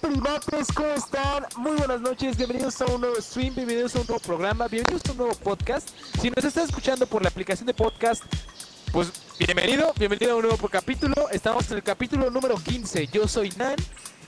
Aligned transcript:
primates, 0.00 0.68
¿cómo 0.74 0.88
están? 0.88 1.46
Muy 1.56 1.76
buenas 1.76 2.00
noches, 2.00 2.36
bienvenidos 2.36 2.80
a 2.80 2.86
un 2.86 3.00
nuevo 3.00 3.14
stream, 3.20 3.54
bienvenidos 3.54 3.94
a 3.94 4.00
un 4.00 4.06
nuevo 4.08 4.20
programa, 4.20 4.66
bienvenidos 4.66 5.06
a 5.08 5.12
un 5.12 5.18
nuevo 5.18 5.34
podcast. 5.34 5.88
Si 6.20 6.30
nos 6.30 6.44
estás 6.44 6.64
escuchando 6.64 7.06
por 7.06 7.22
la 7.22 7.28
aplicación 7.28 7.66
de 7.66 7.74
podcast, 7.74 8.24
pues 8.92 9.12
bienvenido, 9.38 9.92
bienvenido 9.96 10.32
a 10.32 10.36
un 10.36 10.42
nuevo 10.42 10.68
capítulo. 10.68 11.30
Estamos 11.30 11.70
en 11.70 11.76
el 11.76 11.82
capítulo 11.84 12.28
número 12.28 12.56
15. 12.56 13.06
Yo 13.06 13.28
soy 13.28 13.50
Nan 13.50 13.76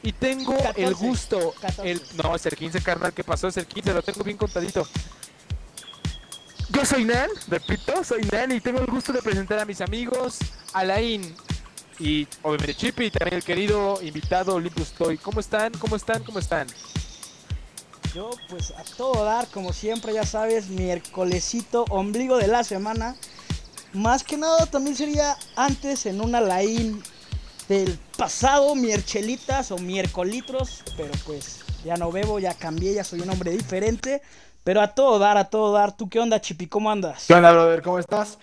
y 0.04 0.12
tengo 0.12 0.54
el 0.76 0.92
14, 0.92 0.94
gusto. 0.94 1.54
14. 1.60 1.90
El, 1.90 2.02
no, 2.22 2.36
es 2.36 2.46
el 2.46 2.56
15, 2.56 2.80
carnal. 2.80 3.12
¿Qué 3.12 3.24
pasó? 3.24 3.48
Es 3.48 3.56
el 3.56 3.66
15, 3.66 3.92
lo 3.92 4.02
tengo 4.02 4.22
bien 4.22 4.36
contadito. 4.36 4.86
Yo 6.68 6.84
soy 6.84 7.04
Nan, 7.04 7.28
repito, 7.48 8.04
soy 8.04 8.22
Nan 8.30 8.52
y 8.52 8.60
tengo 8.60 8.78
el 8.78 8.86
gusto 8.86 9.12
de 9.12 9.20
presentar 9.20 9.58
a 9.58 9.64
mis 9.64 9.80
amigos 9.80 10.38
Alain 10.72 11.34
y 11.98 12.26
obviamente 12.42 12.74
Chippy 12.74 13.06
y 13.06 13.10
también 13.10 13.36
el 13.36 13.44
querido 13.44 14.00
invitado 14.02 14.54
Olympus 14.54 14.92
Toy. 14.92 15.18
¿Cómo 15.18 15.40
están? 15.40 15.72
¿Cómo 15.72 15.96
están? 15.96 16.22
¿Cómo 16.24 16.38
están? 16.38 16.66
Yo, 18.14 18.30
pues 18.50 18.72
a 18.72 18.84
todo 18.96 19.24
dar, 19.24 19.46
como 19.48 19.72
siempre, 19.72 20.12
ya 20.12 20.26
sabes, 20.26 20.68
miércolesito, 20.68 21.84
ombligo 21.88 22.36
de 22.36 22.46
la 22.46 22.62
semana. 22.62 23.16
Más 23.94 24.22
que 24.22 24.36
nada, 24.36 24.66
también 24.66 24.96
sería 24.96 25.36
antes 25.56 26.06
en 26.06 26.20
una 26.20 26.40
laín 26.40 27.02
del 27.68 27.98
pasado, 28.18 28.74
mierchelitas 28.74 29.70
o 29.70 29.78
miércolitros. 29.78 30.82
Pero 30.96 31.12
pues 31.24 31.60
ya 31.84 31.96
no 31.96 32.12
bebo, 32.12 32.38
ya 32.38 32.54
cambié, 32.54 32.94
ya 32.94 33.04
soy 33.04 33.20
un 33.20 33.30
hombre 33.30 33.50
diferente. 33.52 34.20
Pero 34.64 34.80
a 34.80 34.94
todo 34.94 35.18
dar, 35.18 35.36
a 35.38 35.48
todo 35.48 35.72
dar. 35.72 35.96
¿Tú 35.96 36.08
qué 36.08 36.20
onda, 36.20 36.40
Chipi? 36.40 36.66
¿Cómo 36.66 36.90
andas? 36.90 37.24
¿Qué 37.26 37.34
onda, 37.34 37.52
brother? 37.52 37.82
¿Cómo 37.82 37.98
estás? 37.98 38.38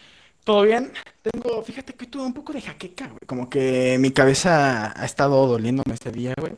¿Todo 0.49 0.63
bien? 0.63 0.91
Tengo, 1.21 1.61
fíjate 1.61 1.93
que 1.93 2.07
tuve 2.07 2.23
un 2.23 2.33
poco 2.33 2.53
de 2.53 2.61
jaqueca, 2.61 3.05
güey. 3.05 3.19
Como 3.27 3.47
que 3.51 3.97
mi 3.99 4.09
cabeza 4.09 4.99
ha 4.99 5.05
estado 5.05 5.45
doliéndome 5.45 5.93
este 5.93 6.11
día, 6.11 6.33
güey. 6.35 6.53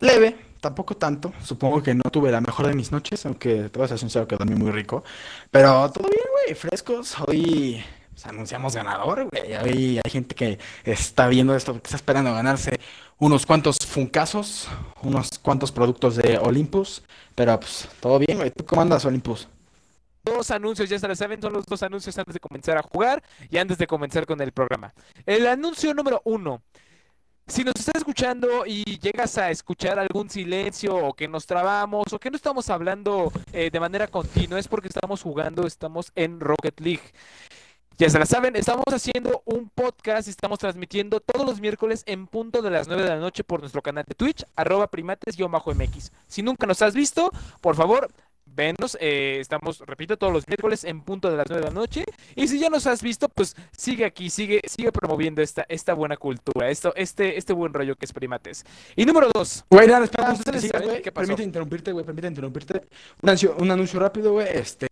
Leve, 0.00 0.38
tampoco 0.58 0.96
tanto. 0.96 1.30
Supongo 1.44 1.82
que 1.82 1.94
no 1.94 2.04
tuve 2.10 2.32
la 2.32 2.40
mejor 2.40 2.68
de 2.68 2.72
mis 2.72 2.92
noches, 2.92 3.26
aunque 3.26 3.68
te 3.68 3.78
voy 3.78 3.84
a 3.84 3.98
ser 3.98 4.26
que 4.26 4.36
dormí 4.36 4.54
muy 4.54 4.70
rico. 4.70 5.04
Pero 5.50 5.90
todo 5.90 6.08
bien, 6.08 6.24
güey, 6.32 6.54
frescos. 6.54 7.14
Hoy 7.26 7.84
pues, 8.10 8.24
anunciamos 8.24 8.74
ganador, 8.74 9.28
güey. 9.30 9.54
Hoy 9.54 10.00
hay 10.02 10.10
gente 10.10 10.34
que 10.34 10.58
está 10.84 11.28
viendo 11.28 11.54
esto, 11.54 11.74
que 11.74 11.88
está 11.88 11.96
esperando 11.96 12.32
ganarse 12.32 12.80
unos 13.18 13.44
cuantos 13.44 13.76
funcazos, 13.86 14.66
unos 15.02 15.28
cuantos 15.42 15.72
productos 15.72 16.16
de 16.16 16.38
Olympus. 16.38 17.02
Pero 17.34 17.60
pues, 17.60 17.86
todo 18.00 18.18
bien, 18.18 18.38
güey. 18.38 18.50
¿Tú 18.50 18.64
cómo 18.64 18.80
andas, 18.80 19.04
Olympus? 19.04 19.46
Dos 20.30 20.52
anuncios, 20.52 20.88
ya 20.88 20.96
se 20.96 21.08
lo 21.08 21.16
saben, 21.16 21.42
son 21.42 21.52
los 21.52 21.66
dos 21.66 21.82
anuncios 21.82 22.16
antes 22.16 22.34
de 22.34 22.38
comenzar 22.38 22.78
a 22.78 22.82
jugar 22.82 23.20
y 23.50 23.58
antes 23.58 23.78
de 23.78 23.88
comenzar 23.88 24.26
con 24.26 24.40
el 24.40 24.52
programa. 24.52 24.94
El 25.26 25.44
anuncio 25.48 25.92
número 25.92 26.22
uno. 26.24 26.62
Si 27.48 27.64
nos 27.64 27.74
estás 27.74 27.96
escuchando 27.96 28.64
y 28.64 28.84
llegas 29.00 29.36
a 29.38 29.50
escuchar 29.50 29.98
algún 29.98 30.30
silencio 30.30 30.94
o 30.94 31.14
que 31.14 31.26
nos 31.26 31.46
trabamos 31.46 32.12
o 32.12 32.20
que 32.20 32.30
no 32.30 32.36
estamos 32.36 32.70
hablando 32.70 33.32
eh, 33.52 33.70
de 33.72 33.80
manera 33.80 34.06
continua, 34.06 34.60
es 34.60 34.68
porque 34.68 34.86
estamos 34.86 35.20
jugando, 35.20 35.66
estamos 35.66 36.12
en 36.14 36.38
Rocket 36.38 36.78
League. 36.78 37.12
Ya 37.98 38.08
se 38.08 38.20
la 38.20 38.24
saben, 38.24 38.54
estamos 38.54 38.84
haciendo 38.86 39.42
un 39.44 39.68
podcast 39.68 40.28
y 40.28 40.30
estamos 40.30 40.60
transmitiendo 40.60 41.18
todos 41.18 41.44
los 41.44 41.60
miércoles 41.60 42.04
en 42.06 42.28
punto 42.28 42.62
de 42.62 42.70
las 42.70 42.86
9 42.86 43.02
de 43.02 43.08
la 43.08 43.16
noche 43.18 43.42
por 43.42 43.58
nuestro 43.60 43.82
canal 43.82 44.04
de 44.06 44.14
Twitch, 44.14 44.44
arroba 44.54 44.88
primates-mx. 44.88 46.12
Si 46.28 46.42
nunca 46.42 46.68
nos 46.68 46.80
has 46.82 46.94
visto, 46.94 47.32
por 47.60 47.74
favor, 47.74 48.08
venos. 48.54 48.96
eh, 49.00 49.38
estamos, 49.40 49.80
repito, 49.80 50.16
todos 50.16 50.32
los 50.32 50.46
miércoles 50.48 50.84
en 50.84 51.02
punto 51.02 51.30
de 51.30 51.36
las 51.36 51.46
9 51.48 51.62
de 51.64 51.68
la 51.68 51.74
noche. 51.74 52.04
Y 52.34 52.48
si 52.48 52.58
ya 52.58 52.70
nos 52.70 52.86
has 52.86 53.02
visto, 53.02 53.28
pues 53.28 53.56
sigue 53.76 54.04
aquí, 54.04 54.30
sigue, 54.30 54.60
sigue 54.66 54.92
promoviendo 54.92 55.42
esta, 55.42 55.64
esta 55.68 55.94
buena 55.94 56.16
cultura, 56.16 56.70
esto, 56.70 56.92
este, 56.96 57.38
este 57.38 57.52
buen 57.52 57.72
rollo 57.72 57.96
que 57.96 58.04
es 58.04 58.12
primates. 58.12 58.64
Y 58.96 59.04
número 59.04 59.30
dos. 59.32 59.64
Güey, 59.70 59.86
nada, 59.88 60.04
espera, 60.04 60.30
Ah. 60.30 61.10
Permite 61.14 61.42
interrumpirte, 61.42 61.92
güey, 61.92 62.04
permite 62.04 62.28
interrumpirte. 62.28 62.82
Un 63.22 63.28
anuncio, 63.28 63.56
un 63.58 63.70
anuncio 63.70 64.00
rápido, 64.00 64.32
güey. 64.32 64.46
Este. 64.52 64.86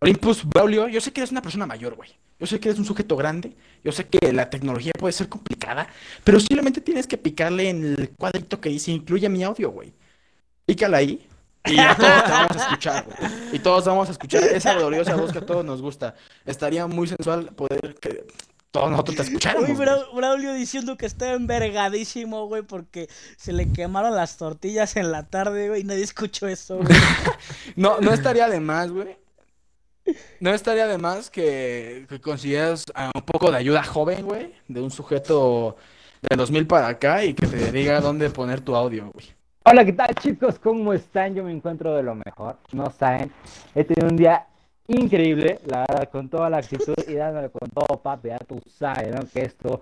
Olympus 0.00 0.44
Braulio, 0.44 0.88
yo 0.88 1.00
sé 1.00 1.12
que 1.12 1.20
eres 1.20 1.30
una 1.30 1.42
persona 1.42 1.66
mayor, 1.66 1.94
güey. 1.94 2.10
Yo 2.38 2.46
sé 2.46 2.58
que 2.60 2.68
eres 2.68 2.78
un 2.78 2.84
sujeto 2.84 3.16
grande. 3.16 3.54
Yo 3.82 3.92
sé 3.92 4.06
que 4.08 4.32
la 4.32 4.50
tecnología 4.50 4.92
puede 4.98 5.12
ser 5.12 5.28
complicada. 5.28 5.86
Pero 6.24 6.40
simplemente 6.40 6.80
tienes 6.80 7.06
que 7.06 7.16
picarle 7.16 7.68
en 7.70 7.84
el 7.84 8.10
cuadrito 8.10 8.60
que 8.60 8.68
dice 8.68 8.90
incluye 8.90 9.28
mi 9.28 9.42
audio, 9.44 9.70
güey. 9.70 9.92
Pícala 10.66 10.98
ahí. 10.98 11.26
Y 11.70 11.76
ya 11.76 11.96
todos 11.96 12.24
te 12.24 12.30
vamos 12.30 12.56
a 12.56 12.60
escuchar, 12.64 13.04
güey. 13.06 13.30
Y 13.54 13.58
todos 13.58 13.84
vamos 13.86 14.08
a 14.08 14.12
escuchar 14.12 14.42
esa 14.44 14.74
gloriosa 14.74 15.16
voz 15.16 15.32
que 15.32 15.38
a 15.38 15.46
todos 15.46 15.64
nos 15.64 15.80
gusta. 15.80 16.14
Estaría 16.44 16.86
muy 16.86 17.08
sensual 17.08 17.46
poder 17.54 17.94
que 18.00 18.26
todos 18.70 18.90
nosotros 18.90 19.16
te 19.16 19.22
escucháramos. 19.22 19.70
Uy. 19.70 19.76
Bra- 19.76 20.04
Braulio 20.14 20.52
diciendo 20.52 20.96
que 20.96 21.06
está 21.06 21.32
envergadísimo, 21.32 22.46
güey, 22.48 22.62
porque 22.62 23.08
se 23.36 23.52
le 23.52 23.72
quemaron 23.72 24.14
las 24.14 24.36
tortillas 24.36 24.96
en 24.96 25.10
la 25.12 25.26
tarde, 25.26 25.68
güey, 25.68 25.80
y 25.82 25.84
nadie 25.84 26.02
escuchó 26.02 26.48
eso, 26.48 26.76
güey. 26.78 26.88
No, 27.76 27.98
no 28.00 28.12
estaría 28.12 28.48
de 28.48 28.60
más, 28.60 28.90
güey. 28.90 29.16
No 30.40 30.50
estaría 30.52 30.86
de 30.86 30.98
más 30.98 31.30
que, 31.30 32.04
que 32.10 32.20
consideras 32.20 32.84
a 32.94 33.10
un 33.14 33.22
poco 33.22 33.50
de 33.50 33.56
ayuda 33.56 33.82
joven, 33.82 34.26
güey, 34.26 34.52
de 34.68 34.82
un 34.82 34.90
sujeto 34.90 35.76
de 36.20 36.36
2000 36.36 36.66
para 36.66 36.88
acá 36.88 37.24
y 37.24 37.32
que 37.32 37.46
te 37.46 37.72
diga 37.72 38.00
dónde 38.02 38.28
poner 38.28 38.60
tu 38.60 38.76
audio, 38.76 39.10
güey. 39.14 39.26
Hola, 39.66 39.82
¿qué 39.82 39.94
tal 39.94 40.14
chicos? 40.16 40.58
¿Cómo 40.58 40.92
están? 40.92 41.34
Yo 41.34 41.42
me 41.42 41.50
encuentro 41.50 41.96
de 41.96 42.02
lo 42.02 42.14
mejor. 42.14 42.58
No 42.72 42.90
saben, 42.90 43.32
he 43.74 43.82
tenido 43.82 44.10
un 44.10 44.16
día 44.18 44.44
increíble, 44.88 45.58
la 45.64 45.86
verdad, 45.88 46.10
con 46.10 46.28
toda 46.28 46.50
la 46.50 46.58
actitud 46.58 46.94
y 47.08 47.14
dándole 47.14 47.48
con 47.48 47.70
todo, 47.70 47.98
papi. 47.98 48.28
Ya 48.28 48.36
tú 48.40 48.60
sabes, 48.68 49.14
¿no? 49.14 49.22
Que 49.32 49.40
esto, 49.40 49.80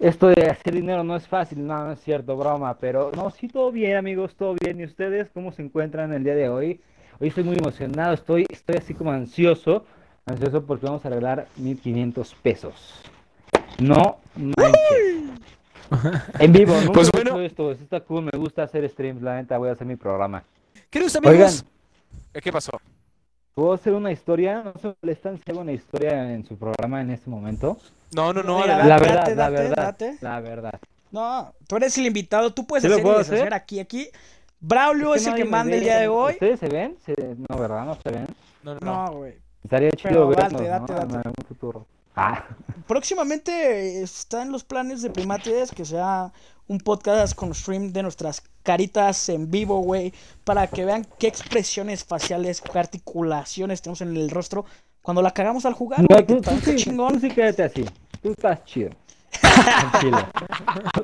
esto 0.00 0.26
de 0.28 0.50
hacer 0.50 0.74
dinero 0.74 1.02
no 1.02 1.16
es 1.16 1.26
fácil, 1.26 1.66
no, 1.66 1.82
no 1.82 1.92
es 1.92 2.00
cierto, 2.00 2.36
broma. 2.36 2.76
Pero 2.78 3.10
no, 3.16 3.30
sí, 3.30 3.48
todo 3.48 3.72
bien, 3.72 3.96
amigos, 3.96 4.34
todo 4.34 4.54
bien. 4.60 4.78
¿Y 4.78 4.84
ustedes 4.84 5.30
cómo 5.32 5.50
se 5.50 5.62
encuentran 5.62 6.12
el 6.12 6.22
día 6.22 6.34
de 6.34 6.50
hoy? 6.50 6.82
Hoy 7.20 7.28
estoy 7.28 7.44
muy 7.44 7.56
emocionado, 7.56 8.12
estoy, 8.12 8.44
estoy 8.50 8.76
así 8.76 8.92
como 8.92 9.12
ansioso, 9.12 9.86
ansioso 10.26 10.66
porque 10.66 10.84
vamos 10.84 11.06
a 11.06 11.08
regalar 11.08 11.46
1500 11.56 12.34
pesos. 12.42 13.00
No 13.78 14.18
manches. 14.36 15.20
En 16.38 16.52
vivo, 16.52 16.74
nunca 16.80 16.92
Pues 16.92 17.10
bueno. 17.10 17.40
esto, 17.40 17.70
esto 17.72 17.84
está 17.84 18.00
cool, 18.00 18.24
me 18.32 18.38
gusta 18.38 18.62
hacer 18.62 18.88
streams, 18.88 19.22
la 19.22 19.36
neta, 19.36 19.58
voy 19.58 19.68
a 19.68 19.72
hacer 19.72 19.86
mi 19.86 19.96
programa. 19.96 20.42
Queridos 20.88 21.16
amigos. 21.16 21.34
Oigan. 21.36 21.54
Eh, 22.34 22.40
¿Qué 22.40 22.52
pasó? 22.52 22.72
¿Puedo 23.54 23.72
hacer 23.72 23.92
una 23.92 24.12
historia? 24.12 24.62
¿No 24.62 24.72
se 24.80 24.94
molestan 25.02 25.38
si 25.44 25.50
hago 25.50 25.60
una 25.60 25.72
historia 25.72 26.32
en 26.32 26.44
su 26.46 26.56
programa 26.56 27.00
en 27.00 27.10
este 27.10 27.28
momento? 27.28 27.78
No, 28.14 28.32
no, 28.32 28.42
no. 28.42 28.60
Mira. 28.60 28.78
La 28.84 28.98
date, 28.98 29.06
verdad, 29.08 29.36
la 29.36 29.48
verdad, 29.50 29.76
date. 29.76 30.16
la 30.20 30.40
verdad. 30.40 30.80
No, 31.10 31.52
tú 31.66 31.76
eres 31.76 31.96
el 31.98 32.06
invitado, 32.06 32.52
tú 32.54 32.66
puedes 32.66 32.82
¿Sí 32.82 32.88
lo 32.88 32.94
hacer 32.94 33.02
puedo 33.04 33.18
hacer? 33.18 33.52
aquí, 33.54 33.80
aquí. 33.80 34.08
Braulio 34.60 35.14
es, 35.14 35.24
que 35.24 35.30
el 35.30 35.36
que 35.36 35.44
manda 35.44 35.74
el 35.74 35.80
día 35.82 35.98
de 35.98 36.08
hoy. 36.08 36.34
¿Ustedes 36.34 36.60
se 36.60 36.68
ven? 36.68 36.96
Se- 37.04 37.14
No, 37.48 37.58
¿verdad? 37.58 37.84
No 37.86 37.94
se 37.96 38.10
ven. 38.10 38.26
No, 38.62 38.74
no, 38.74 38.80
no. 38.80 39.06
No, 39.06 39.12
güey. 39.18 39.34
Estaría 39.64 39.90
chido 39.90 40.30
date, 40.30 40.42
vernos, 40.42 40.62
date, 40.62 40.92
¿no? 40.92 40.98
date. 40.98 41.10
En 41.12 41.16
algún 41.16 41.44
futuro. 41.48 41.86
Ah, 42.16 42.44
Próximamente 42.86 44.02
está 44.02 44.42
en 44.42 44.50
los 44.52 44.64
planes 44.64 45.00
de 45.02 45.10
Primates 45.10 45.70
que 45.70 45.84
sea 45.84 46.32
un 46.66 46.78
podcast 46.78 47.34
con 47.34 47.54
stream 47.54 47.92
de 47.92 48.02
nuestras 48.02 48.42
caritas 48.62 49.28
en 49.28 49.50
vivo, 49.50 49.80
güey, 49.80 50.12
para 50.44 50.66
que 50.66 50.84
vean 50.84 51.06
qué 51.18 51.26
expresiones 51.28 52.04
faciales, 52.04 52.60
qué 52.60 52.78
articulaciones 52.78 53.80
tenemos 53.82 54.00
en 54.00 54.16
el 54.16 54.30
rostro 54.30 54.64
cuando 55.02 55.22
la 55.22 55.30
cagamos 55.32 55.64
al 55.66 55.72
jugar, 55.74 56.00
no, 56.00 56.06
güey, 56.08 56.26
que 56.26 56.34
tú, 56.36 56.40
tú 56.42 56.56
sí, 56.70 56.76
chingón. 56.76 57.14
tú 57.14 57.20
sí 57.20 57.30
quédate 57.30 57.62
así. 57.64 57.84
Tú 58.22 58.32
estás 58.32 58.64
chido. 58.64 58.90
Tranquilo. 59.40 60.18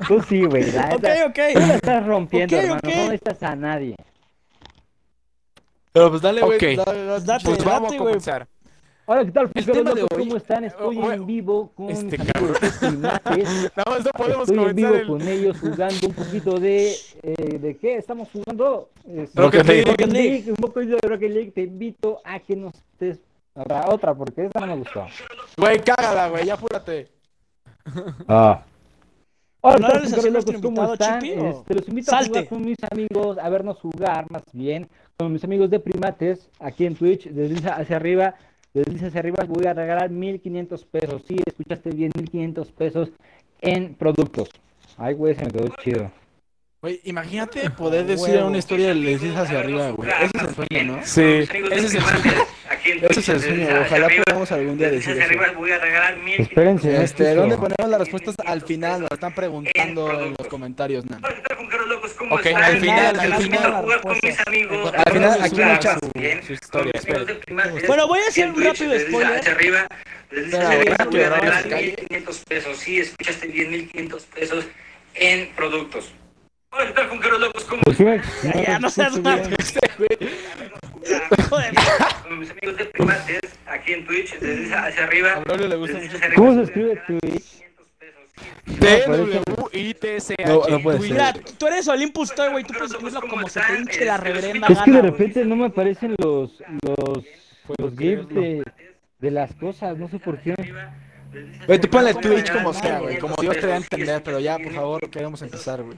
Tú 0.07 0.21
sí, 0.27 0.43
güey. 0.45 0.69
Ok, 0.69 1.05
ok. 1.27 1.39
Tú 1.53 1.59
la 1.59 1.75
estás 1.75 2.05
rompiendo, 2.05 2.55
Ok, 2.55 2.61
hermano. 2.63 2.81
ok. 2.83 2.95
No 2.95 3.03
necesitas 3.05 3.43
a 3.43 3.55
nadie. 3.55 3.95
Pero 5.91 6.09
pues 6.11 6.21
dale, 6.21 6.41
güey, 6.41 6.59
güey. 6.59 6.77
Ok. 6.77 6.85
Date, 7.25 7.45
Pues 7.45 7.63
vamos 7.63 7.91
date, 7.91 7.95
a 7.95 7.97
comenzar. 7.99 8.47
Hola, 9.09 9.23
¿qué 9.23 9.31
tal? 9.31 9.49
El 9.53 9.63
futuros 9.63 9.77
tema 9.77 9.93
de 9.93 10.01
locos? 10.01 10.17
hoy- 10.17 10.23
¿Cómo 10.27 10.37
están? 10.37 10.63
Estoy 10.65 10.97
Oh, 11.01 11.11
en 11.13 11.25
vivo 11.25 11.71
con 11.75 11.89
este 11.89 12.17
mis 12.17 12.29
amigos 12.35 12.59
Primates. 12.79 13.71
Nada 13.77 13.91
más 13.91 14.03
no 14.05 14.11
podemos 14.11 14.49
Estoy 14.49 14.65
en 14.69 14.75
vivo 14.75 14.95
el... 14.95 15.07
con 15.07 15.21
ellos 15.27 15.57
jugando 15.61 16.07
un 16.07 16.13
poquito 16.13 16.59
de... 16.59 16.91
eh, 17.23 17.59
¿De 17.59 17.77
qué? 17.77 17.95
Estamos 17.95 18.27
jugando... 18.31 18.89
Rocket 19.35 19.65
League. 19.65 19.83
Rocket 19.85 20.11
League, 20.11 20.43
Un 20.49 20.55
poco 20.57 20.81
de 20.81 20.97
Rocket 21.01 21.31
League. 21.31 21.51
Te 21.51 21.61
invito 21.63 22.19
a 22.25 22.39
que 22.39 22.55
nos 22.57 22.73
estés... 22.75 23.19
Habrá 23.55 23.87
otra, 23.89 24.13
porque 24.13 24.45
esa 24.45 24.59
no 24.59 24.67
me 24.67 24.75
gustó. 24.75 25.07
Güey, 25.57 25.79
cágala, 25.79 26.27
güey, 26.29 26.45
ya 26.45 26.53
apúrate. 26.55 27.07
Ah. 28.27 28.65
Hola, 29.61 29.77
¿No 29.79 29.87
¿qué 29.87 29.93
tal, 29.93 29.97
eres 30.01 30.09
futuros 30.15 30.43
así 30.43 30.51
locos? 30.51 30.61
¿Cómo 30.61 30.83
invitado, 30.83 30.93
están? 30.93 31.21
Chipi, 31.21 31.39
o? 31.39 31.49
Este, 31.49 31.73
los 31.73 31.87
invito 31.87 32.11
a 32.15 32.23
jugar 32.25 32.47
con 32.47 32.61
mis 32.65 32.77
amigos, 32.91 33.37
a 33.37 33.49
vernos 33.49 33.77
jugar, 33.79 34.29
más 34.29 34.43
bien, 34.51 34.87
con 35.17 35.31
mis 35.33 35.43
amigos 35.45 35.69
de 35.69 35.79
Primates, 35.79 36.49
aquí 36.59 36.85
en 36.85 36.95
Twitch, 36.95 37.27
desliza 37.29 37.75
hacia 37.75 37.95
arriba, 37.95 38.35
desliza 38.77 39.07
hacia 39.07 39.19
arriba, 39.19 39.43
voy 39.47 39.65
a 39.65 39.73
regalar 39.73 40.09
1500 40.09 40.85
pesos. 40.85 41.23
Sí, 41.27 41.37
escuchaste 41.45 41.89
bien, 41.91 42.11
1500 42.15 42.71
pesos 42.71 43.09
en 43.61 43.95
productos. 43.95 44.49
Ay, 44.97 45.13
güey, 45.13 45.35
se 45.35 45.45
me 45.45 45.51
quedó 45.51 45.67
chido. 45.83 46.11
Güey, 46.81 47.01
imagínate 47.05 47.69
poder 47.71 48.05
decir 48.05 48.41
una 48.43 48.59
historia 48.59 48.91
y 48.91 49.01
le 49.01 49.09
dices 49.11 49.35
hacia 49.35 49.59
arriba, 49.59 49.89
güey. 49.91 50.09
Ese 50.09 50.31
es 50.37 50.43
el 50.43 50.55
sueño, 50.55 50.83
¿no? 50.83 50.99
Sí, 51.03 51.21
ese 51.21 51.57
es 51.73 51.95
el 51.95 52.01
sueño. 52.01 52.31
Ese 53.09 53.19
es 53.19 53.29
el 53.29 53.39
sueño, 53.41 53.67
ojalá 53.81 54.07
podamos 54.25 54.51
algún 54.51 54.77
día 54.77 54.91
decir 54.91 55.13
hacia 55.13 55.25
eso. 55.25 55.33
arriba 55.33 55.57
voy 55.57 55.71
a 55.71 55.79
regalar 55.79 56.17
1500 56.17 56.47
Espérense. 56.47 57.03
Este. 57.03 57.35
¿dónde 57.35 57.57
ponemos 57.57 57.89
las 57.89 57.99
respuestas? 57.99 58.35
Al 58.45 58.61
final, 58.61 59.01
nos 59.01 59.11
están 59.11 59.33
preguntando 59.33 60.21
en 60.21 60.35
los 60.37 60.47
comentarios, 60.47 61.05
Nan. 61.05 61.21
Hola, 61.23 61.56
Ok, 62.31 62.45
están? 62.45 62.63
al 62.63 62.79
final, 62.79 63.19
al 63.19 63.33
final. 63.43 64.01
con 64.01 64.17
mis 64.23 64.47
amigos. 64.47 64.93
Al 64.93 65.13
final, 65.13 65.41
aquí 65.41 65.61
bien, 66.15 66.43
Su 66.43 66.53
historia, 66.53 66.91
con. 66.93 67.27
Bueno, 67.87 68.07
voy 68.07 68.19
a 68.19 68.27
hacer 68.27 68.47
un 68.49 68.53
Twitch, 68.55 68.67
rápido 68.67 68.99
spoiler. 68.99 69.39
Hacia 69.39 69.51
arriba, 69.53 69.87
ese 71.59 71.69
calle. 71.69 71.85
1500 71.87 72.39
pesos. 72.47 72.77
Sí, 72.77 72.99
escuchaste 72.99 73.47
bien, 73.47 73.71
1500 73.71 74.23
pesos 74.23 74.65
en 75.15 75.49
productos. 75.55 76.11
Hola, 76.71 76.87
¿qué 76.87 76.93
tal, 76.93 77.07
Junqueros 77.07 77.39
Locos? 77.39 77.63
¿Cómo 77.63 77.81
Pues 77.83 77.99
me- 77.99 78.15
están? 78.15 78.63
Ya 78.63 78.79
no 78.79 78.89
seas. 78.89 79.13
Joder. 81.49 81.73
Con 82.23 82.39
mis 82.39 82.51
amigos 82.51 82.77
de 82.77 82.85
primates, 82.85 83.39
aquí 83.65 83.93
en 83.93 84.05
Twitch, 84.05 84.37
desde 84.39 84.75
hacia 84.75 85.03
arriba. 85.05 85.33
A 85.33 85.39
Braulio 85.39 85.67
le 85.67 85.75
gusta 85.77 85.97
desde 85.97 86.13
mucho. 86.13 86.25
hacia 86.25 86.35
¿Cómo 86.35 86.53
se 86.55 86.63
escribe 86.63 87.01
regalar 87.07 87.66
Twitch? 88.37 89.05
500 89.05 89.05
pesos. 89.05 89.29
Sí, 90.27 90.35
D-W-I-T-C-H. 90.39 90.45
No, 90.45 90.67
no 90.67 90.83
puede 90.83 90.97
Twitch. 90.99 91.11
Mira, 91.11 91.33
tú 91.57 91.67
eres 91.67 91.87
Olympus 91.87 92.33
Toy, 92.35 92.51
güey. 92.51 92.63
Tú 92.63 92.73
puedes 92.73 92.91
escribirlo 92.91 93.21
como 93.21 93.47
se 93.49 93.59
te 93.61 93.77
hinche 93.77 94.05
la 94.05 94.17
reverenda 94.17 94.67
Es 94.67 94.79
que 94.79 94.91
de 94.91 94.97
gana, 94.97 95.09
repente 95.09 95.45
no 95.45 95.55
me 95.55 95.65
aparecen 95.67 96.15
los 96.19 96.63
los, 96.83 97.25
los 97.77 97.97
GIFs 97.97 98.29
de, 98.29 98.63
de 99.19 99.31
las 99.31 99.53
cosas, 99.55 99.97
no 99.97 100.07
sé 100.07 100.19
por 100.19 100.39
qué. 100.39 100.55
Güey, 101.67 101.79
tú 101.79 101.89
ponle 101.89 102.13
¿Cómo 102.13 102.21
Twitch 102.21 102.51
como 102.51 102.73
sea, 102.73 102.99
güey? 102.99 103.17
Como 103.19 103.35
Dios 103.41 103.55
te 103.59 103.67
da 103.67 103.73
a 103.73 103.77
entender, 103.77 104.23
pero 104.23 104.39
ya, 104.39 104.57
por 104.57 104.73
favor, 104.73 105.09
queremos 105.09 105.41
empezar, 105.41 105.83
güey. 105.83 105.97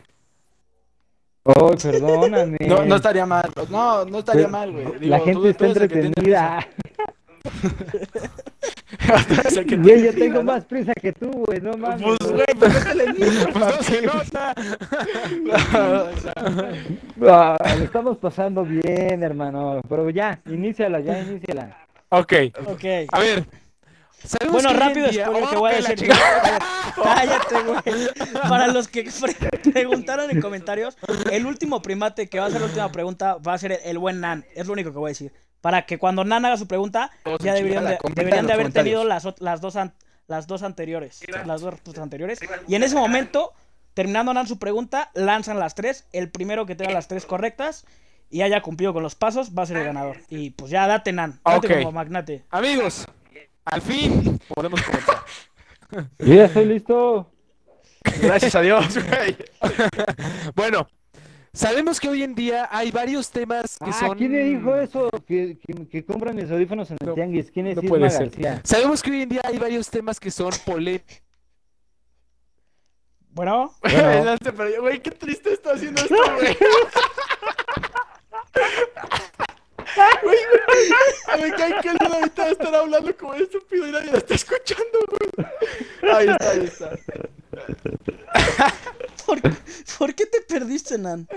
Oh, 1.44 1.76
perdóname. 1.76 2.58
No, 2.62 2.86
no 2.86 2.96
estaría 2.96 3.26
mal. 3.26 3.50
No, 3.70 4.06
no 4.06 4.20
estaría 4.20 4.48
mal, 4.48 4.72
güey. 4.72 4.86
Digo, 5.00 5.12
La 5.12 5.20
gente 5.20 5.34
tú 5.34 5.48
está 5.48 5.66
entretenida. 5.68 6.68
que 9.00 9.76
Güey, 9.78 9.82
tiene 9.82 10.04
yo 10.04 10.14
tengo 10.14 10.44
más 10.44 10.66
prisa 10.66 10.94
que 10.94 11.14
tú, 11.14 11.30
güey, 11.32 11.62
no 11.62 11.74
mames. 11.78 12.02
Pues, 12.04 12.32
güey, 12.32 12.46
pues 12.60 13.18
miedo. 13.18 13.48
Pues 13.54 13.66
no 13.78 13.84
se 13.84 14.02
nota. 14.02 14.54
Lo 17.18 17.58
estamos 17.84 18.18
pasando 18.18 18.64
bien, 18.64 19.24
hermano. 19.24 19.82
Pero 19.88 20.10
ya, 20.10 20.40
iníciala, 20.46 21.00
ya, 21.00 21.20
iníciala. 21.22 21.78
Ok, 22.10 22.34
Ok. 22.66 22.84
a 23.12 23.20
ver. 23.20 23.46
¿sabemos 24.24 24.62
Bueno, 24.64 24.78
rápido 24.78 25.08
día- 25.08 25.26
spoiler 25.28 25.50
que 25.50 25.56
Oh, 25.56 25.60
voy 25.60 25.72
a 25.72 25.76
decir. 25.76 26.10
Cállate, 26.96 27.56
güey. 27.64 28.10
Para 28.50 28.68
los 28.68 28.88
que 28.90 29.04
pre- 29.22 29.72
preguntaron 29.72 30.30
en 30.30 30.42
comentarios, 30.42 30.98
el 31.32 31.46
último 31.46 31.82
primate 31.82 32.28
que 32.28 32.38
va 32.40 32.46
a 32.46 32.48
hacer 32.50 32.60
la 32.60 32.68
última 32.68 32.92
pregunta 32.92 33.38
va 33.38 33.54
a 33.54 33.58
ser 33.58 33.72
el, 33.74 33.80
el 33.86 33.98
buen 33.98 34.20
Nan. 34.20 34.44
Es 34.56 34.68
lo 34.68 34.74
único 34.74 34.92
que 34.92 34.98
voy 34.98 35.08
a 35.10 35.12
decir. 35.12 35.32
Para 35.62 35.86
que 35.86 35.98
cuando 35.98 36.24
Nan 36.24 36.46
haga 36.46 36.58
su 36.58 36.68
pregunta, 36.68 37.12
Todos 37.24 37.40
ya 37.42 37.54
deberían 37.54 37.86
de, 37.86 37.98
deberían 38.16 38.48
de 38.48 38.54
haber 38.54 38.72
tenido 38.72 39.04
las, 39.04 39.28
las, 39.40 39.60
dos 39.62 39.76
an- 39.76 39.94
las 40.28 40.48
dos 40.48 40.64
anteriores. 40.64 41.22
Las 41.46 41.62
dos 41.62 41.74
respuestas 41.74 42.02
anteriores. 42.04 42.40
Y 42.68 42.76
en 42.76 42.84
ese 42.84 42.96
momento, 42.96 43.52
terminando 43.94 44.34
Nan 44.34 44.48
su 44.48 44.58
pregunta, 44.60 45.12
lanzan 45.16 45.60
las 45.60 45.76
tres. 45.76 46.06
El 46.14 46.30
primero 46.30 46.66
que 46.66 46.76
tenga 46.76 46.92
las 46.94 47.08
tres 47.10 47.26
correctas 47.26 47.86
y 48.30 48.42
haya 48.44 48.62
cumplido 48.62 48.94
con 48.94 49.04
los 49.04 49.16
pasos 49.16 49.52
va 49.58 49.64
a 49.64 49.66
ser 49.66 49.78
el 49.78 49.86
ganador. 49.86 50.18
Y 50.30 50.52
pues 50.52 50.72
ya 50.72 50.88
date, 50.88 51.12
Nan. 51.12 51.40
Date 51.44 51.78
como 51.80 51.92
magnate. 51.92 52.46
Amigos, 52.52 53.06
al 53.66 53.82
fin 53.82 54.40
podemos 54.54 54.82
comenzar. 54.82 55.18
Yo 56.20 56.34
ya 56.36 56.46
estoy 56.46 56.66
listo. 56.66 57.32
Gracias 58.22 58.56
a 58.56 58.62
Dios, 58.62 58.96
güey. 58.96 59.36
Bueno, 60.56 60.88
sabemos 61.54 62.00
que 62.00 62.10
hoy 62.10 62.24
en 62.24 62.36
día 62.36 62.68
hay 62.72 62.92
varios 62.92 63.30
temas 63.32 63.78
que 63.78 63.90
Ah, 63.90 63.94
son. 63.94 64.18
¿quién 64.18 64.32
le 64.32 64.44
dijo 64.44 64.76
eso? 64.76 65.10
Que, 65.28 65.58
que, 65.60 65.88
que 65.88 66.06
compran 66.06 66.36
mis 66.36 66.50
audífonos 66.50 66.90
en 66.92 66.98
el 67.02 67.08
No, 67.08 67.14
tianguis. 67.14 67.52
¿Quién 67.52 67.68
es 67.68 67.76
no 67.76 67.82
Isma 67.84 67.90
puede 67.98 68.10
ser. 68.10 68.30
García? 68.30 68.62
Sabemos 68.64 69.02
que 69.04 69.12
hoy 69.12 69.22
en 69.24 69.30
día 69.30 69.42
hay 69.44 69.58
varios 69.58 69.90
temas 69.90 70.20
que 70.20 70.32
son 70.32 70.52
polémicos. 70.66 71.22
Bueno, 73.32 73.74
Bueno. 73.82 74.36
Perdió. 74.58 74.82
Güey, 74.82 75.02
qué 75.02 75.12
triste 75.12 75.54
está 75.54 75.74
haciendo 75.74 76.02
esto, 76.02 76.16
güey. 76.40 76.58
Güey, 80.24 80.38
güey. 80.68 81.42
Me 81.42 81.52
cae 81.56 81.82
que 81.82 81.90
él 81.90 81.98
ahorita 82.02 82.42
va 82.44 82.48
a 82.48 82.52
estar 82.52 82.76
hablando 82.76 83.16
como 83.18 83.34
estúpido 83.36 83.88
y 83.88 83.92
nadie 83.92 84.12
lo 84.12 84.18
está 84.18 84.34
escuchando, 84.36 85.00
güey. 85.10 85.48
Ahí 86.14 86.28
está, 86.30 86.52
ahí 86.52 86.66
está. 86.66 86.90
¿Por, 89.30 89.42
por 89.98 90.16
qué 90.16 90.26
te 90.26 90.42
perdiste, 90.42 90.98
Nan? 90.98 91.28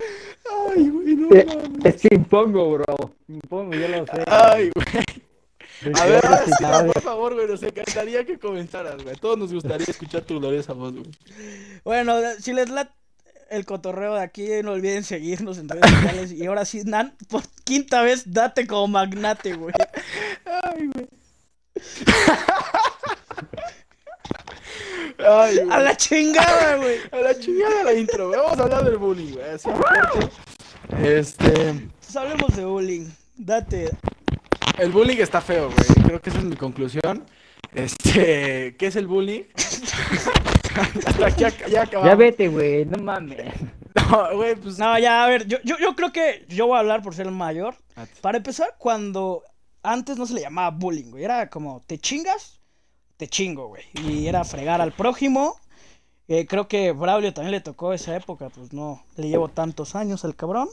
Ay, 0.71 0.89
güey, 0.89 1.15
no 1.17 1.29
Eh, 1.35 1.47
mames. 1.47 1.95
Es 1.95 2.03
que 2.03 2.15
impongo, 2.15 2.73
bro. 2.73 3.15
Impongo, 3.29 3.75
yo 3.75 3.89
lo 3.89 4.07
sé. 4.07 4.25
Ay, 4.27 4.71
güey. 4.75 5.05
A 6.01 6.07
ver, 6.07 6.23
sí, 6.47 6.65
por 6.93 7.03
favor, 7.03 7.35
güey, 7.35 7.49
nos 7.49 7.63
encantaría 7.63 8.25
que 8.25 8.39
comenzaras, 8.39 9.03
güey. 9.03 9.17
Todos 9.17 9.37
nos 9.37 9.53
gustaría 9.53 9.87
escuchar 9.89 10.23
tu 10.23 10.39
gloriosa 10.39 10.75
voz, 10.75 10.93
güey. 10.93 11.11
Bueno, 11.85 12.15
si 12.39 12.53
les 12.53 12.69
late 12.71 12.93
el 13.51 13.65
cotorreo 13.67 14.15
de 14.15 14.23
aquí, 14.23 14.49
no 14.63 14.73
olviden 14.73 15.03
seguirnos 15.05 15.59
en 15.59 15.69
redes 15.69 15.91
sociales. 15.91 16.33
Y 16.33 16.47
ahora 16.47 16.65
sí, 16.65 16.83
Nan, 16.85 17.15
por 17.29 17.43
quinta 17.65 18.01
vez, 18.03 18.33
date 18.33 18.67
como 18.67 18.87
magnate, 18.89 19.55
güey. 19.55 19.75
Ay, 20.45 20.87
güey. 20.87 21.09
Ay. 25.27 25.59
A 25.71 25.81
la 25.81 25.97
chingada, 25.97 26.77
güey. 26.81 26.99
A 27.11 27.17
la 27.19 27.39
chingada 27.39 27.85
la 27.85 27.93
intro. 27.95 28.31
Vamos 28.31 28.59
a 28.59 28.63
hablar 28.63 28.85
del 28.85 28.97
bullying, 28.99 29.33
güey. 29.33 29.45
Este. 31.03 31.89
Pues 32.01 32.17
hablemos 32.17 32.57
de 32.57 32.65
bullying. 32.65 33.07
Date. 33.37 33.91
El 34.79 34.91
bullying 34.93 35.19
está 35.19 35.41
feo, 35.41 35.71
güey. 35.71 36.07
Creo 36.07 36.21
que 36.21 36.31
esa 36.31 36.39
es 36.39 36.45
mi 36.45 36.57
conclusión. 36.57 37.25
Este. 37.75 38.77
¿Qué 38.79 38.87
es 38.87 38.97
el 38.97 39.07
bullying? 39.07 39.43
Ya 42.03 42.15
vete, 42.15 42.49
güey, 42.49 42.87
no 42.87 43.03
mames. 43.03 43.53
No, 43.95 44.37
güey, 44.37 44.57
pues. 44.57 44.79
No, 44.79 44.99
ya, 44.99 45.25
a 45.25 45.29
ver, 45.29 45.47
yo, 45.47 45.59
yo, 45.65 45.77
yo 45.79 45.95
creo 45.95 46.13
que 46.13 46.47
yo 46.49 46.67
voy 46.67 46.77
a 46.77 46.81
hablar 46.81 47.03
por 47.03 47.15
ser 47.15 47.27
el 47.27 47.33
mayor. 47.33 47.75
Para 48.21 48.39
empezar, 48.39 48.75
cuando 48.79 49.43
antes 49.83 50.17
no 50.17 50.27
se 50.27 50.35
le 50.35 50.41
llamaba 50.41 50.71
bullying, 50.71 51.11
güey. 51.11 51.25
Era 51.25 51.51
como, 51.51 51.83
te 51.87 51.99
chingas, 51.99 52.61
te 53.23 53.29
chingo, 53.29 53.69
güey. 53.69 53.85
Y 54.05 54.27
era 54.27 54.43
fregar 54.45 54.81
al 54.81 54.91
prójimo. 54.91 55.55
Eh, 56.27 56.45
creo 56.49 56.67
que 56.67 56.91
Braulio 56.91 57.33
también 57.33 57.53
le 57.53 57.61
tocó 57.61 57.93
esa 57.93 58.17
época, 58.17 58.49
pues 58.49 58.73
no 58.73 59.05
le 59.15 59.29
llevo 59.29 59.49
tantos 59.49 59.95
años 59.95 60.25
al 60.25 60.35
cabrón. 60.35 60.69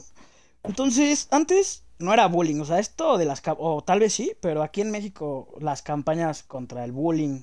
Entonces, 0.64 1.28
antes 1.30 1.84
no 2.00 2.12
era 2.12 2.26
bullying, 2.26 2.60
o 2.60 2.64
sea, 2.64 2.80
esto 2.80 3.18
de 3.18 3.24
las... 3.24 3.40
O 3.58 3.84
tal 3.84 4.00
vez 4.00 4.12
sí, 4.14 4.32
pero 4.40 4.64
aquí 4.64 4.80
en 4.80 4.90
México 4.90 5.54
las 5.60 5.80
campañas 5.82 6.42
contra 6.42 6.84
el 6.84 6.90
bullying 6.90 7.42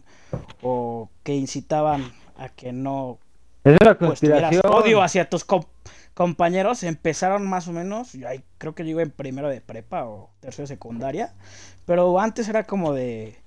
o 0.61 1.09
que 1.23 1.35
incitaban 1.35 2.11
a 2.35 2.49
que 2.49 2.73
no 2.73 3.17
Es 3.63 3.77
una 3.79 3.97
pues 3.97 4.09
conspiración. 4.09 4.61
odio 4.65 5.01
hacia 5.01 5.29
tus 5.29 5.45
com- 5.45 5.63
compañeros 6.15 6.83
empezaron 6.83 7.47
más 7.47 7.69
o 7.69 7.71
menos, 7.71 8.11
yo 8.11 8.27
ahí 8.27 8.43
creo 8.57 8.75
que 8.75 8.83
llego 8.83 8.99
en 8.99 9.11
primero 9.11 9.47
de 9.47 9.61
prepa 9.61 10.03
o 10.05 10.31
tercero 10.41 10.63
de 10.63 10.75
secundaria, 10.75 11.33
pero 11.85 12.19
antes 12.19 12.49
era 12.49 12.65
como 12.65 12.91
de 12.91 13.37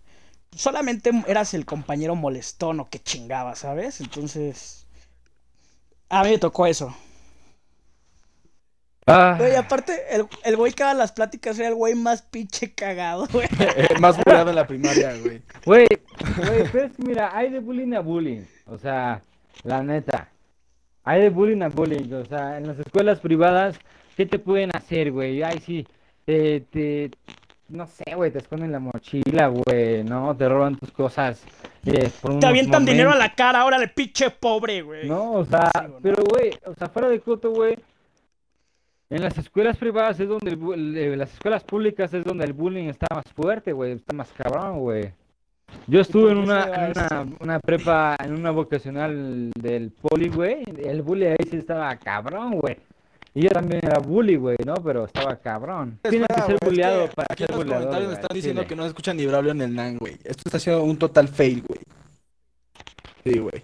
solamente 0.55 1.11
eras 1.27 1.55
el 1.55 1.67
compañero 1.67 2.17
molestón 2.17 2.81
o 2.81 2.89
que 2.91 3.01
chingaba, 3.03 3.55
¿sabes? 3.57 4.01
Entonces 4.01 4.87
a 6.09 6.25
mí 6.25 6.31
me 6.31 6.39
tocó 6.39 6.67
eso. 6.67 6.95
Ah, 9.07 9.35
Güey, 9.39 9.57
aparte 9.57 10.15
el, 10.15 10.27
el 10.45 10.57
güey 10.57 10.73
que 10.73 10.83
daba 10.85 10.95
las 10.95 11.13
pláticas 11.13 11.59
era 11.59 11.69
el 11.69 11.75
güey 11.75 11.95
más 11.95 12.23
pinche 12.23 12.75
cagado, 12.75 13.27
güey. 13.33 13.49
Eh, 13.77 13.89
más 13.99 14.17
burlado 14.19 14.51
en 14.51 14.57
la 14.57 14.67
primaria, 14.67 15.17
güey. 15.19 15.43
Güey, 15.65 15.87
güey, 16.37 16.65
pero 16.71 16.87
es 16.87 16.93
que 16.97 17.03
mira, 17.03 17.37
hay 17.37 17.51
de 17.51 17.61
bullying 17.61 17.95
a 17.95 18.01
bullying. 18.01 18.43
O 18.67 18.79
sea, 18.79 19.23
la 19.65 19.83
neta. 19.83 20.31
Hay 21.05 21.23
de 21.23 21.31
bullying 21.31 21.63
a 21.63 21.69
bullying. 21.69 22.13
O 22.15 22.25
sea, 22.27 22.59
en 22.59 22.67
las 22.69 22.79
escuelas 22.79 23.21
privadas, 23.21 23.79
¿qué 24.17 24.27
te 24.27 24.39
pueden 24.39 24.71
hacer, 24.77 25.13
güey? 25.13 25.43
Ay, 25.43 25.61
sí, 25.61 25.87
te, 26.27 26.61
te, 26.63 27.11
no 27.71 27.87
sé, 27.87 28.15
güey, 28.15 28.31
te 28.31 28.39
esconden 28.39 28.73
la 28.73 28.81
mochila, 28.81 29.49
güey, 29.49 30.05
¿no? 30.05 30.37
Te 30.37 30.49
roban 30.49 30.77
tus 30.77 30.91
cosas. 30.91 31.43
eh, 31.87 32.11
por 32.21 32.39
Te 32.39 32.47
avientan 32.47 32.85
dinero 32.85 33.11
a 33.11 33.17
la 33.17 33.35
cara, 33.35 33.61
ahora 33.61 33.77
el 33.77 33.91
pinche 33.91 34.31
pobre, 34.31 34.83
güey. 34.83 35.09
No, 35.09 35.33
o 35.33 35.45
sea, 35.45 35.71
pero 36.03 36.23
güey, 36.25 36.51
o 36.67 36.75
sea, 36.75 36.89
fuera 36.89 37.09
de 37.09 37.21
coto, 37.21 37.51
güey. 37.51 37.77
En 39.09 39.23
las 39.23 39.37
escuelas 39.39 39.77
privadas 39.77 40.21
es 40.21 40.29
donde 40.29 40.51
el, 40.53 40.97
eh, 40.97 41.17
las 41.17 41.33
escuelas 41.33 41.65
públicas 41.65 42.15
es 42.15 42.25
donde 42.25 42.45
el 42.45 42.53
bullying 42.53 42.89
está 42.89 43.07
más 43.13 43.25
fuerte, 43.35 43.73
güey, 43.73 43.93
está 43.93 44.15
más 44.15 44.31
cabrón, 44.33 44.79
güey. 44.79 45.13
Yo 45.87 46.01
estuve 46.01 46.33
en 46.33 46.39
una, 46.39 46.87
en 46.87 46.93
una, 46.93 47.37
una 47.41 47.61
prepa, 47.61 48.17
en 48.25 48.35
una 48.35 48.51
vocacional 48.51 49.51
del 49.57 49.91
poli, 49.93 50.29
güey. 50.29 50.63
El 50.85 51.03
bully 51.03 51.27
ahí 51.27 51.37
sí 51.49 51.57
estaba 51.57 51.95
cabrón, 51.97 52.59
güey. 52.61 52.77
Y 53.35 53.43
yo 53.43 53.51
también 53.51 53.81
era 53.85 53.99
bully, 54.01 54.37
güey, 54.37 54.57
¿no? 54.67 54.75
Pero 54.75 55.05
estaba 55.05 55.37
cabrón. 55.37 56.01
Tienes 56.09 56.27
que 56.29 56.35
ser 56.35 56.45
güey, 56.47 56.57
es 56.61 56.69
bulleado 56.69 57.09
que 57.09 57.15
para 57.15 57.29
aquí 57.31 57.43
en 57.45 57.49
los 57.49 57.57
bulleador, 57.59 57.83
comentarios 57.85 58.09
me 58.09 58.15
están 58.21 58.35
diciendo 58.35 58.61
chile. 58.63 58.69
que 58.69 58.77
no 58.77 58.83
se 58.83 58.89
escucha 58.89 59.15
ni 59.15 59.27
Braulio 59.27 59.55
ni 59.55 59.65
el 59.65 59.75
Nan, 59.75 59.99
güey. 59.99 60.15
Esto 60.25 60.43
está 60.47 60.59
siendo 60.59 60.83
un 60.83 60.99
total 60.99 61.29
fail, 61.29 61.63
güey. 61.67 61.81
Sí, 63.25 63.39
güey. 63.39 63.63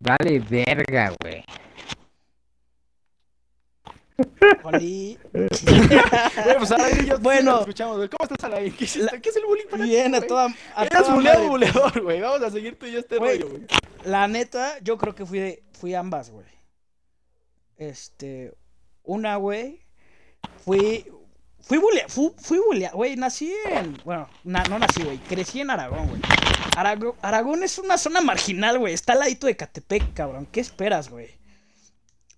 Vale, 0.00 0.38
verga, 0.40 1.12
güey. 1.22 1.44
Oli. 4.64 5.16
Güey, 5.32 5.48
pues 6.58 6.72
y 7.02 7.06
yo 7.06 7.18
Bueno. 7.20 7.52
nos 7.52 7.60
escuchamos, 7.60 7.96
güey. 7.98 8.08
¿Cómo 8.08 8.28
estás, 8.28 8.44
Alain? 8.44 8.72
¿Qué, 8.74 8.84
hiciste? 8.84 9.20
¿Qué 9.20 9.28
es 9.28 9.36
el 9.36 9.44
bullying 9.46 9.66
para 9.70 9.84
ti, 9.84 9.90
Bien, 9.90 10.14
a 10.14 10.20
toda, 10.20 10.46
a 10.74 10.84
Eras 10.84 11.02
toda 11.04 11.14
buleado, 11.14 11.38
madre. 11.38 11.48
buleador, 11.50 12.02
güey. 12.02 12.20
Vamos 12.20 12.42
a 12.42 12.50
seguir 12.50 12.76
tú 12.78 12.86
y 12.86 12.92
yo 12.92 12.98
este 12.98 13.18
Güey. 13.18 13.38
rollo, 13.38 13.50
güey. 13.50 13.66
La 14.04 14.26
neta, 14.26 14.78
yo 14.82 14.98
creo 14.98 15.14
que 15.14 15.24
fui, 15.24 15.38
de- 15.38 15.62
fui 15.72 15.94
ambas, 15.94 16.30
güey. 16.30 16.44
Este, 17.78 18.52
una, 19.04 19.36
güey, 19.36 19.80
fui, 20.64 21.06
fui 21.60 21.78
bulea, 21.78 22.06
fui, 22.08 22.32
fui 22.36 22.58
güey, 22.92 23.16
nací 23.16 23.52
en, 23.70 23.96
bueno, 24.04 24.28
no 24.44 24.78
nací, 24.78 25.02
güey, 25.02 25.18
crecí 25.18 25.60
en 25.60 25.70
Aragón, 25.70 26.08
güey. 26.08 26.20
Arago- 26.76 27.16
Aragón 27.22 27.62
es 27.62 27.78
una 27.78 27.96
zona 27.96 28.20
marginal, 28.20 28.78
güey, 28.78 28.92
está 28.94 29.14
al 29.14 29.20
ladito 29.20 29.46
de 29.46 29.56
Catepec, 29.56 30.12
cabrón, 30.12 30.46
¿qué 30.50 30.60
esperas, 30.60 31.08
güey? 31.08 31.38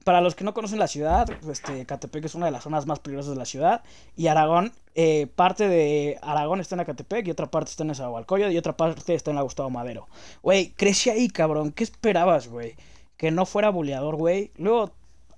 Para 0.05 0.23
los 0.23 0.35
que 0.35 0.45
no 0.45 0.55
conocen 0.55 0.79
la 0.79 0.89
ciudad, 0.89 1.29
este, 1.51 1.85
Catepec 1.85 2.25
es 2.25 2.35
una 2.35 2.47
de 2.47 2.53
las 2.53 2.63
zonas 2.65 2.87
más 2.87 3.01
peligrosas 3.01 3.33
de 3.33 3.37
la 3.39 3.45
ciudad. 3.45 3.83
Y 4.17 4.29
Aragón, 4.29 4.73
eh, 4.95 5.27
parte 5.37 5.69
de 5.69 6.19
Aragón 6.23 6.59
está 6.59 6.75
en 6.75 6.81
Acatepec 6.81 7.27
y 7.27 7.31
otra 7.31 7.51
parte 7.51 7.71
está 7.71 7.83
en 7.83 7.89
Nezahualcóyotl 7.89 8.51
y 8.53 8.57
otra 8.57 8.79
parte 8.79 9.15
está 9.15 9.31
en 9.31 9.37
la 9.37 9.43
Gustavo 9.43 9.69
Madero. 9.69 10.09
Güey, 10.43 10.71
crecí 10.73 11.11
ahí, 11.11 11.29
cabrón. 11.29 11.71
¿Qué 11.73 11.85
esperabas, 11.85 12.49
güey? 12.49 12.77
Que 13.19 13.31
no 13.31 13.45
fuera 13.45 13.69
buleador, 13.69 14.17
güey. 14.17 14.53
Luego, 14.57 14.91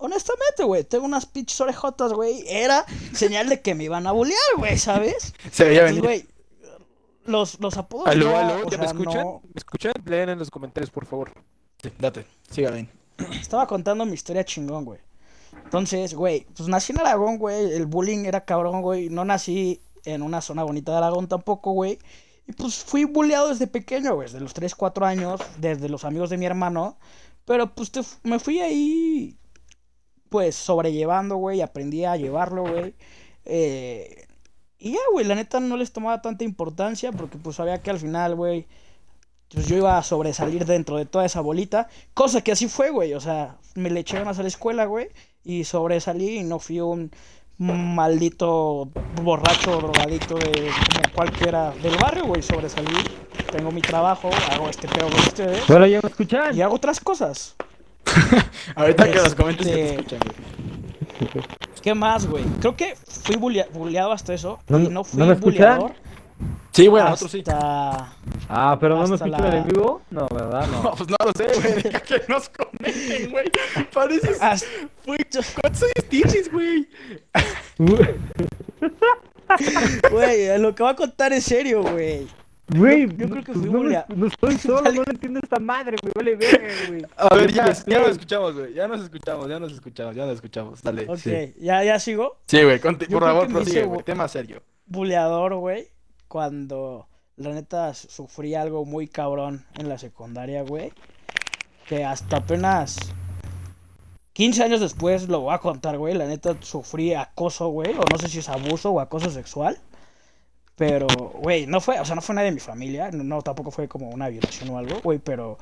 honestamente, 0.03 0.65
güey, 0.65 0.85
tengo 0.85 1.05
unas 1.05 1.27
pinches 1.27 1.61
orejotas, 1.61 2.13
güey. 2.13 2.45
Era 2.47 2.85
señal 3.15 3.49
de 3.49 3.61
que 3.61 3.75
me 3.75 3.85
iban 3.85 4.07
a 4.07 4.13
bulear, 4.13 4.39
güey, 4.59 4.79
¿sabes? 4.79 5.35
Se 5.53 5.65
veía 5.65 5.85
venir. 5.85 6.03
güey, 6.03 6.27
los, 7.25 7.61
los 7.61 7.77
apodos. 7.77 8.09
Aló, 8.09 8.31
ya, 8.31 8.41
aló, 8.49 8.69
¿ya 8.71 8.79
me 8.79 8.87
escuchan? 8.87 9.23
no- 9.25 9.41
¿Me 9.45 9.53
escuchan? 9.59 9.93
Leen 10.05 10.29
en 10.31 10.39
los 10.39 10.51
comentarios, 10.51 10.91
por 10.91 11.07
favor. 11.07 11.33
Sí, 11.83 11.91
date. 11.99 12.27
Siga, 12.51 12.69
Alain. 12.71 12.89
Estaba 13.41 13.67
contando 13.67 14.05
mi 14.05 14.15
historia 14.15 14.45
chingón, 14.45 14.85
güey. 14.85 15.01
Entonces, 15.65 16.15
güey, 16.15 16.47
pues 16.57 16.69
nací 16.69 16.93
en 16.93 17.01
Aragón, 17.01 17.39
güey. 17.39 17.73
El 17.73 17.87
bullying 17.87 18.25
era 18.25 18.45
cabrón, 18.45 18.83
güey. 18.83 19.09
No 19.09 19.25
nací 19.25 19.81
en 20.05 20.23
una 20.23 20.41
zona 20.41 20.65
bonita 20.65 20.93
de 20.93 20.99
Aragón 20.99 21.29
tampoco, 21.29 21.73
güey. 21.73 21.99
Y 22.49 22.53
pues 22.53 22.77
fui 22.83 23.05
bulleado 23.05 23.49
desde 23.49 23.67
pequeño, 23.69 24.15
güey. 24.15 24.27
Desde 24.27 24.41
los 24.41 24.55
3, 24.55 24.75
4 24.75 25.07
años. 25.07 25.41
Desde 25.59 25.89
los 25.89 26.05
amigos 26.05 26.31
de 26.31 26.39
mi 26.39 26.47
hermano. 26.47 26.97
Pero 27.45 27.73
pues 27.75 27.91
te- 27.93 28.01
me 28.23 28.39
fui 28.39 28.61
ahí, 28.61 29.37
pues 30.33 30.57
sobrellevando, 30.57 31.37
güey. 31.37 31.61
Aprendí 31.61 32.05
a 32.05 32.17
llevarlo, 32.17 32.63
güey. 32.63 32.95
Eh, 33.45 34.27
y 34.79 34.93
ya, 34.95 35.01
güey, 35.13 35.25
la 35.25 35.37
neta 35.37 35.61
no 35.61 35.77
les 35.77 35.93
tomaba 35.93 36.21
tanta 36.21 36.43
importancia 36.43 37.13
porque 37.13 37.39
pues 37.39 37.55
sabía 37.57 37.81
que 37.83 37.91
al 37.91 38.01
final, 38.01 38.35
güey, 38.35 38.67
pues 39.55 39.69
yo 39.69 39.77
iba 39.77 39.97
a 39.97 40.03
sobresalir 40.03 40.65
dentro 40.65 40.97
de 40.97 41.05
toda 41.05 41.25
esa 41.25 41.41
bolita. 41.41 41.89
Cosa 42.15 42.41
que 42.41 42.51
así 42.51 42.67
fue, 42.67 42.91
güey. 42.91 43.15
O 43.15 43.21
sea, 43.21 43.59
me 43.77 43.91
le 43.91 44.01
eché 44.01 44.19
ganas 44.19 44.41
a 44.41 44.43
la 44.43 44.49
escuela, 44.49 44.87
güey. 44.87 45.09
Y 45.45 45.65
sobresalí 45.65 46.39
y 46.39 46.43
no 46.43 46.59
fui 46.59 46.81
un 46.81 47.11
maldito 47.59 48.89
borracho 49.23 49.77
drogadito 49.77 50.35
de 50.37 50.51
como 50.51 51.15
cualquiera 51.15 51.71
del 51.83 51.97
barrio, 51.99 52.27
güey. 52.27 52.43
Sobresalí. 52.43 52.97
Tengo 53.53 53.71
mi 53.71 53.83
trabajo, 53.83 54.31
hago 54.51 54.69
este 54.71 54.89
pedo 54.89 55.11
con 55.11 55.21
ustedes. 55.21 55.67
Bueno, 55.69 55.87
ya 55.87 56.01
me 56.03 56.09
escuchan. 56.09 56.57
Y 56.57 56.63
hago 56.63 56.75
otras 56.75 56.99
cosas. 56.99 57.55
Ahorita 58.77 59.05
que 59.11 59.15
los 59.15 59.25
Este- 59.29 59.37
comentes 59.43 59.67
que 59.67 59.73
te 59.75 59.91
escuchan, 59.95 60.19
güey. 60.21 61.45
¿Qué 61.83 61.95
más, 61.95 62.27
güey? 62.27 62.45
Creo 62.61 62.77
que 62.77 62.95
fui 63.25 63.37
bulea- 63.37 63.69
bulleado 63.73 64.13
hasta 64.13 64.35
eso. 64.35 64.59
¿No- 64.69 64.79
y 64.81 64.89
no 64.89 65.05
fui 65.05 65.19
no 65.19 65.27
me 65.27 65.35
escuchan? 65.35 65.79
bulleador 65.79 66.03
Sí, 66.73 66.87
güey, 66.87 67.05
nosotros 67.05 67.31
sí. 67.33 67.39
hasta... 67.41 68.15
Ah, 68.49 68.77
pero 68.81 68.97
no 68.97 69.07
me 69.07 69.15
Hasta 69.15 69.27
escuchan 69.27 69.51
la- 69.51 69.59
en 69.59 69.67
vivo. 69.69 70.01
No, 70.11 70.27
¿verdad? 70.29 70.67
No, 70.69 70.83
No. 70.85 70.91
pues 70.95 71.09
no 71.11 71.17
lo 71.25 71.33
sé, 71.37 71.61
güey. 71.61 71.83
Deja 71.83 72.01
que 72.01 72.23
nos 72.29 72.49
conecten, 72.49 73.31
güey. 73.31 73.45
Pareces. 73.93 74.41
hasta- 74.41 74.67
Güey, 75.07 75.19
¿cuántos 75.61 75.83
años 75.83 76.09
tienes, 76.09 76.51
güey? 76.53 76.89
Güey, 80.11 80.59
lo 80.59 80.75
que 80.75 80.83
voy 80.83 80.93
a 80.93 80.97
contar 80.97 81.33
es 81.33 81.45
serio, 81.45 81.83
güey. 81.83 82.27
Güey, 82.75 83.09
yo 83.17 83.29
creo 83.29 83.43
que 83.45 83.53
pues 83.53 83.59
fui 83.59 83.67
no, 83.71 83.73
me- 83.73 83.79
bulea- 83.91 84.07
no 84.15 84.27
estoy 84.27 84.57
solo, 84.59 84.91
no 84.93 85.03
entiendo 85.07 85.41
esta 85.43 85.59
madre, 85.59 85.97
güey. 86.03 86.13
Vale, 86.15 86.35
güey. 86.89 87.05
A 87.17 87.35
ver, 87.35 87.53
ya, 87.53 87.73
ya 87.87 88.01
nos 88.01 88.11
escuchamos, 88.11 88.55
güey. 88.55 88.75
Ya 88.75 88.89
nos 88.89 89.03
escuchamos, 89.03 89.49
ya 89.49 89.59
nos 89.59 89.73
escuchamos, 89.73 90.15
ya 90.17 90.27
nos 90.27 90.35
escuchamos. 90.37 90.83
Dale. 90.83 91.07
Ok, 91.09 91.17
Sí, 91.19 91.55
¿ya, 91.59 91.85
ya 91.85 91.99
sigo. 91.99 92.39
Sí, 92.47 92.63
güey, 92.63 92.79
por 92.81 92.99
favor, 93.21 93.49
prosigue, 93.49 93.85
güey. 93.85 94.03
Tema 94.03 94.29
serio. 94.29 94.63
buleador, 94.87 95.55
güey, 95.57 95.89
cuando 96.29 97.09
la 97.37 97.51
neta 97.51 97.93
sufrí 97.95 98.55
algo 98.55 98.85
muy 98.85 99.09
cabrón 99.09 99.65
en 99.79 99.89
la 99.89 99.99
secundaria, 99.99 100.63
güey. 100.63 100.93
Que 101.89 102.05
hasta 102.05 102.39
apenas 102.39 102.97
15 104.35 104.63
años 104.63 104.81
después 104.81 105.29
lo 105.29 105.41
voy 105.41 105.55
a 105.55 105.59
contar, 105.59 105.99
güey. 105.99 106.15
La 106.15 106.27
neta 106.27 106.57
sufrí 106.61 107.13
acoso, 107.15 107.69
güey. 107.69 107.93
O 107.95 108.05
no 108.11 108.19
sé 108.19 108.29
si 108.29 108.39
es 108.39 108.49
abuso 108.49 108.91
o 108.93 109.01
acoso 109.01 109.31
sexual. 109.31 109.77
Pero, 110.77 111.07
güey, 111.07 111.67
no 111.67 111.81
fue, 111.81 112.01
o 112.01 112.05
sea, 112.05 112.15
no 112.15 112.23
fue 112.23 112.35
nadie 112.35 112.47
de 112.47 112.55
mi 112.55 112.61
familia. 112.61 113.11
No, 113.11 113.43
tampoco 113.43 113.71
fue 113.71 113.89
como 113.89 114.11
una 114.11 114.29
violación 114.29 114.71
o 114.71 114.79
algo, 114.79 115.01
güey. 115.03 115.19
Pero 115.19 115.59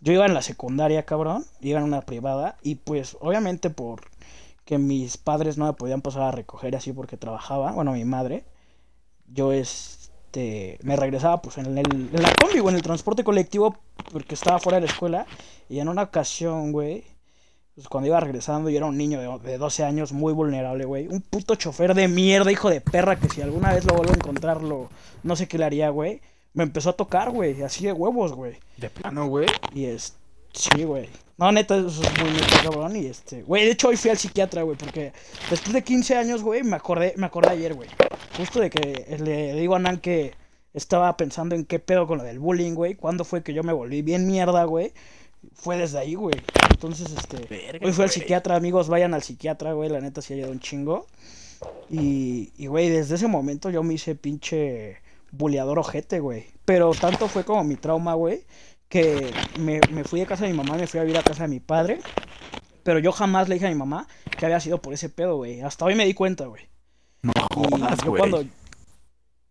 yo 0.00 0.12
iba 0.12 0.26
en 0.26 0.34
la 0.34 0.42
secundaria, 0.42 1.04
cabrón. 1.04 1.44
Iba 1.60 1.78
en 1.78 1.84
una 1.84 2.02
privada. 2.02 2.56
Y 2.62 2.76
pues, 2.76 3.16
obviamente, 3.20 3.70
por 3.70 4.02
que 4.64 4.78
mis 4.78 5.18
padres 5.18 5.58
no 5.58 5.66
me 5.66 5.74
podían 5.74 6.00
pasar 6.00 6.22
a 6.22 6.30
recoger 6.32 6.74
así 6.76 6.92
porque 6.92 7.16
trabajaba. 7.16 7.72
Bueno, 7.72 7.92
mi 7.92 8.04
madre 8.04 8.44
yo 9.28 9.52
este 9.52 10.78
me 10.82 10.96
regresaba 10.96 11.40
pues 11.42 11.58
en, 11.58 11.78
el, 11.78 11.86
en 11.86 12.22
la 12.22 12.32
combi 12.40 12.60
o 12.60 12.68
en 12.68 12.76
el 12.76 12.82
transporte 12.82 13.24
colectivo 13.24 13.76
porque 14.12 14.34
estaba 14.34 14.58
fuera 14.58 14.80
de 14.80 14.86
la 14.86 14.92
escuela 14.92 15.26
y 15.68 15.80
en 15.80 15.88
una 15.88 16.02
ocasión, 16.02 16.72
güey, 16.72 17.04
pues 17.74 17.88
cuando 17.88 18.08
iba 18.08 18.20
regresando 18.20 18.70
yo 18.70 18.76
era 18.76 18.86
un 18.86 18.96
niño 18.96 19.20
de, 19.20 19.50
de 19.50 19.58
12 19.58 19.84
años 19.84 20.12
muy 20.12 20.32
vulnerable, 20.32 20.84
güey, 20.84 21.08
un 21.08 21.20
puto 21.20 21.54
chofer 21.54 21.94
de 21.94 22.08
mierda, 22.08 22.52
hijo 22.52 22.70
de 22.70 22.80
perra 22.80 23.16
que 23.16 23.28
si 23.28 23.42
alguna 23.42 23.72
vez 23.72 23.84
lo 23.84 23.94
vuelvo 23.94 24.12
a 24.12 24.16
encontrarlo, 24.16 24.90
no 25.22 25.36
sé 25.36 25.48
qué 25.48 25.58
le 25.58 25.64
haría, 25.64 25.88
güey, 25.90 26.20
me 26.54 26.62
empezó 26.62 26.90
a 26.90 26.96
tocar, 26.96 27.30
güey, 27.30 27.60
así 27.62 27.84
de 27.84 27.92
huevos, 27.92 28.32
güey. 28.32 28.54
De 28.76 28.88
plano, 28.88 29.26
güey. 29.26 29.48
Y 29.74 29.86
es. 29.86 30.14
Sí, 30.52 30.84
güey. 30.84 31.08
No, 31.36 31.50
neta, 31.50 31.76
eso 31.76 32.00
es 32.00 32.22
muy 32.22 32.30
neta, 32.30 32.62
cabrón. 32.62 32.94
Y 32.94 33.06
este. 33.06 33.42
Güey, 33.42 33.64
de 33.64 33.72
hecho, 33.72 33.88
hoy 33.88 33.96
fui 33.96 34.10
al 34.12 34.18
psiquiatra, 34.18 34.62
güey. 34.62 34.78
Porque 34.78 35.12
después 35.50 35.72
de 35.72 35.82
15 35.82 36.16
años, 36.16 36.42
güey, 36.44 36.62
me 36.62 36.76
acordé, 36.76 37.12
me 37.16 37.26
acordé 37.26 37.50
ayer, 37.50 37.74
güey. 37.74 37.88
Justo 38.36 38.60
de 38.60 38.70
que 38.70 39.16
le 39.18 39.54
digo 39.54 39.74
a 39.74 39.80
Nan 39.80 39.98
que 39.98 40.34
estaba 40.72 41.16
pensando 41.16 41.56
en 41.56 41.64
qué 41.64 41.80
pedo 41.80 42.06
con 42.06 42.18
lo 42.18 42.24
del 42.24 42.38
bullying, 42.38 42.74
güey. 42.74 42.94
¿Cuándo 42.94 43.24
fue 43.24 43.42
que 43.42 43.52
yo 43.52 43.64
me 43.64 43.72
volví 43.72 44.02
bien 44.02 44.28
mierda, 44.28 44.62
güey? 44.62 44.92
Fue 45.52 45.76
desde 45.76 45.98
ahí, 45.98 46.14
güey. 46.14 46.34
Entonces, 46.70 47.12
este. 47.12 47.36
Verga, 47.48 47.86
hoy 47.86 47.92
fui 47.92 48.04
al 48.04 48.10
psiquiatra, 48.10 48.56
amigos. 48.56 48.88
Vayan 48.88 49.14
al 49.14 49.22
psiquiatra, 49.22 49.72
güey. 49.72 49.88
La 49.90 50.00
neta 50.00 50.22
sí 50.22 50.32
ha 50.32 50.36
ayudado 50.36 50.52
un 50.52 50.60
chingo. 50.60 51.06
Y, 51.90 52.52
y, 52.56 52.66
güey, 52.66 52.88
desde 52.90 53.14
ese 53.14 53.26
momento 53.28 53.70
yo 53.70 53.82
me 53.82 53.94
hice 53.94 54.14
pinche 54.14 54.98
buleador 55.30 55.78
ojete, 55.78 56.20
güey. 56.20 56.46
Pero 56.64 56.92
tanto 56.92 57.28
fue 57.28 57.44
como 57.44 57.64
mi 57.64 57.76
trauma, 57.76 58.14
güey, 58.14 58.44
que 58.88 59.32
me, 59.58 59.80
me 59.90 60.04
fui 60.04 60.20
de 60.20 60.26
casa 60.26 60.44
de 60.44 60.50
mi 60.50 60.56
mamá, 60.56 60.76
me 60.76 60.86
fui 60.86 61.00
a 61.00 61.04
vivir 61.04 61.18
a 61.18 61.22
casa 61.22 61.44
de 61.44 61.48
mi 61.48 61.60
padre. 61.60 62.00
Pero 62.82 62.98
yo 62.98 63.12
jamás 63.12 63.48
le 63.48 63.54
dije 63.54 63.66
a 63.66 63.70
mi 63.70 63.74
mamá 63.76 64.06
que 64.38 64.44
había 64.44 64.60
sido 64.60 64.80
por 64.82 64.92
ese 64.92 65.08
pedo, 65.08 65.36
güey. 65.36 65.60
Hasta 65.62 65.84
hoy 65.86 65.94
me 65.94 66.04
di 66.04 66.12
cuenta, 66.14 66.46
güey. 66.46 66.68
No 67.22 67.32
Y 67.34 67.42
jodas, 67.54 67.98
yo 68.04 68.10
güey. 68.10 68.18
cuando, 68.20 68.44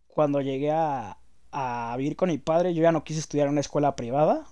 cuando 0.08 0.42
llegué 0.42 0.72
a, 0.72 1.18
a 1.52 1.96
vivir 1.98 2.16
con 2.16 2.30
mi 2.30 2.38
padre, 2.38 2.74
yo 2.76 2.84
ya 2.84 2.92
no 2.92 3.04
quise 3.04 3.20
estudiar 3.20 3.48
en 3.48 3.54
una 3.54 3.62
escuela 3.62 3.96
privada. 3.96 4.46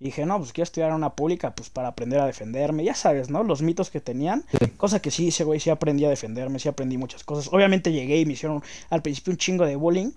Y 0.00 0.06
dije, 0.06 0.26
no, 0.26 0.38
pues 0.38 0.52
quiero 0.52 0.64
estudiar 0.64 0.90
en 0.90 0.96
una 0.96 1.14
pública, 1.14 1.54
pues 1.54 1.70
para 1.70 1.88
aprender 1.88 2.20
a 2.20 2.26
defenderme. 2.26 2.84
Ya 2.84 2.94
sabes, 2.94 3.30
¿no? 3.30 3.42
Los 3.44 3.62
mitos 3.62 3.90
que 3.90 4.00
tenían. 4.00 4.44
Cosa 4.76 5.00
que 5.00 5.10
sí 5.10 5.26
hice, 5.26 5.44
güey, 5.44 5.60
sí 5.60 5.70
aprendí 5.70 6.04
a 6.04 6.10
defenderme, 6.10 6.58
sí 6.58 6.68
aprendí 6.68 6.98
muchas 6.98 7.24
cosas. 7.24 7.52
Obviamente 7.52 7.92
llegué 7.92 8.18
y 8.18 8.26
me 8.26 8.32
hicieron 8.32 8.62
al 8.90 9.02
principio 9.02 9.32
un 9.32 9.38
chingo 9.38 9.64
de 9.64 9.76
bullying. 9.76 10.10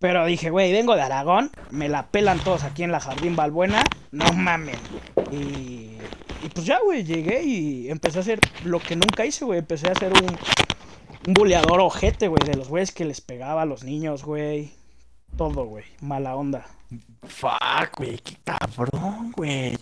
Pero 0.00 0.24
dije, 0.24 0.48
güey, 0.48 0.72
vengo 0.72 0.96
de 0.96 1.02
Aragón, 1.02 1.50
me 1.70 1.88
la 1.90 2.06
pelan 2.06 2.42
todos 2.42 2.64
aquí 2.64 2.82
en 2.82 2.90
la 2.90 3.00
Jardín 3.00 3.36
Balbuena, 3.36 3.84
no 4.12 4.32
mamen. 4.32 4.78
Y, 5.30 5.90
y 6.42 6.48
pues 6.54 6.64
ya, 6.64 6.80
güey, 6.82 7.04
llegué 7.04 7.42
y 7.42 7.90
empecé 7.90 8.18
a 8.18 8.22
hacer 8.22 8.40
lo 8.64 8.80
que 8.80 8.96
nunca 8.96 9.26
hice, 9.26 9.44
güey. 9.44 9.58
Empecé 9.58 9.88
a 9.88 9.92
hacer 9.92 10.10
un, 10.14 10.38
un 11.26 11.34
buleador 11.34 11.80
ojete, 11.80 12.28
güey, 12.28 12.42
de 12.46 12.56
los 12.56 12.68
güeyes 12.68 12.92
que 12.92 13.04
les 13.04 13.20
pegaba 13.20 13.62
a 13.62 13.66
los 13.66 13.84
niños, 13.84 14.24
güey. 14.24 14.72
Todo, 15.36 15.66
güey, 15.66 15.84
mala 16.00 16.34
onda. 16.34 16.66
Fuck, 17.22 17.96
güey, 17.98 18.18
qué 18.18 18.36
cabrón, 18.44 19.32
güey. 19.36 19.76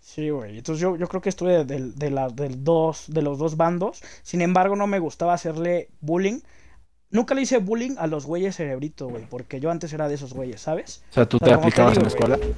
Sí, 0.00 0.30
güey. 0.30 0.58
Entonces 0.58 0.80
yo, 0.80 0.96
yo 0.96 1.06
creo 1.08 1.20
que 1.20 1.28
estuve 1.28 1.64
del, 1.64 1.94
de, 1.96 2.10
la, 2.10 2.28
del 2.28 2.64
dos, 2.64 3.04
de 3.08 3.22
los 3.22 3.38
dos 3.38 3.56
bandos. 3.56 4.02
Sin 4.22 4.40
embargo, 4.40 4.74
no 4.76 4.86
me 4.86 4.98
gustaba 4.98 5.34
hacerle 5.34 5.88
bullying. 6.00 6.40
Nunca 7.10 7.34
le 7.34 7.42
hice 7.42 7.58
bullying 7.58 7.96
a 7.98 8.06
los 8.06 8.26
güeyes 8.26 8.56
cerebrito, 8.56 9.08
güey. 9.08 9.24
Porque 9.28 9.60
yo 9.60 9.70
antes 9.70 9.92
era 9.92 10.08
de 10.08 10.14
esos 10.14 10.32
güeyes, 10.32 10.60
¿sabes? 10.60 11.02
O 11.10 11.14
sea, 11.14 11.26
tú 11.28 11.36
O 11.36 11.44
sea, 11.44 11.48
te 11.48 11.54
aplicabas 11.54 11.96
en 11.96 12.02
la 12.04 12.08
digo, 12.08 12.16
escuela. 12.18 12.36
güey. 12.36 12.54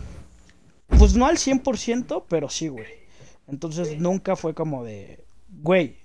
Pues 0.98 1.14
no 1.14 1.26
al 1.26 1.36
100%, 1.38 2.24
pero 2.28 2.48
sí, 2.48 2.68
güey. 2.68 2.86
Entonces 3.48 3.98
nunca 3.98 4.36
fue 4.36 4.54
como 4.54 4.84
de, 4.84 5.24
güey, 5.48 5.96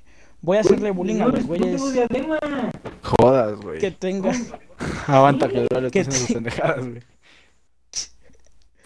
voy 0.41 0.57
a 0.57 0.62
hacerle 0.62 0.91
bullying 0.91 1.21
a 1.21 1.27
los 1.27 1.45
güeyes 1.45 1.81
Jodas, 3.03 3.55
güey. 3.59 3.79
que 3.79 3.91
tengan... 3.91 4.36
Aguanta 5.07 5.47
que 5.50 5.67
que 5.91 6.00
estoy 6.00 6.01
haciendo 6.01 6.12
sus 6.15 6.27
te- 6.27 6.33
pendejadas, 6.33 6.88
güey. 6.88 7.01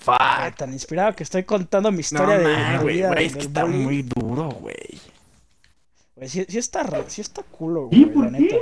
Ay, 0.08 0.50
Fuck. 0.50 0.58
tan 0.58 0.74
inspirado 0.74 1.16
que 1.16 1.24
estoy 1.24 1.44
contando 1.44 1.92
mi 1.92 1.98
No, 1.98 2.02
historia 2.02 2.38
de, 2.40 2.44
man, 2.44 2.78
de 2.78 2.84
güey, 2.84 2.96
vida 2.98 3.08
güey, 3.12 3.26
es 3.28 3.34
que 3.36 3.40
está 3.42 3.64
bullying. 3.66 3.84
muy 3.84 4.02
duro, 4.04 4.50
güey. 4.50 5.00
güey. 6.16 6.30
Sí, 6.30 6.46
sí 6.48 6.58
está, 6.58 6.88
sí 7.08 7.22
está 7.22 7.44
culo, 7.44 7.88
¿Y 7.92 8.04
güey, 8.04 8.14
por 8.14 8.26
la 8.26 8.32
neta. 8.32 8.56
qué? 8.56 8.62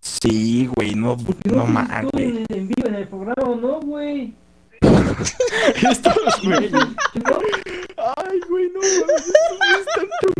Sí, 0.00 0.66
güey, 0.74 0.94
no, 0.94 1.16
no 1.16 1.64
estoy 1.64 2.10
güey. 2.12 2.44
en 2.48 2.68
vivo 2.68 2.88
en 2.88 2.94
el 2.94 3.08
programa 3.08 3.42
o 3.50 3.56
no, 3.56 3.80
güey. 3.80 4.34
Estos 5.90 6.42
güeyes. 6.42 6.72
¿No? 6.72 7.38
Ay, 8.16 8.40
güey, 8.48 8.68
no 8.70 8.80
mames. 8.80 9.32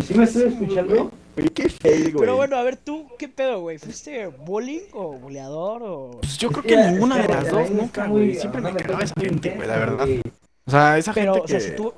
¿Sí 0.07 0.15
me 0.15 0.25
estoy 0.25 0.43
escuchando? 0.45 1.11
Güey, 1.37 1.49
qué 1.51 1.69
fail, 1.69 2.13
güey. 2.13 2.21
Pero 2.21 2.37
bueno, 2.37 2.57
a 2.57 2.63
ver, 2.63 2.77
tú, 2.77 3.07
¿qué 3.19 3.29
pedo, 3.29 3.61
güey? 3.61 3.79
¿Fuiste 3.79 4.27
bullying 4.29 4.83
o 4.93 5.15
buleador 5.15 5.83
o...? 5.83 6.11
Pues 6.21 6.39
yo 6.39 6.51
creo 6.51 6.63
que 6.63 6.77
ninguna 6.77 7.17
de 7.19 7.29
las 7.29 7.45
la 7.45 7.51
dos 7.51 7.71
nunca, 7.71 8.07
güey. 8.07 8.35
Siempre 8.37 8.61
me 8.61 8.73
cagaba 8.75 9.03
esa 9.05 9.15
gente, 9.21 9.51
güey, 9.55 9.67
la 9.69 9.77
verdad. 9.77 10.07
güey. 10.07 10.23
O 10.67 10.71
sea, 10.71 10.97
esa 10.99 11.13
Pero, 11.13 11.35
gente 11.35 11.45
o 11.45 11.49
sea, 11.49 11.59
que, 11.59 11.65
si 11.65 11.77
tú... 11.77 11.93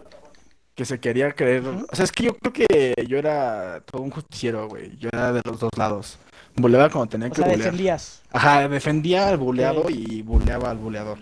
que 0.75 0.85
se 0.85 0.99
quería 1.01 1.33
creer. 1.33 1.65
O 1.67 1.95
sea, 1.95 2.05
es 2.05 2.13
que 2.13 2.25
yo 2.25 2.37
creo 2.37 2.53
que 2.53 2.95
yo 3.07 3.19
era 3.19 3.81
todo 3.85 4.03
un 4.03 4.11
justiciero, 4.11 4.69
güey. 4.69 4.97
Yo 4.99 5.09
era 5.13 5.33
de 5.33 5.43
los 5.45 5.61
dos 5.61 5.71
lados. 5.77 6.19
Buleaba 6.57 6.89
cuando 6.89 7.11
tenía 7.11 7.27
O 7.29 7.31
que 7.31 7.37
sea, 7.37 7.45
bulear. 7.45 7.59
defendías. 7.59 8.23
Ajá, 8.33 8.67
defendía 8.69 9.29
al 9.29 9.37
buleado 9.37 9.85
y 9.91 10.23
buleaba 10.23 10.71
al 10.71 10.79
buleador. 10.79 11.19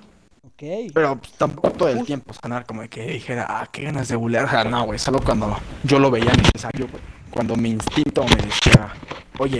Ok. 0.46 0.62
Pero 0.94 1.16
pues, 1.18 1.32
tampoco 1.32 1.70
todo 1.72 1.88
el 1.88 1.98
Uf. 1.98 2.06
tiempo, 2.06 2.30
o 2.30 2.34
sea, 2.34 2.48
nada 2.48 2.62
como 2.64 2.82
de 2.82 2.88
que 2.88 3.02
dijera, 3.04 3.44
ah, 3.48 3.68
qué 3.72 3.82
ganas 3.82 4.06
de 4.08 4.14
bulear. 4.14 4.44
O 4.44 4.48
sea, 4.48 4.62
no, 4.62 4.84
güey, 4.84 4.98
solo 5.00 5.20
cuando 5.20 5.58
yo 5.82 5.98
lo 5.98 6.10
veía 6.12 6.32
necesario, 6.32 6.86
güey. 6.88 7.02
Cuando 7.34 7.56
mi 7.56 7.70
instinto 7.70 8.22
me 8.22 8.36
decía, 8.36 8.94
oye, 9.38 9.58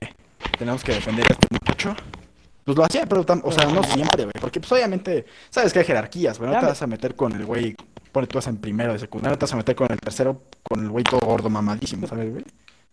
tenemos 0.57 0.85
que 0.85 0.93
defender 0.93 1.27
a 1.29 1.33
este 1.33 1.49
muchacho. 1.51 1.97
Pues 2.65 2.79
lo 2.79 2.85
hacía, 2.85 3.05
pero, 3.05 3.27
o 3.43 3.53
sea, 3.53 3.67
no 3.67 3.83
siempre, 3.83 4.23
güey. 4.23 4.35
Porque, 4.41 4.61
pues, 4.61 4.71
obviamente, 4.71 5.27
sabes 5.51 5.73
que 5.73 5.81
hay 5.81 5.85
jerarquías, 5.85 6.39
güey. 6.39 6.53
No 6.53 6.61
te 6.61 6.67
vas 6.67 6.81
a 6.81 6.87
meter 6.87 7.17
con 7.17 7.33
el 7.33 7.45
güey, 7.45 7.75
pone 8.13 8.29
tú 8.29 8.39
vas 8.39 8.47
en 8.47 8.59
primero 8.59 8.93
de 8.93 9.01
secundaria, 9.01 9.35
no 9.35 9.39
te 9.39 9.45
vas 9.45 9.53
a 9.53 9.57
meter 9.57 9.75
con 9.75 9.91
el 9.91 9.99
tercero, 9.99 10.45
con 10.63 10.85
el 10.85 10.89
güey 10.89 11.03
todo 11.03 11.19
gordo, 11.19 11.51
mamadísimo, 11.51 12.07
¿sabes, 12.07 12.31
güey? 12.31 12.45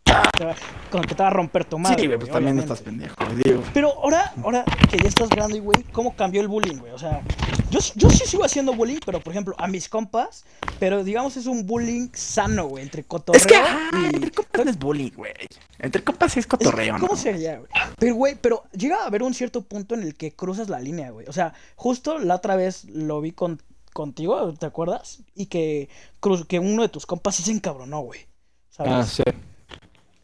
Te 0.04 0.46
va- 0.46 0.56
Con 0.90 1.02
que 1.04 1.16
te 1.16 1.24
va 1.24 1.28
a 1.28 1.34
romper 1.34 1.66
tu 1.66 1.80
madre, 1.80 2.02
Sí, 2.02 2.08
güey, 2.08 2.20
pues 2.20 2.32
también 2.32 2.58
obviamente. 2.58 2.74
estás 2.74 2.82
pendejo. 2.86 3.16
Digo, 3.46 3.64
Pero 3.74 3.94
ahora, 4.04 4.34
ahora 4.44 4.66
que 4.90 4.98
ya 4.98 5.08
estás 5.08 5.30
grande, 5.30 5.60
güey, 5.60 5.84
¿cómo 5.92 6.16
cambió 6.16 6.42
el 6.42 6.48
bullying, 6.48 6.78
güey? 6.80 6.92
O 6.92 6.98
sea, 6.98 7.22
yo, 7.70 7.80
yo 7.96 8.10
sí 8.10 8.26
sigo 8.26 8.44
haciendo 8.44 8.74
bullying, 8.74 9.00
pero 9.06 9.22
por 9.22 9.32
ejemplo, 9.32 9.56
a 9.58 9.68
mis 9.68 9.88
compas, 9.88 10.44
pero 10.80 11.04
digamos 11.04 11.38
es 11.38 11.46
un 11.46 11.66
bullying 11.66 12.10
sano, 12.14 12.66
güey, 12.66 12.84
entre 12.84 13.04
cotorreo 13.04 13.40
es 13.40 13.48
que, 13.48 13.56
ah, 13.56 13.90
y... 13.94 14.16
entre 14.16 14.32
compas 14.32 14.66
no 14.66 14.72
es 14.72 14.80
bullying, 14.80 15.12
güey. 15.16 15.32
Entre 15.80 16.04
compas 16.04 16.32
es 16.32 16.38
Es 16.40 16.46
que, 16.46 16.58
cotorreo, 16.58 16.96
¿Cómo 17.00 17.14
¿no? 17.14 17.16
sería, 17.18 17.58
güey? 17.60 17.70
Pero, 17.98 18.16
güey, 18.16 18.36
pero 18.42 18.64
llega 18.74 19.04
a 19.04 19.06
haber 19.06 19.24
un 19.24 19.34
cierto 19.34 19.62
punto 19.62 19.96
en 19.96 20.04
el 20.04 20.16
que 20.16 20.34
cruzas 20.34 20.68
la 20.70 20.80
línea, 20.80 21.12
güey. 21.12 21.28
O 21.28 21.34
sea, 21.34 21.54
justo 21.76 22.20
la 22.20 22.36
otra 22.36 22.56
vez 22.58 22.86
lo 22.86 23.22
vi 23.22 23.32
con, 23.32 23.62
contigo, 23.94 24.54
¿te 24.56 24.66
acuerdas? 24.66 25.20
Y 25.36 25.46
que, 25.46 25.88
cruz, 26.20 26.46
que 26.46 26.60
uno 26.60 26.82
de 26.82 26.90
tus 26.90 27.06
compas 27.06 27.36
sí 27.36 27.44
se 27.44 27.52
encabronó, 27.52 28.02
güey. 28.02 28.28
¿Sabes? 28.70 28.92
Ah, 28.94 29.04
sí. 29.06 29.24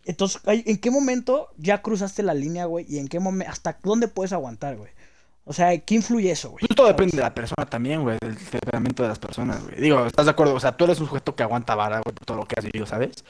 Entonces, 0.07 0.41
¿en 0.45 0.77
qué 0.77 0.89
momento 0.89 1.49
ya 1.57 1.81
cruzaste 1.81 2.23
la 2.23 2.33
línea, 2.33 2.65
güey? 2.65 2.85
¿Y 2.87 2.97
en 2.97 3.09
qué 3.09 3.19
momento, 3.19 3.51
hasta 3.51 3.77
dónde 3.83 4.07
puedes 4.07 4.31
aguantar, 4.31 4.77
güey? 4.77 4.89
O 5.43 5.53
sea, 5.53 5.77
¿qué 5.77 5.95
influye 5.95 6.31
eso, 6.31 6.51
güey? 6.51 6.65
Todo 6.75 6.87
depende 6.87 7.15
de 7.15 7.23
la 7.23 7.33
persona 7.33 7.65
también, 7.65 8.03
güey, 8.03 8.17
del 8.21 8.37
temperamento 8.37 9.03
de 9.03 9.09
las 9.09 9.19
personas, 9.19 9.63
güey. 9.63 9.79
Digo, 9.79 10.05
¿estás 10.05 10.25
de 10.25 10.31
acuerdo? 10.31 10.53
O 10.55 10.59
sea, 10.59 10.75
tú 10.75 10.85
eres 10.85 10.99
un 10.99 11.07
sujeto 11.07 11.35
que 11.35 11.43
aguanta 11.43 11.75
vara, 11.75 12.01
güey, 12.03 12.13
por 12.15 12.25
todo 12.25 12.37
lo 12.37 12.45
que 12.45 12.55
has 12.57 12.65
vivido, 12.65 12.85
¿sabes? 12.85 13.23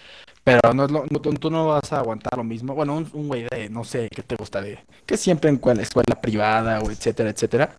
Pero 0.44 0.74
no 0.74 0.86
es 0.86 0.92
lo, 0.92 1.04
tú 1.20 1.52
no 1.52 1.68
vas 1.68 1.92
a 1.94 2.00
aguantar 2.00 2.38
lo 2.38 2.44
mismo. 2.44 2.74
Bueno, 2.74 2.96
un, 2.96 3.28
güey 3.28 3.48
de, 3.52 3.70
no 3.70 3.84
sé, 3.84 4.10
¿qué 4.10 4.24
te 4.24 4.36
gusta 4.36 4.62
de? 4.62 4.80
Que 5.06 5.18
siempre 5.18 5.50
en 5.50 5.58
cual- 5.58 5.80
escuela 5.80 6.20
privada, 6.22 6.80
o 6.82 6.90
etcétera, 6.90 7.30
etcétera. 7.30 7.76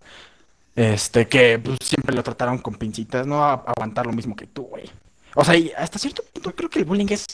Este, 0.77 1.27
que 1.27 1.59
pues, 1.59 1.79
siempre 1.83 2.15
lo 2.15 2.23
trataron 2.23 2.59
con 2.59 2.75
pincitas, 2.75 3.27
no 3.27 3.39
va 3.39 3.53
a 3.53 3.65
aguantar 3.77 4.07
lo 4.07 4.13
mismo 4.13 4.37
que 4.37 4.47
tú, 4.47 4.63
güey. 4.63 4.89
O 5.35 5.45
sea, 5.45 5.57
y 5.57 5.73
hasta 5.77 5.99
cierto 5.99 6.23
punto 6.33 6.55
creo 6.55 6.71
que 6.71 6.79
el 6.79 6.85
bullying 6.85 7.07
es... 7.11 7.27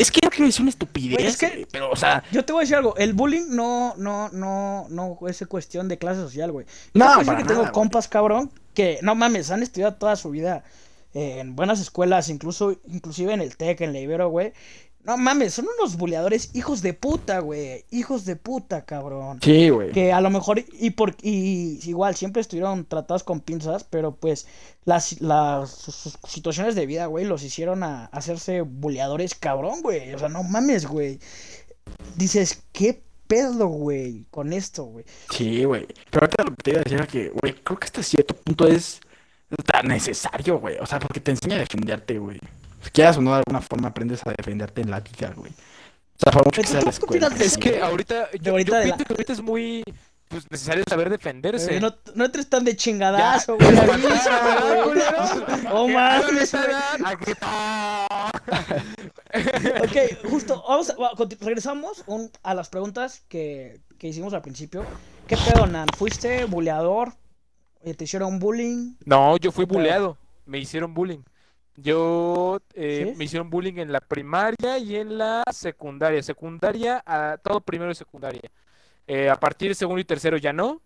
Es 0.00 0.10
que 0.10 0.20
decir 0.44 0.62
una 0.62 0.70
estupidez, 0.70 1.20
es 1.20 1.36
que- 1.36 1.68
pero, 1.70 1.90
o 1.90 1.96
sea... 1.96 2.24
Yo 2.32 2.44
te 2.44 2.52
voy 2.52 2.60
a 2.60 2.62
decir 2.62 2.76
algo, 2.76 2.96
el 2.96 3.12
bullying 3.12 3.46
no, 3.50 3.94
no, 3.98 4.30
no, 4.30 4.86
no 4.88 5.18
es 5.28 5.44
cuestión 5.46 5.88
de 5.88 5.98
clase 5.98 6.20
social, 6.20 6.50
güey. 6.52 6.66
No, 6.94 7.04
para 7.04 7.18
que 7.36 7.44
tengo 7.44 7.44
nada, 7.44 7.60
güey. 7.60 7.72
compas, 7.72 8.08
cabrón, 8.08 8.50
que 8.74 8.98
no 9.02 9.14
mames, 9.14 9.50
han 9.50 9.62
estudiado 9.62 9.94
toda 9.94 10.16
su 10.16 10.30
vida 10.30 10.64
en 11.12 11.54
buenas 11.56 11.80
escuelas, 11.80 12.28
incluso, 12.28 12.76
inclusive 12.88 13.34
en 13.34 13.40
el 13.42 13.56
TEC, 13.56 13.82
en 13.82 13.92
la 13.92 13.98
Ibero, 14.00 14.28
güey. 14.30 14.52
No 15.02 15.16
mames, 15.16 15.54
son 15.54 15.66
unos 15.78 15.96
buleadores 15.96 16.50
hijos 16.54 16.82
de 16.82 16.92
puta, 16.92 17.38
güey. 17.40 17.84
Hijos 17.90 18.26
de 18.26 18.36
puta, 18.36 18.84
cabrón. 18.84 19.38
Sí, 19.42 19.70
güey. 19.70 19.92
Que 19.92 20.12
a 20.12 20.20
lo 20.20 20.28
mejor, 20.28 20.62
y 20.78 20.90
por 20.90 21.16
y 21.22 21.80
igual, 21.88 22.14
siempre 22.16 22.42
estuvieron 22.42 22.84
tratados 22.84 23.24
con 23.24 23.40
pinzas, 23.40 23.82
pero 23.84 24.14
pues 24.14 24.46
las, 24.84 25.20
las 25.22 25.70
sus- 25.70 25.94
sus 25.94 26.18
situaciones 26.28 26.74
de 26.74 26.84
vida, 26.84 27.06
güey, 27.06 27.24
los 27.24 27.42
hicieron 27.42 27.82
a, 27.82 28.06
hacerse 28.06 28.60
buleadores 28.60 29.34
cabrón, 29.34 29.80
güey. 29.82 30.12
O 30.12 30.18
sea, 30.18 30.28
no 30.28 30.42
mames, 30.42 30.86
güey. 30.86 31.18
Dices, 32.16 32.62
¿qué 32.72 33.02
pedo, 33.26 33.68
güey, 33.68 34.26
con 34.30 34.52
esto, 34.52 34.84
güey? 34.84 35.04
Sí, 35.30 35.64
güey. 35.64 35.86
Pero 36.10 36.26
ahorita 36.26 36.44
lo 36.44 36.50
que 36.50 36.62
te 36.62 36.70
iba 36.72 36.80
a 36.80 36.82
decir 36.84 36.98
era 36.98 37.06
que, 37.06 37.28
güey, 37.30 37.54
creo 37.54 37.78
que 37.78 37.84
hasta 37.86 38.02
cierto 38.02 38.34
punto 38.34 38.66
es 38.66 39.00
tan 39.64 39.88
necesario, 39.88 40.58
güey. 40.58 40.76
O 40.78 40.86
sea, 40.86 40.98
porque 40.98 41.20
te 41.20 41.30
enseña 41.30 41.56
a 41.56 41.60
defenderte, 41.60 42.18
güey. 42.18 42.38
Quieras 42.92 43.18
o 43.18 43.20
no, 43.20 43.32
de 43.32 43.42
alguna 43.46 43.60
forma 43.60 43.88
aprendes 43.88 44.20
a 44.26 44.32
defenderte 44.36 44.80
en 44.80 44.90
la 44.90 45.00
vida, 45.00 45.32
güey. 45.36 45.52
O 45.52 46.22
sea, 46.22 46.32
por 46.32 46.44
mucho 46.46 46.62
que 46.62 46.68
sea 46.68 46.80
la 46.80 46.82
¿Tú 46.82 46.90
qué 46.90 46.92
escuela. 46.96 47.26
opinas 47.26 47.38
de 47.38 47.44
Es 47.46 47.58
que 47.58 47.70
güey? 47.70 47.82
ahorita, 47.82 48.28
yo, 48.40 48.52
ahorita 48.52 48.82
yo 48.84 48.88
la- 48.90 48.96
que 48.96 49.04
ahorita 49.08 49.32
es 49.32 49.42
muy 49.42 49.82
pues, 50.28 50.50
necesario 50.50 50.84
saber 50.88 51.10
defenderse. 51.10 51.76
Eh, 51.76 51.80
no, 51.80 51.94
no 52.14 52.24
entres 52.24 52.48
tan 52.48 52.64
de 52.64 52.76
chingadazo, 52.76 53.56
güey. 53.56 53.68
Oh, 55.72 55.86
¿Qué 55.86 55.92
mames. 55.94 56.52
Ok, 59.82 60.28
justo, 60.30 60.62
vamos 60.68 60.90
a, 60.90 60.94
regresamos 61.40 62.02
un- 62.06 62.30
a 62.42 62.54
las 62.54 62.68
preguntas 62.68 63.22
que, 63.28 63.80
que 63.98 64.08
hicimos 64.08 64.34
al 64.34 64.42
principio. 64.42 64.84
¿Qué 65.26 65.36
pedo, 65.36 65.66
Nan? 65.66 65.86
¿Fuiste 65.96 66.44
buleador? 66.44 67.14
¿Te 67.96 68.04
hicieron 68.04 68.38
bullying? 68.38 68.94
No, 69.04 69.36
yo 69.38 69.52
fui 69.52 69.64
buleado. 69.64 70.18
Me 70.44 70.58
hicieron 70.58 70.92
bullying. 70.92 71.20
Yo 71.76 72.60
eh, 72.74 73.10
¿Sí? 73.12 73.18
me 73.18 73.24
hicieron 73.24 73.48
bullying 73.50 73.78
en 73.78 73.92
la 73.92 74.00
primaria 74.00 74.78
y 74.78 74.96
en 74.96 75.18
la 75.18 75.42
secundaria. 75.52 76.22
Secundaria, 76.22 77.02
a, 77.06 77.38
todo 77.42 77.60
primero 77.60 77.90
y 77.90 77.94
secundaria. 77.94 78.42
Eh, 79.06 79.28
a 79.30 79.36
partir 79.36 79.68
de 79.70 79.74
segundo 79.74 80.00
y 80.00 80.04
tercero 80.04 80.36
ya 80.36 80.52
no. 80.52 80.80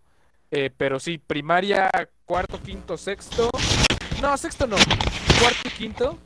eh, 0.51 0.69
pero 0.75 0.99
sí, 0.99 1.17
primaria, 1.17 1.89
cuarto, 2.25 2.61
quinto, 2.61 2.97
sexto. 2.97 3.49
No, 4.21 4.37
sexto 4.37 4.67
no. 4.67 4.77
Cuarto 5.39 5.59
y 5.65 5.69
quinto. 5.71 6.17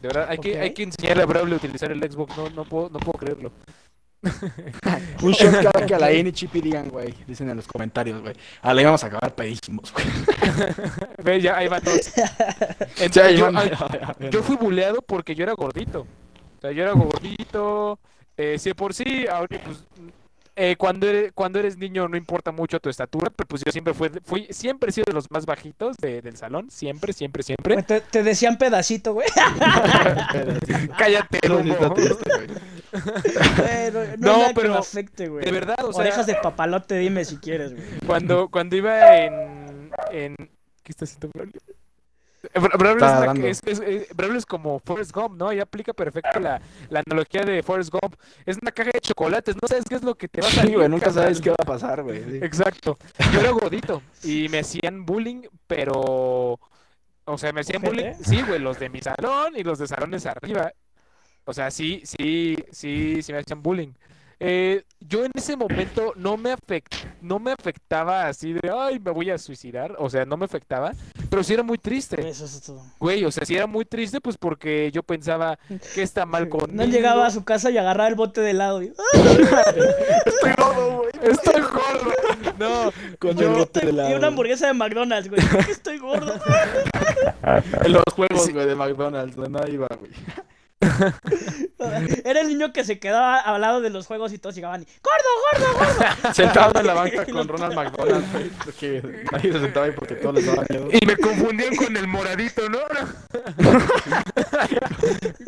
De 0.00 0.08
verdad, 0.08 0.26
hay, 0.30 0.38
que, 0.38 0.58
hay 0.58 0.72
que 0.72 0.82
enseñarle 0.84 1.22
a 1.22 1.26
Braulio 1.26 1.54
a 1.56 1.58
utilizar 1.58 1.92
el 1.92 2.00
Xbox. 2.00 2.36
No, 2.36 2.48
no, 2.50 2.64
puedo, 2.64 2.88
no 2.88 2.98
puedo 2.98 3.18
creerlo. 3.18 3.52
Un 5.22 5.32
shot 5.32 5.62
cada 5.62 5.86
que 5.86 5.94
a 5.94 5.98
la 5.98 6.10
N 6.10 6.28
y 6.28 6.32
Chippy 6.32 6.60
digan, 6.60 6.88
güey. 6.88 7.14
Dicen 7.26 7.48
en 7.48 7.56
los 7.56 7.66
comentarios, 7.66 8.20
güey. 8.20 8.34
A 8.62 8.74
la 8.74 8.82
íbamos 8.82 9.02
a 9.02 9.06
acabar 9.06 9.34
pedísimos, 9.34 9.92
güey. 9.92 10.06
Ve, 11.24 11.40
ya, 11.40 11.56
ahí 11.56 11.68
va 11.68 11.80
todo. 11.80 11.94
Ya, 12.16 12.36
Entonces, 12.98 13.38
yo, 14.30 14.42
fui 14.42 14.56
buleado 14.56 15.00
porque 15.02 15.34
yo 15.34 15.44
era 15.44 15.52
gordito. 15.54 16.00
O 16.02 16.60
sea, 16.60 16.72
yo 16.72 16.82
era 16.82 16.92
gordito. 16.92 17.98
Eh, 18.36 18.58
si 18.58 18.70
de 18.70 18.74
por 18.74 18.92
sí, 18.94 19.26
ahora, 19.26 19.48
pues, 19.64 19.84
eh, 20.56 20.76
cuando, 20.76 21.06
eres, 21.06 21.32
cuando 21.32 21.58
eres 21.58 21.78
niño 21.78 22.06
no 22.08 22.16
importa 22.18 22.52
mucho 22.52 22.80
tu 22.80 22.90
estatura, 22.90 23.30
pero 23.34 23.46
pues 23.48 23.62
yo 23.64 23.72
siempre 23.72 23.94
fui, 23.94 24.10
fui 24.24 24.46
siempre 24.50 24.90
he 24.90 24.92
sido 24.92 25.04
de 25.06 25.14
los 25.14 25.30
más 25.30 25.46
bajitos 25.46 25.96
de- 25.96 26.20
del 26.20 26.36
salón. 26.36 26.70
Siempre, 26.70 27.12
siempre, 27.14 27.42
siempre. 27.42 27.82
Te, 27.82 28.00
te 28.02 28.22
decían 28.22 28.58
pedacito, 28.58 29.14
güey. 29.14 29.28
Cállate, 30.98 31.38
Eso 31.42 31.62
sí 31.62 31.70
está 31.70 31.88
No, 33.92 34.00
no, 34.00 34.16
No, 34.18 34.32
hay 34.32 34.38
nada 34.38 34.48
que 34.48 34.54
pero 34.54 34.72
me 34.72 34.78
afecte, 34.78 35.28
güey. 35.28 35.44
De 35.44 35.52
verdad, 35.52 35.76
o 35.84 35.92
sea, 35.92 36.02
Orejas 36.02 36.26
de 36.26 36.34
papalote, 36.36 36.96
dime 36.96 37.24
si 37.24 37.36
quieres, 37.38 37.74
güey. 37.74 37.84
cuando, 38.06 38.48
cuando 38.48 38.76
iba 38.76 39.16
en, 39.18 39.90
en... 40.12 40.36
¿Qué 40.36 40.92
está 40.92 41.04
haciendo 41.04 41.28
Braulio? 41.34 41.60
Eh, 42.42 42.58
Bra- 42.58 42.78
Braulio, 42.78 43.04
Está 43.06 43.14
es, 43.14 43.20
la- 43.20 43.26
dando. 43.26 43.46
es- 43.46 43.60
es- 43.66 43.80
eh, 43.80 44.06
Braulio 44.14 44.38
es 44.38 44.46
como 44.46 44.78
Forrest 44.80 45.12
Gump, 45.12 45.36
¿no? 45.36 45.48
Ahí 45.50 45.60
aplica 45.60 45.92
perfecto 45.92 46.40
la, 46.40 46.60
la 46.88 47.02
analogía 47.06 47.42
de 47.42 47.62
Forrest 47.62 47.90
Gump. 47.92 48.14
Es 48.46 48.56
una 48.60 48.72
caja 48.72 48.90
de 48.94 49.00
chocolates, 49.00 49.54
no 49.60 49.68
sabes 49.68 49.84
qué 49.88 49.94
es 49.96 50.02
lo 50.02 50.14
que 50.14 50.26
te 50.26 50.40
va 50.40 50.48
a 50.48 50.50
salir. 50.50 50.70
Sí, 50.70 50.76
güey, 50.76 50.88
nunca 50.88 51.10
sabes 51.10 51.40
qué 51.40 51.50
va 51.50 51.56
a 51.60 51.66
pasar, 51.66 52.02
güey. 52.02 52.24
sí. 52.24 52.38
Exacto. 52.42 52.96
Yo 53.32 53.40
era 53.40 53.50
gordito 53.50 54.02
y 54.24 54.48
me 54.48 54.60
hacían 54.60 55.04
bullying, 55.04 55.42
pero... 55.66 56.58
O 57.26 57.38
sea, 57.38 57.52
me 57.52 57.60
hacían 57.60 57.82
bullying, 57.82 58.14
sí, 58.24 58.40
güey, 58.42 58.58
los 58.58 58.78
de 58.80 58.88
mi 58.88 59.00
salón 59.02 59.52
y 59.54 59.62
los 59.62 59.78
de 59.78 59.86
salones 59.86 60.24
arriba. 60.26 60.72
O 61.44 61.52
sea, 61.52 61.70
sí, 61.70 62.02
sí, 62.04 62.56
sí, 62.70 63.22
sí 63.22 63.32
me 63.32 63.38
hacían 63.38 63.62
bullying. 63.62 63.92
Eh, 64.42 64.84
yo 65.00 65.22
en 65.26 65.32
ese 65.34 65.54
momento 65.54 66.14
no 66.16 66.38
me 66.38 66.50
afect, 66.52 66.94
no 67.20 67.38
me 67.38 67.52
afectaba 67.52 68.26
así 68.26 68.54
de, 68.54 68.70
ay, 68.74 68.98
me 68.98 69.10
voy 69.10 69.28
a 69.28 69.36
suicidar. 69.36 69.94
O 69.98 70.08
sea, 70.08 70.24
no 70.24 70.38
me 70.38 70.46
afectaba, 70.46 70.92
pero 71.28 71.42
sí 71.44 71.52
era 71.52 71.62
muy 71.62 71.76
triste. 71.76 72.26
Eso 72.26 72.46
es 72.46 72.62
todo. 72.62 72.82
Güey, 72.98 73.22
o 73.26 73.30
sea, 73.30 73.44
sí 73.44 73.54
era 73.54 73.66
muy 73.66 73.84
triste, 73.84 74.18
pues 74.18 74.38
porque 74.38 74.90
yo 74.92 75.02
pensaba 75.02 75.58
que 75.94 76.00
está 76.02 76.24
mal 76.24 76.48
conmigo. 76.48 76.72
No 76.72 76.84
llegaba 76.90 77.26
a 77.26 77.30
su 77.30 77.44
casa 77.44 77.70
y 77.70 77.76
agarraba 77.76 78.08
el 78.08 78.14
bote 78.14 78.40
de 78.40 78.52
helado. 78.52 78.82
y- 78.82 78.92
Estoy 80.24 80.52
gordo, 80.56 80.96
güey. 80.98 81.10
Estoy 81.32 81.60
gordo. 81.60 82.10
No, 82.58 82.92
Con 83.18 83.36
yo- 83.36 83.48
el 83.50 83.54
bote 83.58 83.80
de 83.80 83.86
Y 83.86 83.88
helado. 83.90 84.16
una 84.16 84.26
hamburguesa 84.28 84.68
de 84.68 84.72
McDonald's, 84.74 85.28
güey. 85.28 85.42
Estoy 85.70 85.98
gordo. 85.98 86.32
En 87.84 87.92
los 87.92 88.04
juegos, 88.14 88.50
güey, 88.52 88.66
de 88.66 88.74
McDonald's, 88.74 89.36
de 89.36 89.48
nada 89.48 89.68
iba, 89.68 89.86
güey. 89.98 90.12
Era 92.24 92.40
el 92.40 92.48
niño 92.48 92.72
que 92.72 92.84
se 92.84 92.98
quedaba 92.98 93.38
al 93.38 93.60
lado 93.60 93.80
de 93.80 93.90
los 93.90 94.06
juegos 94.06 94.32
y 94.32 94.38
todos 94.38 94.54
llegaban 94.54 94.82
y 94.82 94.86
¡Gordo, 95.02 95.28
gordo, 95.52 95.78
gordo! 95.78 96.34
Sentado 96.34 96.80
en 96.80 96.86
la 96.86 96.94
banca 96.94 97.26
con 97.32 97.48
Ronald 97.48 97.74
McDonald. 97.74 98.52
Porque 98.64 99.02
nadie 99.30 99.52
se 99.52 99.60
sentaba 99.60 99.86
ahí 99.86 99.92
porque 99.92 100.14
todos 100.14 100.36
les 100.36 100.46
daba 100.46 100.64
miedo. 100.68 100.88
Y 100.90 101.06
me 101.06 101.16
confundían 101.16 101.76
con 101.76 101.96
el 101.96 102.06
moradito, 102.06 102.68
¿no? 102.68 102.78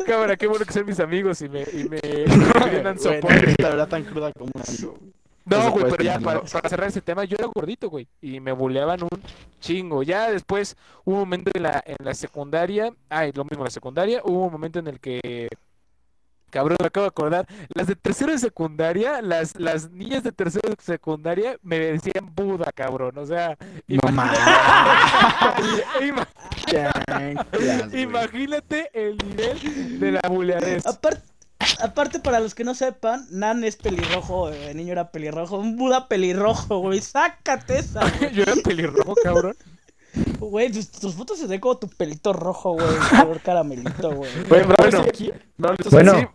Cámara, 0.05 0.35
qué 0.37 0.47
bueno 0.47 0.65
que 0.65 0.73
sean 0.73 0.85
mis 0.85 0.99
amigos 0.99 1.41
y 1.41 1.49
me, 1.49 1.61
y 1.61 1.89
me, 1.89 1.99
me 2.83 2.97
soporte. 2.99 3.55
La 3.57 3.69
verdad 3.69 3.87
tan 3.87 4.03
cruda 4.03 4.31
como 4.33 4.51
un 4.53 4.61
amigo. 4.67 5.12
No, 5.45 5.71
güey, 5.71 5.85
pero 5.89 6.03
ya 6.03 6.19
para, 6.19 6.41
para 6.41 6.69
cerrar 6.69 6.87
ese 6.87 7.01
tema, 7.01 7.25
yo 7.25 7.35
era 7.37 7.47
gordito, 7.53 7.89
güey, 7.89 8.07
y 8.21 8.39
me 8.39 8.51
buleaban 8.51 9.03
un 9.03 9.09
chingo. 9.59 10.03
Ya 10.03 10.31
después 10.31 10.77
hubo 11.03 11.15
un 11.15 11.21
momento 11.21 11.51
en 11.53 11.63
la, 11.63 11.83
en 11.85 11.97
la 11.99 12.13
secundaria, 12.13 12.93
ay, 13.09 13.31
lo 13.33 13.43
mismo 13.43 13.59
en 13.59 13.65
la 13.65 13.71
secundaria, 13.71 14.21
hubo 14.23 14.45
un 14.45 14.51
momento 14.51 14.79
en 14.79 14.87
el 14.87 14.99
que, 14.99 15.49
cabrón, 16.49 16.77
me 16.79 16.87
acabo 16.87 17.03
de 17.03 17.09
acordar, 17.09 17.47
las 17.73 17.87
de 17.87 17.95
tercero 17.95 18.31
de 18.31 18.37
secundaria, 18.37 19.21
las, 19.21 19.59
las 19.59 19.89
niñas 19.91 20.23
de 20.23 20.31
tercero 20.31 20.69
de 20.69 20.75
secundaria 20.81 21.57
me 21.61 21.79
decían 21.79 22.33
Buda, 22.33 22.71
cabrón, 22.73 23.17
o 23.17 23.25
sea, 23.25 23.57
No 23.87 24.09
imagínate, 24.09 24.41
imagínate 28.01 28.89
el 28.93 29.17
nivel 29.17 29.99
de 29.99 30.11
la 30.13 30.21
buleadez. 30.29 30.85
Aparte, 30.85 31.32
aparte, 31.81 32.19
para 32.19 32.39
los 32.39 32.55
que 32.55 32.63
no 32.63 32.73
sepan, 32.75 33.25
Nan 33.31 33.63
es 33.63 33.75
pelirrojo, 33.75 34.49
eh, 34.49 34.71
el 34.71 34.77
niño 34.77 34.93
era 34.93 35.11
pelirrojo, 35.11 35.57
un 35.57 35.75
Buda 35.77 36.07
pelirrojo, 36.07 36.79
güey. 36.79 37.01
Sácate 37.01 37.79
esa, 37.79 38.01
güey. 38.17 38.31
Yo 38.33 38.43
era 38.43 38.55
pelirrojo, 38.63 39.15
cabrón. 39.23 39.55
Güey, 40.39 40.71
tus, 40.71 40.91
tus 40.91 41.15
fotos 41.15 41.39
se 41.39 41.47
ven 41.47 41.59
como 41.59 41.77
tu 41.77 41.87
pelito 41.89 42.33
rojo, 42.33 42.73
güey. 42.73 42.87
Color 43.09 43.39
caramelito, 43.41 44.11
güey. 44.15 44.31
Bueno. 44.47 44.75
aquí. 45.07 45.31
Bueno. 45.89 46.33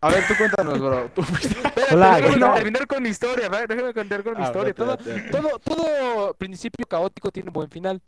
A 0.00 0.10
ver, 0.10 0.26
tú 0.28 0.34
cuéntanos, 0.36 0.78
bro. 0.78 1.10
Tú 1.14 1.22
Espérate, 1.22 1.94
Hola, 1.94 2.16
déjame 2.20 2.54
terminar 2.54 2.86
con 2.86 3.02
mi 3.02 3.08
historia, 3.08 3.48
¿va? 3.48 3.66
déjame 3.66 3.92
contar 3.94 4.22
con 4.22 4.36
mi 4.36 4.42
Ah, 4.44 4.46
historia. 4.46 4.74
Todo, 4.74 4.96
todo, 4.96 5.58
todo 5.58 6.34
principio 6.34 6.86
caótico 6.86 7.30
tiene 7.32 7.48
un 7.48 7.54
buen 7.54 7.70
final. 7.70 8.00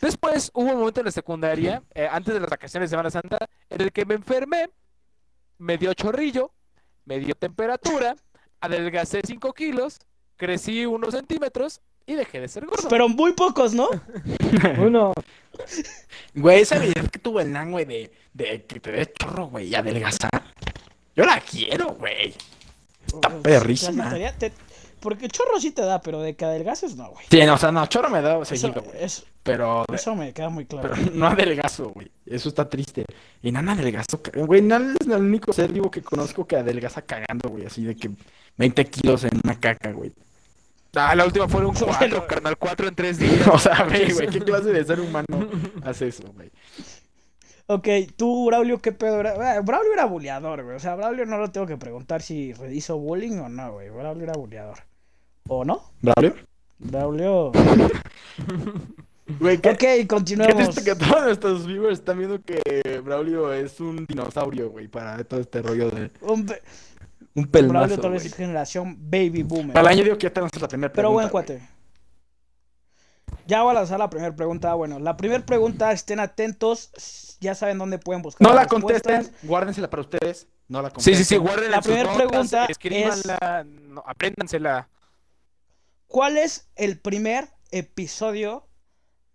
Después 0.00 0.50
hubo 0.54 0.70
un 0.72 0.78
momento 0.78 1.00
en 1.00 1.06
la 1.06 1.12
secundaria, 1.12 1.82
eh, 1.94 2.08
antes 2.10 2.32
de 2.32 2.40
las 2.40 2.48
vacaciones 2.48 2.88
de 2.90 2.92
Semana 2.94 3.10
Santa, 3.10 3.38
en 3.70 3.80
el 3.80 3.92
que 3.92 4.04
me 4.04 4.14
enfermé, 4.14 4.70
me 5.62 5.78
dio 5.78 5.94
chorrillo, 5.94 6.52
me 7.04 7.18
dio 7.20 7.34
temperatura, 7.34 8.16
adelgacé 8.60 9.20
5 9.24 9.52
kilos, 9.54 10.00
crecí 10.36 10.84
unos 10.86 11.14
centímetros 11.14 11.80
y 12.04 12.14
dejé 12.14 12.40
de 12.40 12.48
ser 12.48 12.66
gordo. 12.66 12.88
Pero 12.88 13.08
muy 13.08 13.32
pocos, 13.32 13.72
¿no? 13.72 13.88
Uno. 14.78 15.12
Güey, 16.34 16.62
esa 16.62 16.76
habilidad 16.76 17.08
que 17.08 17.18
tuvo 17.20 17.40
el 17.40 17.52
nan, 17.52 17.70
güey, 17.70 17.84
de, 17.84 18.12
de 18.32 18.64
que 18.64 18.80
te 18.80 18.90
dé 18.90 19.12
chorro, 19.12 19.46
güey, 19.46 19.68
y 19.68 19.74
adelgazar. 19.74 20.30
Yo 21.14 21.24
la 21.24 21.40
quiero, 21.40 21.94
güey. 21.94 22.34
Está 23.06 23.28
perrísima. 23.40 24.12
Te- 24.38 24.52
Porque 25.02 25.28
chorro 25.28 25.58
sí 25.60 25.72
te 25.72 25.82
da, 25.82 26.00
pero 26.00 26.20
de 26.22 26.34
que 26.36 26.44
adelgaces 26.44 26.96
no, 26.96 27.10
güey. 27.10 27.26
Sí, 27.30 27.44
no, 27.44 27.54
o 27.54 27.58
sea, 27.58 27.72
no, 27.72 27.84
chorro 27.86 28.08
me 28.08 28.22
da 28.22 28.36
Eso, 28.40 28.44
seguido, 28.56 28.80
güey. 28.82 29.02
eso, 29.04 29.24
Pero, 29.42 29.84
eso 29.92 30.14
me 30.14 30.32
queda 30.32 30.48
muy 30.48 30.64
claro. 30.64 30.90
pero 30.94 31.10
no 31.14 31.26
adelgazo, 31.26 31.90
güey. 31.90 32.10
Eso 32.24 32.48
está 32.48 32.68
triste. 32.68 33.04
Y 33.42 33.50
Nan 33.52 33.68
adelgazó, 33.68 34.20
güey. 34.34 34.62
Nan 34.62 34.96
es 35.00 35.06
el 35.06 35.20
único 35.20 35.52
ser 35.52 35.72
vivo 35.72 35.90
que 35.90 36.02
conozco 36.02 36.46
que 36.46 36.56
adelgaza 36.56 37.02
cagando, 37.02 37.48
güey. 37.50 37.66
Así 37.66 37.84
de 37.84 37.96
que 37.96 38.10
20 38.56 38.84
kilos 38.86 39.24
en 39.24 39.40
una 39.42 39.58
caca, 39.58 39.92
güey. 39.92 40.12
Ah, 40.94 41.14
la 41.14 41.24
última 41.24 41.48
fue 41.48 41.64
un 41.64 41.72
Bueno. 41.74 41.96
4, 41.98 42.26
carnal, 42.26 42.56
4 42.58 42.88
en 42.88 42.94
3 42.94 43.18
días. 43.18 43.48
O 43.52 43.58
sea, 43.58 43.84
güey, 43.84 44.12
güey, 44.12 44.28
¿qué 44.28 44.40
clase 44.44 44.70
de 44.72 44.84
ser 44.84 45.00
humano 45.00 45.26
hace 45.84 46.08
eso, 46.08 46.24
güey? 46.34 46.50
Ok, 47.66 47.88
tú, 48.16 48.46
Braulio, 48.46 48.78
¿qué 48.80 48.92
pedo 48.92 49.20
era? 49.20 49.56
Eh, 49.56 49.60
Braulio 49.62 49.92
era 49.94 50.04
buleador, 50.04 50.62
güey. 50.62 50.76
O 50.76 50.80
sea, 50.80 50.94
Braulio 50.94 51.24
no 51.24 51.38
lo 51.38 51.50
tengo 51.50 51.66
que 51.66 51.78
preguntar 51.78 52.20
si 52.20 52.52
hizo 52.70 52.98
bullying 52.98 53.38
o 53.38 53.48
no, 53.48 53.72
güey. 53.72 53.88
Braulio 53.88 54.24
era 54.24 54.34
buleador. 54.34 54.78
¿O 55.48 55.64
no? 55.64 55.82
¿Braulio? 56.00 56.34
Braulio. 56.78 57.52
Güey, 59.38 59.58
¿qué, 59.58 59.70
Ok, 59.70 59.78
qué 59.78 60.06
continuemos. 60.06 60.54
triste 60.74 60.84
que 60.84 60.94
todos 60.96 61.22
nuestros 61.22 61.66
viewers 61.66 62.00
están 62.00 62.18
viendo 62.18 62.42
que 62.42 63.00
Braulio 63.02 63.52
es 63.52 63.80
un 63.80 64.04
dinosaurio, 64.04 64.68
güey, 64.70 64.88
para 64.88 65.22
todo 65.24 65.40
este 65.40 65.62
rollo 65.62 65.90
de 65.90 66.10
Un 66.20 66.44
pe- 66.44 66.60
un 67.34 67.48
Braulio 67.68 67.98
tal 67.98 68.10
vez 68.10 68.26
es 68.26 68.34
generación 68.34 68.96
baby 69.10 69.42
boomer. 69.42 69.72
Para 69.72 69.88
el 69.90 69.94
año 69.98 70.04
digo 70.04 70.18
que 70.18 70.24
ya 70.26 70.32
tenemos 70.34 70.50
la 70.60 70.68
primera 70.68 70.92
Pero 70.92 71.12
buen 71.12 71.28
pregunta, 71.28 71.54
cuate. 71.54 71.68
Ya 73.46 73.62
voy 73.62 73.70
a 73.70 73.74
lanzar 73.74 73.98
la 74.00 74.10
primera 74.10 74.34
pregunta. 74.36 74.74
Bueno, 74.74 74.98
la 74.98 75.16
primera 75.16 75.46
pregunta, 75.46 75.92
estén 75.92 76.20
atentos. 76.20 77.38
Ya 77.40 77.54
saben 77.54 77.78
dónde 77.78 77.98
pueden 77.98 78.20
buscar. 78.22 78.46
No 78.46 78.52
las 78.54 78.64
la 78.64 78.68
contesten, 78.68 79.30
guárdensela 79.44 79.88
para 79.88 80.02
ustedes. 80.02 80.46
No 80.68 80.82
la 80.82 80.88
Sí, 80.88 80.94
contesten. 80.94 81.16
sí, 81.16 81.24
sí, 81.24 81.36
guárdenla 81.36 81.76
La 81.76 81.82
primera 81.82 82.12
pregunta 82.14 82.66
escríbanla, 82.66 83.64
no, 83.88 84.02
apréndansela. 84.06 84.88
¿Cuál 86.12 86.36
es 86.36 86.68
el 86.76 86.98
primer 87.00 87.48
episodio 87.70 88.68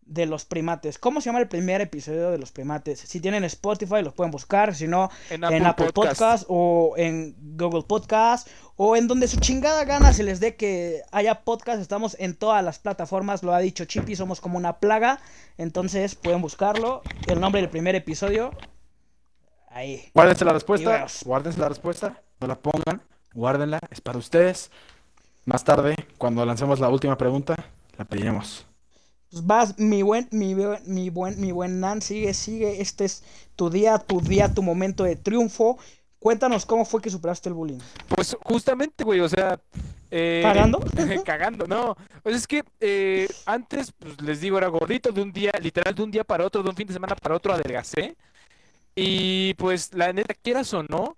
de 0.02 0.28
los 0.28 0.46
primates? 0.46 1.00
¿Cómo 1.00 1.22
se 1.22 1.26
llama 1.26 1.40
el 1.40 1.48
primer 1.48 1.82
episodio 1.82 2.30
de 2.30 2.38
los 2.38 2.52
primates? 2.52 3.00
Si 3.00 3.20
tienen 3.20 3.44
Spotify, 3.46 4.04
los 4.04 4.14
pueden 4.14 4.30
buscar. 4.30 4.76
Si 4.76 4.88
no, 4.88 5.10
En 5.32 5.44
en 5.44 5.66
Apple 5.66 5.92
Podcast. 5.92 6.20
Podcast 6.20 6.46
o 6.50 6.94
en 6.96 7.36
Google 7.58 7.82
Podcast 7.82 8.48
o 8.76 8.96
en 8.96 9.08
donde 9.08 9.28
su 9.28 9.40
chingada 9.40 9.86
gana 9.86 10.14
se 10.14 10.22
les 10.22 10.40
dé 10.40 10.56
que 10.56 11.02
haya 11.12 11.44
podcast. 11.44 11.82
Estamos 11.82 12.16
en 12.20 12.36
todas 12.36 12.64
las 12.64 12.78
plataformas, 12.78 13.42
lo 13.42 13.56
ha 13.56 13.60
dicho 13.60 13.86
Chippy, 13.86 14.16
somos 14.16 14.40
como 14.40 14.60
una 14.60 14.78
plaga. 14.78 15.20
Entonces 15.58 16.14
pueden 16.14 16.44
buscarlo. 16.44 17.02
El 17.26 17.40
nombre 17.40 17.60
del 17.60 17.72
primer 17.72 17.96
episodio. 17.96 18.52
Ahí. 19.72 20.12
Guárdense 20.14 20.46
la 20.46 20.54
respuesta, 20.54 21.08
guárdense 21.26 21.60
la 21.60 21.70
respuesta, 21.70 22.22
no 22.40 22.46
la 22.46 22.60
pongan, 22.60 23.02
guárdenla, 23.34 23.80
es 23.90 24.00
para 24.00 24.20
ustedes. 24.20 24.70
Más 25.48 25.64
tarde, 25.64 25.96
cuando 26.18 26.46
lancemos 26.46 26.80
la 26.80 26.90
última 26.90 27.18
pregunta, 27.18 27.56
la 27.98 28.06
pediremos. 28.06 28.68
Pues 29.32 29.46
vas, 29.46 29.80
mi 29.80 30.02
buen, 30.04 30.28
mi 30.32 30.54
buen, 30.54 30.82
mi 30.86 31.10
buen, 31.10 31.40
mi 31.40 31.52
buen 31.54 31.80
Nan, 31.80 32.02
sigue, 32.02 32.34
sigue. 32.34 32.82
Este 32.82 33.06
es 33.06 33.24
tu 33.56 33.70
día, 33.70 33.98
tu 34.00 34.22
día, 34.22 34.54
tu 34.54 34.62
momento 34.62 35.04
de 35.06 35.16
triunfo. 35.16 35.78
Cuéntanos 36.20 36.66
cómo 36.66 36.86
fue 36.86 37.02
que 37.02 37.10
superaste 37.10 37.50
el 37.50 37.56
bullying. 37.56 37.80
Pues 38.08 38.36
justamente, 38.44 39.04
güey, 39.06 39.22
o 39.22 39.30
sea... 39.30 39.60
eh, 40.12 40.42
¿Cagando? 40.44 40.80
cagando, 41.26 41.66
no. 41.68 41.96
Pues 42.24 42.36
es 42.36 42.48
que 42.48 42.64
eh, 42.82 43.28
antes, 43.46 43.94
pues 43.94 44.22
les 44.22 44.42
digo, 44.42 44.58
era 44.58 44.68
gordito 44.68 45.12
de 45.12 45.22
un 45.22 45.32
día, 45.34 45.52
literal 45.62 45.96
de 45.96 46.04
un 46.04 46.12
día 46.12 46.26
para 46.26 46.46
otro, 46.46 46.64
de 46.64 46.70
un 46.70 46.76
fin 46.76 46.88
de 46.88 46.94
semana 46.94 47.16
para 47.16 47.36
otro, 47.36 47.54
adelgacé. 47.54 48.18
Y 48.96 49.54
pues 49.56 49.94
la 49.94 50.14
neta, 50.14 50.34
quieras 50.36 50.74
o 50.74 50.84
no, 50.84 51.17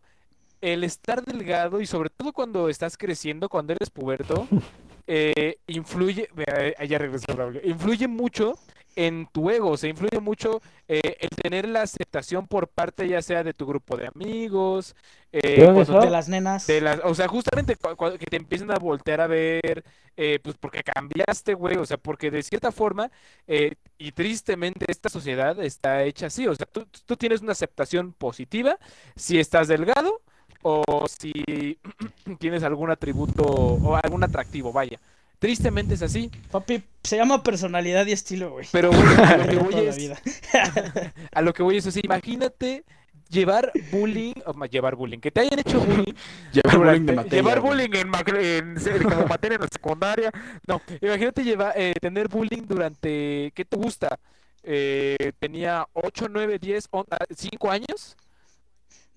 el 0.61 0.83
estar 0.83 1.23
delgado 1.23 1.81
y 1.81 1.85
sobre 1.85 2.09
todo 2.09 2.33
cuando 2.33 2.69
estás 2.69 2.97
creciendo, 2.97 3.49
cuando 3.49 3.73
eres 3.73 3.89
puberto, 3.89 4.47
eh, 5.07 5.57
influye, 5.67 6.29
eh, 6.47 6.87
ya 6.87 6.97
regresó 6.97 7.25
influye 7.63 8.07
mucho 8.07 8.57
en 8.95 9.27
tu 9.31 9.49
ego, 9.49 9.69
o 9.71 9.77
sea, 9.77 9.89
influye 9.89 10.19
mucho 10.19 10.61
eh, 10.87 10.99
el 11.19 11.29
tener 11.29 11.67
la 11.69 11.83
aceptación 11.83 12.47
por 12.47 12.67
parte 12.67 13.07
ya 13.07 13.21
sea 13.21 13.43
de 13.43 13.53
tu 13.53 13.65
grupo 13.65 13.95
de 13.95 14.07
amigos, 14.07 14.95
eh, 15.31 15.61
¿De 15.61 15.73
cuando 15.73 15.99
las 16.09 16.27
nenas. 16.27 16.67
de 16.67 16.81
las, 16.81 16.99
o 17.03 17.13
sea, 17.15 17.27
justamente 17.27 17.75
cu- 17.75 17.95
cu- 17.95 18.17
que 18.17 18.25
te 18.25 18.35
empiezan 18.37 18.71
a 18.71 18.75
voltear 18.79 19.21
a 19.21 19.27
ver, 19.27 19.83
eh, 20.17 20.39
pues 20.43 20.57
porque 20.59 20.83
cambiaste, 20.83 21.53
güey, 21.53 21.77
o 21.77 21.85
sea, 21.85 21.97
porque 21.97 22.29
de 22.31 22.43
cierta 22.43 22.71
forma, 22.71 23.09
eh, 23.47 23.75
y 23.97 24.11
tristemente 24.11 24.85
esta 24.89 25.07
sociedad 25.09 25.59
está 25.63 26.03
hecha 26.03 26.25
así, 26.27 26.47
o 26.47 26.55
sea, 26.55 26.65
tú, 26.65 26.85
tú 27.05 27.15
tienes 27.15 27.41
una 27.41 27.53
aceptación 27.53 28.11
positiva 28.13 28.77
si 29.15 29.39
estás 29.39 29.67
delgado 29.67 30.21
o 30.63 31.05
si 31.07 31.77
tienes 32.39 32.63
algún 32.63 32.89
atributo 32.91 33.43
o 33.43 33.95
algún 33.95 34.23
atractivo, 34.23 34.71
vaya. 34.73 34.99
Tristemente 35.39 35.93
es 35.93 36.01
así, 36.01 36.29
Papi, 36.51 36.83
se 37.01 37.15
llama 37.15 37.41
personalidad 37.43 38.05
y 38.07 38.11
estilo, 38.11 38.51
güey. 38.51 38.67
pero 38.73 38.89
güey, 38.91 39.01
a 39.23 39.37
lo 39.37 39.47
que 39.47 39.55
voy 39.59 39.75
es, 39.87 40.11
a 41.31 41.41
lo 41.41 41.53
que 41.53 41.63
voy 41.63 41.77
es 41.77 41.87
así, 41.87 42.01
imagínate 42.03 42.83
llevar 43.29 43.71
bullying, 43.91 44.33
llevar 44.69 44.95
bullying, 44.95 45.19
que 45.19 45.31
te 45.31 45.39
hayan 45.41 45.59
hecho 45.59 45.79
bullying 45.79 46.13
Llevar 46.51 46.77
bullying 46.77 47.05
de 47.05 47.13
durante- 47.13 47.15
materia. 47.15 47.41
llevar 47.41 47.61
güey. 47.61 47.87
bullying 47.87 47.95
en, 47.95 48.65
en 48.73 48.79
se- 48.81 48.99
como 49.01 49.27
materia 49.27 49.55
en 49.55 49.61
la 49.61 49.67
secundaria. 49.71 50.31
No, 50.67 50.81
imagínate 50.99 51.43
llevar, 51.43 51.73
eh, 51.77 51.93
tener 52.01 52.27
bullying 52.27 52.63
durante, 52.67 53.53
¿qué 53.55 53.63
te 53.63 53.77
gusta? 53.77 54.19
Eh, 54.63 55.31
tenía 55.39 55.87
8, 55.93 56.27
9, 56.29 56.59
10, 56.59 56.89
5 57.33 57.71
años. 57.71 58.17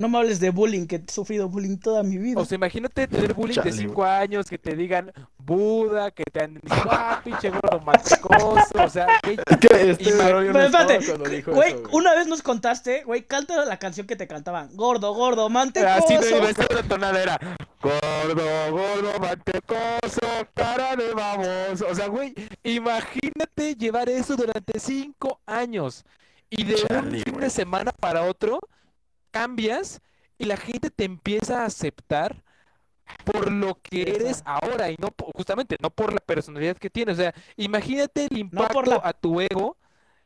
No 0.03 0.09
me 0.09 0.19
hables 0.19 0.41
de 0.41 0.51
bullying, 0.51 0.89
que 0.89 0.97
he 0.97 1.13
sufrido 1.13 1.49
bullying 1.49 1.77
toda 1.77 2.03
mi 2.03 2.19
vida. 2.19 2.41
O 2.41 2.45
sea, 2.45 2.57
imagínate 2.57 3.07
tener 3.07 3.35
bullying 3.35 3.55
de 3.55 3.71
Chale, 3.71 3.73
5 3.83 4.05
años, 4.05 4.51
que 4.51 4.59
te 4.59 4.75
digan 4.75 5.13
Buda, 5.39 6.11
que 6.11 6.25
te 6.25 6.43
anden 6.43 6.61
diciendo, 6.61 6.91
ah, 6.93 7.21
pinche 7.23 7.51
gordo 7.51 7.79
mantecoso. 7.79 8.83
O 8.85 8.89
sea, 8.89 9.07
Es 9.23 9.57
que 9.61 9.91
este 9.93 10.03
Y 10.03 10.13
Pero 10.19 10.41
espérate, 10.43 11.07
cuando 11.07 11.31
dijo 11.31 11.53
Güey, 11.53 11.71
eso, 11.71 11.83
güey. 11.83 11.95
una 11.95 12.15
vez 12.17 12.27
nos 12.27 12.43
contaste, 12.43 13.05
güey, 13.05 13.23
canta 13.23 13.65
la 13.65 13.79
canción 13.79 14.09
que 14.09 14.17
te 14.17 14.27
cantaban. 14.27 14.75
Gordo, 14.75 15.15
gordo, 15.15 15.49
mantecoso. 15.49 15.95
así 15.95 16.15
no 16.17 16.37
iba 16.37 16.47
a 16.49 16.51
estar 16.51 16.75
la 16.75 16.83
tonadera. 16.83 17.39
Gordo, 17.81 18.45
gordo, 18.73 19.19
mantecoso, 19.21 20.21
cara 20.55 20.97
de 20.97 21.15
baboso. 21.15 21.87
O 21.89 21.95
sea, 21.95 22.09
güey, 22.09 22.35
imagínate 22.65 23.77
llevar 23.77 24.09
eso 24.09 24.35
durante 24.35 24.81
cinco 24.81 25.41
años. 25.47 26.05
Y 26.51 26.65
de 26.65 26.75
un 26.75 26.89
Chale, 26.89 27.21
fin 27.23 27.35
güey. 27.35 27.45
de 27.45 27.51
semana 27.51 27.93
para 27.93 28.25
otro, 28.25 28.59
cambias 29.33 30.03
y 30.39 30.47
la 30.47 30.57
gente 30.57 30.91
te 30.91 31.05
empieza 31.05 31.63
a 31.63 31.67
aceptar 31.67 32.45
por 33.25 33.51
lo 33.53 33.81
que 33.83 34.03
eres 34.03 34.43
ahora 34.47 34.91
y 34.91 34.97
no 34.99 35.09
justamente 35.35 35.77
no 35.83 35.91
por 35.91 36.13
la 36.13 36.21
personalidad 36.21 36.77
que 36.79 36.91
tienes. 36.91 37.19
O 37.19 37.23
sea, 37.23 37.35
imagínate 37.57 38.27
el 38.31 38.51
No 38.51 38.69
por 38.69 38.87
impacto 38.87 38.91
la- 38.91 39.01
a 39.05 39.13
tu 39.13 39.41
ego 39.41 39.77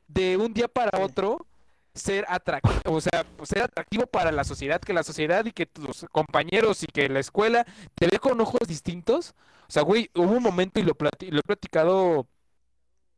de 0.08 0.36
un 0.36 0.54
día 0.54 0.68
para 0.68 0.98
otro 1.04 1.46
ser 1.94 2.26
atractivo, 2.28 2.96
o 2.96 3.00
sea, 3.00 3.24
ser 3.44 3.62
atractivo 3.64 4.06
para 4.06 4.32
la 4.32 4.44
sociedad, 4.44 4.80
que 4.80 4.92
la 4.94 5.02
sociedad 5.02 5.44
y 5.46 5.52
que 5.52 5.66
tus 5.66 6.06
compañeros 6.12 6.82
y 6.82 6.86
que 6.86 7.08
la 7.08 7.20
escuela 7.20 7.66
te 7.94 8.06
ve 8.08 8.18
con 8.18 8.40
ojos 8.40 8.60
distintos. 8.68 9.34
O 9.68 9.72
sea, 9.72 9.82
güey, 9.82 10.10
hubo 10.14 10.32
un 10.32 10.42
momento 10.42 10.80
y 10.80 10.84
lo, 10.84 10.94
plati- 10.94 11.30
lo 11.30 11.40
he 11.40 11.42
platicado 11.42 12.28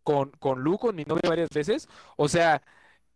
con, 0.02 0.30
con 0.38 0.60
Lu, 0.62 0.78
con 0.78 0.96
mi 0.96 1.04
novia 1.04 1.28
varias 1.28 1.50
veces. 1.50 1.88
O 2.16 2.28
sea, 2.28 2.62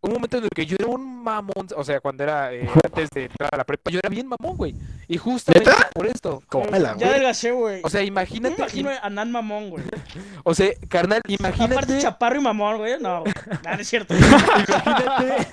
un 0.03 0.11
momento 0.13 0.37
en 0.37 0.43
el 0.43 0.49
que 0.49 0.65
yo 0.65 0.75
era 0.79 0.87
un 0.87 1.23
mamón, 1.23 1.67
o 1.75 1.83
sea, 1.83 1.99
cuando 2.01 2.23
era 2.23 2.53
eh, 2.53 2.67
antes 2.85 3.09
de 3.11 3.23
entrar 3.25 3.49
a 3.53 3.57
la 3.57 3.63
prepa, 3.63 3.89
yo 3.89 3.99
era 3.99 4.09
bien 4.09 4.27
mamón, 4.27 4.57
güey. 4.57 4.75
Y 5.07 5.17
justamente 5.17 5.71
por 5.93 6.05
esto. 6.07 6.41
Cómela, 6.47 6.95
Ya 6.97 7.07
adelgacé, 7.07 7.51
güey. 7.51 7.81
O 7.83 7.89
sea, 7.89 8.03
imagínate, 8.03 8.55
imagino 8.57 8.91
im- 8.91 8.99
a 9.01 9.09
Nan 9.09 9.31
mamón, 9.31 9.69
güey. 9.69 9.83
o 10.43 10.53
sea, 10.53 10.69
carnal, 10.89 11.19
Aparte 11.19 11.33
imagínate, 11.41 11.99
chaparro 11.99 12.37
y 12.37 12.41
mamón, 12.41 12.77
güey. 12.77 12.99
No, 13.01 13.21
güey. 13.21 13.33
Nah, 13.63 13.75
no 13.75 13.81
es 13.81 13.87
cierto. 13.87 14.13
imagínate, 14.15 15.47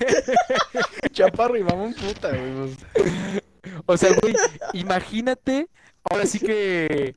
Chaparro 1.13 1.57
y 1.57 1.63
mamón 1.65 1.95
puta, 1.95 2.29
güey. 2.31 2.53
pues. 2.95 3.43
o 3.87 3.97
sea, 3.97 4.11
güey, 4.21 4.35
imagínate, 4.73 5.69
ahora 6.11 6.27
sí 6.27 6.39
que 6.41 7.15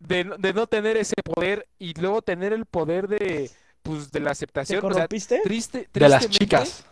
de, 0.00 0.24
no- 0.24 0.36
de 0.36 0.52
no 0.52 0.66
tener 0.66 0.96
ese 0.96 1.14
poder 1.24 1.66
y 1.78 1.98
luego 2.00 2.22
tener 2.22 2.52
el 2.52 2.66
poder 2.66 3.08
de, 3.08 3.50
pues, 3.84 4.10
de 4.10 4.20
la 4.20 4.30
¿Te 4.30 4.32
aceptación, 4.32 4.78
o 4.78 4.88
sea, 4.88 4.90
corrompiste? 4.90 5.40
triste, 5.44 5.88
De 5.92 6.08
las 6.08 6.28
chicas. 6.28 6.84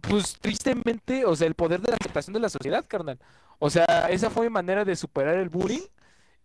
Pues 0.00 0.36
tristemente, 0.40 1.24
o 1.24 1.34
sea, 1.34 1.46
el 1.46 1.54
poder 1.54 1.80
de 1.80 1.90
la 1.90 1.96
aceptación 2.00 2.34
de 2.34 2.40
la 2.40 2.48
sociedad, 2.48 2.84
carnal. 2.86 3.18
O 3.58 3.68
sea, 3.70 3.84
esa 4.10 4.30
fue 4.30 4.44
mi 4.44 4.50
manera 4.50 4.84
de 4.84 4.96
superar 4.96 5.36
el 5.36 5.48
bullying. 5.48 5.82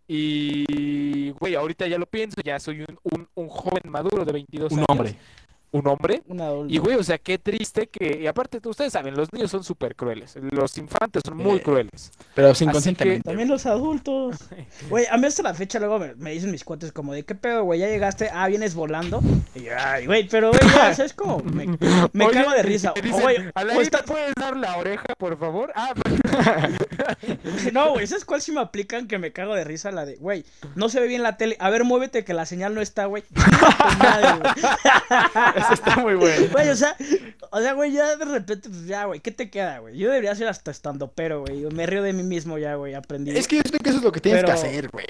Y, 0.08 1.30
güey, 1.32 1.54
ahorita 1.54 1.86
ya 1.88 1.98
lo 1.98 2.06
pienso, 2.06 2.40
ya 2.44 2.58
soy 2.60 2.80
un, 2.82 2.98
un, 3.02 3.28
un 3.34 3.48
joven 3.48 3.82
maduro 3.90 4.24
de 4.24 4.32
22 4.32 4.72
Un 4.72 4.78
años. 4.78 4.86
Un 4.88 4.92
hombre. 4.92 5.16
Un 5.72 6.40
adulto. 6.40 6.72
Y, 6.72 6.78
güey, 6.78 6.96
o 6.96 7.02
sea, 7.02 7.18
qué 7.18 7.38
triste 7.38 7.86
que... 7.88 8.20
Y 8.22 8.26
aparte, 8.26 8.60
ustedes 8.66 8.92
saben, 8.92 9.14
los 9.14 9.32
niños 9.32 9.50
son 9.50 9.62
súper 9.62 9.94
crueles. 9.94 10.34
Los 10.50 10.78
infantes 10.78 11.22
son 11.26 11.36
muy 11.36 11.58
Eh, 11.58 11.62
crueles. 11.62 12.10
Pero 12.34 12.52
que- 12.54 12.64
inconscientemente. 12.64 13.22
También 13.28 13.48
los 13.48 13.66
adultos. 13.66 14.36
Güey, 14.88 15.06
a 15.10 15.16
mí 15.16 15.26
hasta 15.26 15.42
la 15.42 15.54
fecha 15.54 15.78
luego 15.78 15.98
me, 15.98 16.14
me 16.14 16.30
dicen 16.32 16.50
mis 16.50 16.64
cuates 16.64 16.92
como 16.92 17.12
de, 17.12 17.24
¿qué 17.24 17.34
pedo, 17.34 17.64
güey? 17.64 17.80
¿Ya 17.80 17.88
llegaste? 17.88 18.30
Ah, 18.32 18.46
vienes 18.48 18.74
volando. 18.74 19.20
Y 19.54 19.64
yo, 19.64 19.72
ay, 19.78 20.06
güey, 20.06 20.28
pero, 20.28 20.50
güey, 20.50 20.60
ya, 20.74 20.94
¿sabes 20.94 21.12
cómo? 21.12 21.38
Me, 21.40 21.66
me 22.12 22.24
Oye, 22.26 22.32
cago 22.34 22.52
de 22.52 22.62
risa. 22.62 22.92
O, 22.92 23.00
dicen, 23.00 23.20
güey, 23.20 23.36
"A 23.54 23.64
la 23.64 23.72
o 23.72 23.76
Ida, 23.76 23.82
está- 23.82 24.02
puedes 24.04 24.32
dar 24.38 24.56
la 24.56 24.76
oreja, 24.76 25.04
por 25.18 25.38
favor? 25.38 25.72
Ah, 25.74 25.92
No, 27.72 27.92
güey, 27.92 28.06
¿sabes 28.06 28.24
cuál 28.24 28.40
sí 28.40 28.52
me 28.52 28.60
aplican 28.60 29.06
que 29.08 29.18
me 29.18 29.32
cago 29.32 29.54
de 29.54 29.64
risa? 29.64 29.90
La 29.90 30.04
de, 30.06 30.16
güey, 30.16 30.44
no 30.74 30.88
se 30.88 31.00
ve 31.00 31.06
bien 31.08 31.22
la 31.22 31.36
tele. 31.36 31.56
A 31.60 31.70
ver, 31.70 31.84
muévete 31.84 32.24
que 32.24 32.32
la 32.34 32.46
señal 32.46 32.74
no 32.74 32.80
está, 32.80 33.06
güey. 33.06 33.24
Eso 35.56 35.72
está 35.74 35.96
muy 35.96 36.14
bueno. 36.14 36.46
Güey, 36.52 36.68
o 36.68 36.76
sea, 36.76 36.96
o 37.50 37.60
sea, 37.60 37.72
güey, 37.72 37.92
ya 37.92 38.16
de 38.16 38.24
repente, 38.24 38.68
pues 38.68 38.86
ya, 38.86 39.04
güey, 39.06 39.20
¿qué 39.20 39.30
te 39.30 39.50
queda, 39.50 39.78
güey? 39.80 39.96
Yo 39.96 40.08
debería 40.08 40.34
ser 40.34 40.48
hasta 40.48 40.70
estando 40.70 41.10
pero, 41.12 41.40
güey. 41.42 41.60
Yo 41.62 41.70
me 41.70 41.86
río 41.86 42.02
de 42.02 42.12
mí 42.12 42.22
mismo 42.22 42.58
ya, 42.58 42.74
güey, 42.74 42.94
aprendí. 42.94 43.30
Es 43.36 43.48
que 43.48 43.56
yo 43.56 43.62
creo 43.62 43.80
que 43.80 43.88
eso 43.90 43.98
es 43.98 44.04
lo 44.04 44.12
que 44.12 44.20
tienes 44.20 44.42
Pero- 44.42 44.54
que 44.54 44.66
hacer, 44.66 44.88
güey. 44.90 45.06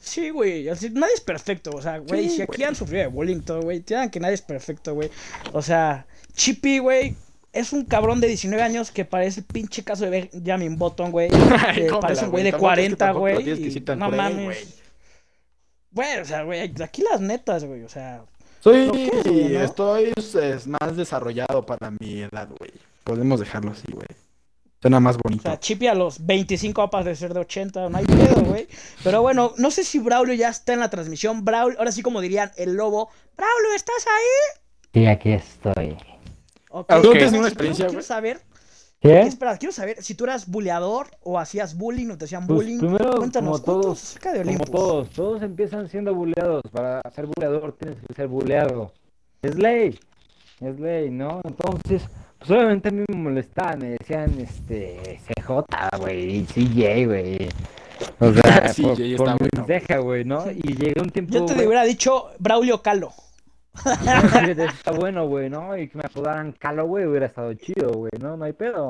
Sí, 0.00 0.30
güey, 0.30 0.68
así, 0.68 0.88
nadie 0.90 1.12
es 1.14 1.20
perfecto, 1.20 1.70
o 1.74 1.82
sea, 1.82 1.98
güey, 1.98 2.28
Sí, 2.30 2.36
si 2.36 2.42
aquí 2.42 2.56
güey. 2.58 2.68
han 2.68 2.74
sufrido 2.74 3.02
de 3.02 3.08
bullying 3.08 3.40
todo, 3.40 3.60
güey, 3.62 3.80
tienen 3.80 4.08
que 4.10 4.20
nadie 4.20 4.34
es 4.36 4.42
perfecto, 4.42 4.94
güey. 4.94 5.10
O 5.52 5.60
sea, 5.60 6.06
Chippy, 6.34 6.78
güey, 6.78 7.14
es 7.52 7.72
un 7.74 7.84
cabrón 7.84 8.20
de 8.20 8.28
19 8.28 8.62
años 8.62 8.90
que 8.90 9.04
parece 9.04 9.40
el 9.40 9.46
pinche 9.46 9.82
caso 9.84 10.04
de 10.08 10.30
Benjamin 10.32 10.78
Button, 10.78 11.10
güey. 11.10 11.28
Parece 12.00 12.24
un 12.24 12.30
güey 12.30 12.44
de 12.44 12.52
tampoco 12.52 12.70
es 12.70 12.76
que 12.78 12.96
40, 12.96 12.96
tampoco 12.96 13.28
lo 13.28 13.34
güey. 13.34 13.44
que 13.44 13.96
No 13.96 14.10
mames. 14.10 14.44
güey. 14.44 14.58
Güey, 15.90 16.18
o 16.20 16.24
sea, 16.24 16.42
güey, 16.42 16.60
aquí 16.82 17.02
las 17.02 17.20
netas, 17.20 17.64
güey, 17.64 17.82
o 17.82 17.88
sea. 17.88 18.22
Soy, 18.60 19.10
estoy 19.56 20.12
es, 20.16 20.66
más 20.66 20.96
desarrollado 20.96 21.64
para 21.64 21.90
mi 22.00 22.22
edad, 22.22 22.48
güey. 22.58 22.72
Podemos 23.04 23.40
dejarlo 23.40 23.70
así, 23.72 23.86
güey. 23.92 24.06
Suena 24.80 25.00
más 25.00 25.16
O 25.16 25.20
bonito. 25.24 25.42
sea, 25.42 25.58
Chippy 25.58 25.86
a 25.88 25.94
los 25.94 26.24
25 26.24 26.88
va 26.92 27.00
a 27.00 27.02
de 27.02 27.16
ser 27.16 27.34
de 27.34 27.40
80, 27.40 27.88
no 27.88 27.98
hay 27.98 28.04
pedo, 28.04 28.42
güey. 28.42 28.68
Pero 29.02 29.22
bueno, 29.22 29.52
no 29.56 29.70
sé 29.70 29.82
si 29.84 29.98
Braulio 29.98 30.34
ya 30.34 30.48
está 30.50 30.72
en 30.72 30.80
la 30.80 30.90
transmisión. 30.90 31.44
Braulio, 31.44 31.78
ahora 31.78 31.90
sí 31.92 32.02
como 32.02 32.20
dirían 32.20 32.52
el 32.56 32.74
lobo. 32.74 33.10
Braulio, 33.36 33.74
¿estás 33.74 34.04
ahí? 34.06 34.60
Sí, 34.94 35.06
aquí 35.06 35.32
estoy. 35.32 35.96
Ok. 36.70 36.86
Ah, 36.90 37.00
¿Tú 37.02 37.10
tienes 37.12 37.30
una 37.30 37.38
Quiero- 37.38 37.46
experiencia, 37.48 37.84
Quiero 37.86 37.98
güey? 37.98 38.04
saber, 38.06 38.40
¿Qué? 39.00 39.20
espera, 39.20 39.56
quiero 39.58 39.72
saber 39.72 40.02
si 40.02 40.14
tú 40.14 40.24
eras 40.24 40.48
buleador 40.48 41.06
o 41.22 41.38
hacías 41.38 41.76
bullying 41.76 42.10
o 42.10 42.18
te 42.18 42.24
hacían 42.24 42.46
Pues 42.46 42.58
bullying. 42.60 42.78
primero, 42.78 43.16
Cuéntanos, 43.16 43.60
como 43.60 43.80
todos, 43.80 44.02
acerca 44.02 44.32
de 44.32 44.42
como 44.44 44.64
todos, 44.64 45.10
todos 45.10 45.42
empiezan 45.42 45.88
siendo 45.88 46.14
buleados. 46.14 46.62
Para 46.72 47.00
ser 47.14 47.26
buleador 47.26 47.76
tienes 47.78 47.98
que 48.06 48.14
ser 48.14 48.26
buleado. 48.26 48.92
Es 49.42 49.56
ley, 49.56 49.98
es 50.60 50.80
ley, 50.80 51.10
¿no? 51.10 51.40
Entonces, 51.44 52.08
pues 52.38 52.50
obviamente 52.50 52.88
a 52.88 52.92
mí 52.92 53.04
me 53.08 53.16
molestaban, 53.16 53.78
me 53.78 53.90
decían, 53.90 54.36
este, 54.40 55.20
CJ, 55.28 55.96
güey, 56.00 56.44
CJ, 56.44 57.06
güey. 57.06 57.48
O 58.20 58.32
sea, 58.32 58.72
por, 58.82 58.94
por 58.94 58.98
mi 58.98 59.16
bueno. 59.16 59.66
ceja, 59.66 59.98
güey, 59.98 60.24
¿no? 60.24 60.50
Y 60.50 60.74
llegué 60.74 61.00
un 61.00 61.10
tiempo, 61.10 61.34
Yo 61.34 61.44
te 61.46 61.54
hubiera 61.54 61.84
dicho 61.84 62.30
Braulio 62.40 62.82
Calo. 62.82 63.12
Está 64.58 64.92
bueno, 64.92 65.26
güey, 65.26 65.50
¿no? 65.50 65.76
Y 65.76 65.88
que 65.88 65.98
me 65.98 66.04
apodaran 66.04 66.52
Calo, 66.52 66.86
güey, 66.86 67.06
hubiera 67.06 67.26
estado 67.26 67.52
chido, 67.54 67.92
güey, 67.92 68.12
¿no? 68.20 68.36
No 68.36 68.44
hay 68.44 68.52
pedo. 68.52 68.88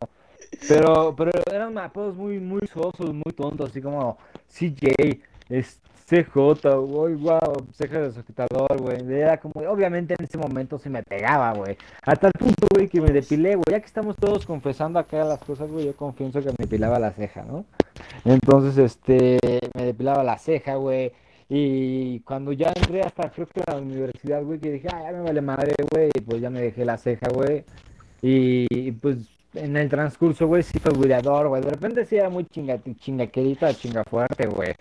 Pero, 0.69 1.15
pero 1.17 1.31
eran 1.53 1.77
apodos 1.79 2.17
muy, 2.17 2.39
muy 2.39 2.67
sosos, 2.67 3.13
muy 3.13 3.33
tontos, 3.35 3.71
así 3.71 3.83
como 3.83 4.19
CJ, 4.49 5.21
es 5.51 5.81
CJ, 6.09 6.75
güey, 6.87 7.15
wow, 7.17 7.67
ceja 7.75 8.01
de 8.01 8.13
sujetador, 8.13 8.81
güey. 8.81 8.97
Era 9.13 9.37
como, 9.37 9.61
obviamente 9.69 10.15
en 10.19 10.25
ese 10.25 10.39
momento 10.39 10.79
se 10.79 10.89
me 10.89 11.03
pegaba, 11.03 11.53
güey. 11.53 11.77
Hasta 12.03 12.29
el 12.29 12.33
punto, 12.33 12.67
güey, 12.75 12.89
que 12.89 13.01
me 13.03 13.11
depilé, 13.11 13.57
güey. 13.57 13.65
Ya 13.71 13.81
que 13.81 13.87
estamos 13.87 14.17
todos 14.17 14.47
confesando 14.47 14.99
acá 14.99 15.23
las 15.25 15.41
cosas, 15.41 15.71
güey, 15.71 15.85
yo 15.85 15.95
confieso 15.95 16.41
que 16.41 16.47
me 16.47 16.57
depilaba 16.61 16.99
la 16.99 17.13
ceja, 17.13 17.43
¿no? 17.43 17.67
Entonces, 18.25 18.79
este, 18.79 19.39
me 19.75 19.85
depilaba 19.85 20.25
la 20.25 20.39
ceja, 20.39 20.77
güey. 20.77 21.13
Y 21.49 22.21
cuando 22.21 22.53
ya 22.53 22.73
entré 22.75 23.01
hasta, 23.03 23.31
creo 23.31 23.47
que 23.47 23.63
a 23.67 23.73
la 23.75 23.79
universidad, 23.79 24.43
güey, 24.43 24.59
que 24.59 24.73
dije, 24.73 24.89
ah, 24.93 25.03
ya 25.05 25.13
me 25.13 25.23
vale 25.23 25.41
madre, 25.41 25.75
güey, 25.91 26.11
y 26.15 26.21
pues 26.21 26.41
ya 26.43 26.51
me 26.51 26.61
dejé 26.61 26.85
la 26.85 26.99
ceja, 26.99 27.29
güey. 27.33 27.65
Y, 28.21 28.67
y, 28.71 28.93
pues 28.93 29.17
en 29.55 29.77
el 29.77 29.89
transcurso, 29.89 30.47
güey, 30.47 30.63
sí 30.63 30.79
fue 30.79 30.93
buleador, 30.93 31.49
güey. 31.49 31.63
De 31.63 31.71
repente 31.71 32.05
sí 32.05 32.17
era 32.17 32.29
muy 32.29 32.45
chinga, 32.47 32.79
chingaquerita, 33.01 33.73
chinga 33.75 34.05
fuerte, 34.05 34.47
güey. 34.47 34.75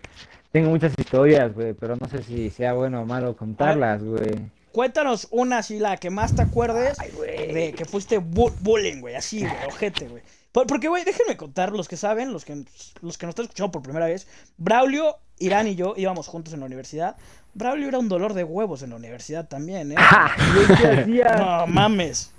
Tengo 0.52 0.70
muchas 0.70 0.94
historias, 0.98 1.54
güey, 1.54 1.74
pero 1.74 1.96
no 1.96 2.08
sé 2.10 2.22
si 2.24 2.50
sea 2.50 2.74
bueno 2.74 3.02
o 3.02 3.06
malo 3.06 3.36
contarlas, 3.38 4.04
güey. 4.04 4.36
Cuéntanos 4.74 5.28
una 5.32 5.60
así, 5.60 5.80
la 5.80 5.98
que 5.98 6.10
más 6.10 6.36
te 6.36 6.42
acuerdes 6.42 7.00
Ay, 7.00 7.12
de 7.54 7.74
que 7.74 7.86
fuiste 7.86 8.20
bu- 8.20 8.54
bullying, 8.62 9.00
güey, 9.00 9.16
así, 9.16 9.40
güey, 9.40 9.52
ojete, 9.68 10.08
güey. 10.10 10.22
Por- 10.52 10.68
Porque, 10.68 10.88
güey, 10.90 11.04
déjenme 11.06 11.38
contar, 11.38 11.72
los 11.72 11.88
que 11.88 11.98
saben, 11.98 12.34
los 12.34 12.44
que, 12.46 12.64
los 13.02 13.18
que 13.18 13.26
nos 13.26 13.32
están 13.32 13.46
escuchando 13.46 13.72
por 13.72 13.82
primera 13.82 14.06
vez, 14.06 14.28
Braulio, 14.58 15.16
Irán 15.40 15.68
y 15.68 15.76
yo 15.76 15.94
íbamos 15.98 16.28
juntos 16.28 16.54
en 16.54 16.60
la 16.62 16.66
universidad. 16.66 17.16
Braulio 17.54 17.88
era 17.88 18.00
un 18.00 18.10
dolor 18.10 18.34
de 18.34 18.44
huevos 18.44 18.84
en 18.84 18.92
la 18.92 18.96
universidad 18.98 19.48
también, 19.48 19.92
¿eh? 19.92 19.96
Ah, 19.98 20.32
güey, 20.54 20.68
¿qué 20.80 20.88
hacía? 21.02 21.36
No 21.38 21.68
mames. 21.68 22.32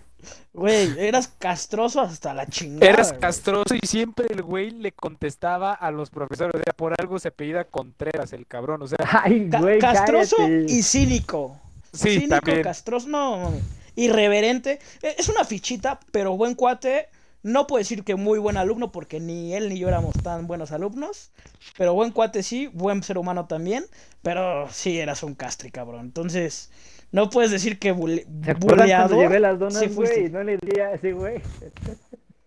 Güey, 0.52 0.98
eras 0.98 1.28
castroso 1.38 2.00
hasta 2.00 2.34
la 2.34 2.46
chingada. 2.46 2.90
Eras 2.90 3.11
güey. 3.11 3.20
castroso 3.20 3.74
y 3.80 3.87
siempre 3.87 4.26
el 4.30 4.42
güey 4.42 4.70
le 4.72 4.90
contestaba 4.92 5.72
a 5.72 5.90
los 5.92 6.11
profesores. 6.11 6.54
O 6.56 6.62
sea, 6.64 6.72
por 6.74 6.94
algo 7.00 7.18
se 7.18 7.28
apellida 7.28 7.64
Contreras, 7.64 8.32
el 8.32 8.46
cabrón. 8.46 8.82
O 8.82 8.87
sea, 8.88 8.98
Ay, 9.24 9.48
Ca- 9.48 9.61
güey, 9.61 9.78
castroso 9.78 10.37
cállate. 10.37 10.66
y 10.72 10.82
cínico. 10.82 11.56
sí, 11.92 12.11
cínico, 12.20 12.34
también. 12.40 12.62
castroso, 12.62 13.08
no, 13.08 13.38
mami. 13.38 13.61
irreverente. 13.94 14.80
E- 15.02 15.14
Es 15.18 15.28
una 15.28 15.44
fichita, 15.44 16.00
pero 16.11 16.37
buen 16.37 16.54
cuate. 16.54 17.08
No 17.42 17.66
puedo 17.66 17.79
decir 17.79 18.05
que 18.05 18.16
muy 18.16 18.38
buen 18.38 18.57
alumno, 18.57 18.90
porque 18.92 19.20
ni 19.20 19.55
él 19.55 19.68
ni 19.68 19.79
yo 19.79 19.88
éramos 19.88 20.14
tan 20.22 20.46
buenos 20.46 20.72
alumnos. 20.72 21.31
Pero 21.77 21.94
buen 21.94 22.11
cuate 22.11 22.42
sí, 22.42 22.66
buen 22.72 23.03
ser 23.03 23.16
humano 23.18 23.46
también. 23.46 23.85
Pero 24.22 24.68
sí, 24.70 24.98
eras 24.98 25.22
un 25.22 25.35
castri, 25.35 25.70
cabrón. 25.70 26.01
Entonces, 26.07 26.70
no 27.12 27.31
puedes 27.31 27.51
decir 27.51 27.79
que 27.79 27.94
bule- 27.94 28.27
¿Se 28.44 28.51
acuerdan 28.51 28.79
buleador. 28.81 29.09
cuando 29.09 29.22
llevé 29.22 29.40
las 29.40 29.59
donas, 29.59 29.79
sí 29.79 29.88
fuiste. 29.88 30.20
güey? 30.20 30.33
No 30.33 30.42
le 30.42 30.59
di 30.59 30.81
a 30.81 30.92
ese 30.94 31.12
güey. 31.12 31.40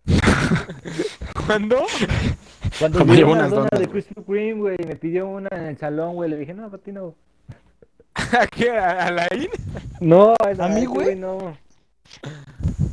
¿Cuándo? 1.45 1.85
Cuando 2.79 2.99
llevé 2.99 3.15
llevó 3.17 3.31
unas 3.33 3.47
unas 3.47 3.51
donas 3.51 3.69
donas, 3.71 3.79
de 3.79 3.85
güey. 3.87 4.03
Krispy 4.03 4.23
Kreme, 4.23 4.53
güey, 4.59 4.77
me 4.87 4.95
pidió 4.95 5.27
una 5.29 5.49
en 5.51 5.63
el 5.67 5.77
salón, 5.77 6.15
güey. 6.15 6.29
Le 6.29 6.37
dije, 6.37 6.53
no, 6.53 6.69
para 6.69 6.83
ti 6.83 6.91
no. 6.91 7.15
¿A 8.15 8.47
qué? 8.47 8.71
¿A 8.71 9.07
a 9.07 9.11
la 9.11 9.27
IN? 9.33 9.49
No, 9.99 10.33
esa- 10.49 10.65
¿A 10.65 10.69
mí, 10.69 10.85
güey? 10.85 11.15
no. 11.15 11.57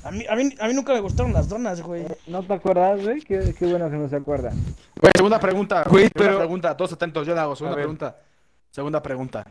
A 0.04 0.10
mí, 0.10 0.24
a, 0.28 0.36
mí, 0.36 0.54
a 0.58 0.68
mí 0.68 0.74
nunca 0.74 0.92
me 0.94 1.00
gustaron 1.00 1.32
las 1.32 1.48
donas, 1.48 1.82
güey. 1.82 2.04
¿No 2.26 2.42
te 2.42 2.54
acuerdas, 2.54 3.02
güey? 3.02 3.20
Qué, 3.20 3.54
qué 3.58 3.66
bueno 3.66 3.90
que 3.90 3.96
no 3.96 4.08
se 4.08 4.16
acuerda. 4.16 4.50
Güey, 5.00 5.12
segunda 5.14 5.38
pregunta. 5.38 5.82
Güey, 5.84 6.04
segunda 6.04 6.12
pero- 6.26 6.38
pregunta, 6.38 6.76
todos 6.76 6.92
atentos, 6.92 7.26
yo 7.26 7.34
la 7.34 7.42
hago. 7.42 7.56
Segunda 7.56 7.76
pregunta. 7.76 8.16
Segunda 8.70 9.02
pregunta. 9.02 9.46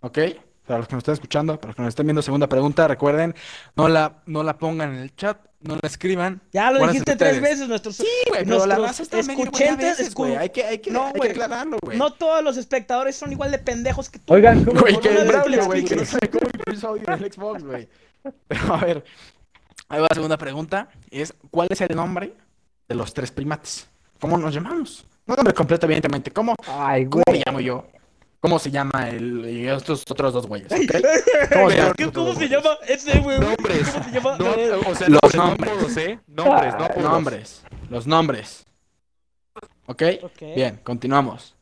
¿Ok? 0.00 0.18
Para 0.66 0.78
los 0.78 0.88
que 0.88 0.94
nos 0.94 1.00
estén 1.02 1.12
escuchando, 1.14 1.56
para 1.56 1.68
los 1.68 1.76
que 1.76 1.82
nos 1.82 1.88
estén 1.90 2.06
viendo, 2.06 2.22
segunda 2.22 2.46
pregunta, 2.46 2.88
recuerden, 2.88 3.34
no 3.76 3.88
la, 3.88 4.22
no 4.24 4.42
la 4.42 4.56
pongan 4.56 4.94
en 4.94 5.00
el 5.00 5.14
chat, 5.14 5.36
no 5.60 5.74
la 5.74 5.86
escriban. 5.86 6.40
Ya 6.54 6.70
lo 6.70 6.86
dijiste 6.86 7.16
tres 7.16 7.34
ustedes. 7.34 7.42
veces, 7.42 7.68
nuestros, 7.68 7.96
Sí, 7.96 8.06
güey, 8.30 8.44
pero 8.44 8.64
la 8.64 8.76
nuestros 8.78 8.86
raza 8.88 9.02
está 9.02 9.16
güey, 9.16 9.26
veces, 9.76 10.14
Hay 10.38 10.48
que, 10.48 10.64
hay 10.64 10.78
que, 10.78 10.90
No, 10.90 11.04
hay 11.06 11.12
que 11.12 11.18
güey. 11.18 11.30
aclararlo, 11.32 11.76
güey. 11.82 11.98
No 11.98 12.10
todos 12.14 12.42
los 12.42 12.56
espectadores 12.56 13.14
son 13.14 13.30
igual 13.32 13.50
de 13.50 13.58
pendejos 13.58 14.08
que 14.08 14.18
tú. 14.20 14.32
Oigan, 14.32 14.64
¿cómo 14.64 14.80
Güey, 14.80 14.98
que 15.00 15.08
el 15.14 15.28
Braulio, 15.28 15.66
güey, 15.66 15.84
que 15.84 15.96
no 15.96 16.04
sabe 16.06 16.30
cómo 16.30 16.46
audio 16.82 17.02
en 17.08 17.24
el 17.24 17.32
Xbox, 17.32 17.62
güey. 17.62 17.88
Pero 18.48 18.74
a 18.74 18.78
ver, 18.78 19.04
ahí 19.88 20.00
va 20.00 20.06
la 20.10 20.14
segunda 20.14 20.36
pregunta. 20.36 20.88
Es, 21.10 21.34
¿cuál 21.50 21.68
es 21.70 21.80
el 21.80 21.94
nombre 21.94 22.34
de 22.88 22.94
los 22.94 23.12
tres 23.14 23.30
primates? 23.30 23.88
¿Cómo 24.20 24.38
nos 24.38 24.54
llamamos? 24.54 25.06
No 25.26 25.34
nombre 25.36 25.54
completo, 25.54 25.86
evidentemente. 25.86 26.30
¿Cómo, 26.30 26.54
Ay, 26.66 27.06
cómo 27.06 27.22
me 27.30 27.42
llamo 27.44 27.60
yo? 27.60 27.86
¿Cómo 28.40 28.58
se 28.58 28.70
llama 28.70 29.08
el, 29.08 29.48
y 29.48 29.66
estos 29.68 30.04
otros 30.10 30.34
dos 30.34 30.46
güeyes? 30.46 30.68
¿Cómo 30.68 31.70
se 31.70 31.76
llaman 31.78 31.94
¿Qué- 31.96 32.04
estos 32.04 32.26
¿Cómo 32.26 32.38
se 32.38 32.48
llama 32.48 32.70
ese, 32.86 33.18
güey? 33.20 33.40
Nombres. 33.40 33.88
¿Cómo 33.90 34.04
se 34.04 34.10
llama? 34.10 34.36
No, 34.36 34.90
o 34.90 34.94
sea, 34.94 35.08
Los 35.08 35.34
nombres, 35.34 35.72
no 35.72 35.80
nombres. 35.80 35.96
¿eh? 35.96 36.18
Nombres, 36.26 36.74
no. 36.78 37.02
Nombres. 37.02 37.62
Los 37.88 38.06
nombres. 38.06 38.66
¿Ok? 39.86 40.02
Ok. 40.22 40.40
Bien, 40.54 40.78
continuamos. 40.84 41.53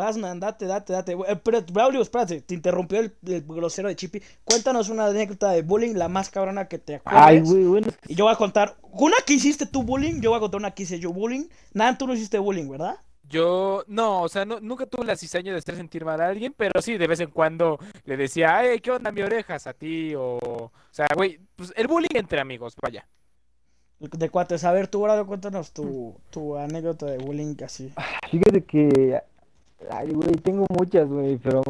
Vas, 0.00 0.16
man, 0.16 0.40
date, 0.40 0.64
date, 0.66 0.92
date. 0.94 1.12
Eh, 1.12 1.36
Pero, 1.44 1.60
Braulio, 1.70 2.00
espérate, 2.00 2.40
te 2.40 2.54
interrumpió 2.54 3.00
el, 3.00 3.14
el 3.26 3.42
grosero 3.46 3.88
de 3.88 3.96
Chippy. 3.96 4.22
Cuéntanos 4.44 4.88
una 4.88 5.06
anécdota 5.06 5.50
de 5.50 5.60
bullying, 5.60 5.94
la 5.94 6.08
más 6.08 6.30
cabrona 6.30 6.68
que 6.68 6.78
te 6.78 6.94
acuerdes. 6.94 7.22
Ay, 7.22 7.40
güey, 7.40 7.64
bueno, 7.64 7.88
Y 8.08 8.14
yo 8.14 8.24
voy 8.24 8.32
a 8.32 8.36
contar 8.36 8.76
una 8.92 9.16
que 9.26 9.34
hiciste 9.34 9.66
tú 9.66 9.82
bullying, 9.82 10.22
yo 10.22 10.30
voy 10.30 10.38
a 10.38 10.40
contar 10.40 10.58
una 10.58 10.70
que 10.70 10.84
hice 10.84 10.98
yo 10.98 11.12
bullying. 11.12 11.44
Nan, 11.74 11.98
tú 11.98 12.06
no 12.06 12.14
hiciste 12.14 12.38
bullying, 12.38 12.70
¿verdad? 12.70 12.96
Yo, 13.28 13.84
no, 13.86 14.22
o 14.22 14.28
sea, 14.28 14.44
no- 14.44 14.58
nunca 14.60 14.86
tuve 14.86 15.04
la 15.04 15.14
cizaña 15.16 15.52
de 15.52 15.58
hacer 15.58 15.76
sentir 15.76 16.04
mal 16.04 16.20
a 16.20 16.28
alguien, 16.28 16.52
pero 16.56 16.80
sí, 16.82 16.96
de 16.96 17.06
vez 17.06 17.20
en 17.20 17.30
cuando 17.30 17.78
le 18.04 18.16
decía, 18.16 18.56
ay, 18.56 18.80
¿qué 18.80 18.90
onda 18.90 19.12
mi 19.12 19.20
orejas 19.20 19.66
a 19.66 19.72
ti? 19.72 20.14
O, 20.16 20.38
o 20.42 20.72
sea, 20.90 21.06
güey, 21.14 21.38
pues 21.54 21.72
el 21.76 21.86
bullying 21.86 22.08
entre 22.16 22.40
amigos, 22.40 22.74
vaya. 22.82 23.06
De 24.00 24.30
cuates. 24.30 24.64
A 24.64 24.72
ver, 24.72 24.88
tú, 24.88 25.02
Braulio, 25.02 25.26
cuéntanos 25.26 25.72
tu, 25.72 26.16
tu 26.30 26.56
anécdota 26.56 27.04
de 27.04 27.18
bullying 27.18 27.54
así. 27.62 27.92
Fíjate 28.30 28.64
que, 28.64 29.20
ay, 29.90 30.10
güey, 30.10 30.32
tengo 30.36 30.66
muchas, 30.68 31.08
güey, 31.08 31.36
pero 31.38 31.62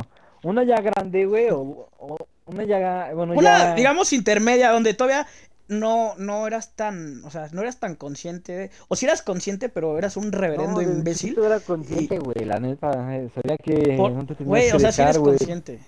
una 0.42 0.64
ya 0.64 0.80
grande, 0.80 1.26
güey, 1.26 1.50
o, 1.50 1.88
o 1.98 2.16
una 2.46 2.64
ya, 2.64 3.10
bueno, 3.14 3.34
Una, 3.34 3.58
ya... 3.58 3.74
digamos, 3.74 4.12
intermedia, 4.12 4.70
donde 4.70 4.94
todavía 4.94 5.26
no, 5.68 6.14
no 6.18 6.46
eras 6.48 6.74
tan, 6.74 7.24
o 7.24 7.30
sea, 7.30 7.48
no 7.52 7.60
eras 7.62 7.78
tan 7.78 7.94
consciente, 7.94 8.52
de- 8.56 8.70
o 8.88 8.96
si 8.96 9.06
eras 9.06 9.22
consciente, 9.22 9.68
pero 9.68 9.96
eras 9.98 10.16
un 10.16 10.32
reverendo 10.32 10.80
No, 10.80 10.82
imbécil. 10.82 11.30
chiquito 11.30 11.46
era 11.46 11.60
consciente, 11.60 12.18
güey, 12.18 12.44
la 12.44 12.58
neta, 12.58 13.16
eh, 13.16 13.28
sabía 13.34 13.56
que 13.56 13.94
Por- 13.96 14.10
no 14.12 14.26
te 14.26 14.34
tenías 14.34 14.48
Güey, 14.48 14.70
o 14.72 14.78
sea, 14.80 14.90
si 14.90 15.02
eres 15.02 15.18
güey, 15.18 15.36
consciente. 15.36 15.78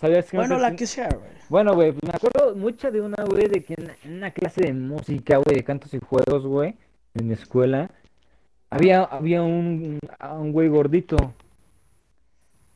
sabías 0.00 0.26
que 0.26 0.36
no 0.36 0.42
Bueno, 0.42 0.56
te 0.56 0.62
la 0.62 0.76
que 0.76 0.86
sea, 0.86 1.08
güey. 1.08 1.36
Bueno, 1.48 1.74
güey, 1.74 1.92
me 1.92 2.10
acuerdo 2.12 2.56
mucho 2.56 2.90
de 2.90 3.00
una, 3.00 3.22
güey, 3.24 3.48
de 3.48 3.62
que 3.62 3.74
en 4.04 4.14
una 4.14 4.30
clase 4.32 4.62
de 4.62 4.72
música, 4.72 5.36
güey, 5.38 5.56
de 5.56 5.64
cantos 5.64 5.92
y 5.94 5.98
juegos, 5.98 6.44
güey, 6.46 6.74
en 7.14 7.28
mi 7.28 7.34
escuela, 7.34 7.90
había, 8.70 9.02
había 9.04 9.42
un, 9.42 9.98
un 10.20 10.52
güey 10.52 10.68
gordito, 10.68 11.16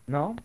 ¿no? 0.07 0.37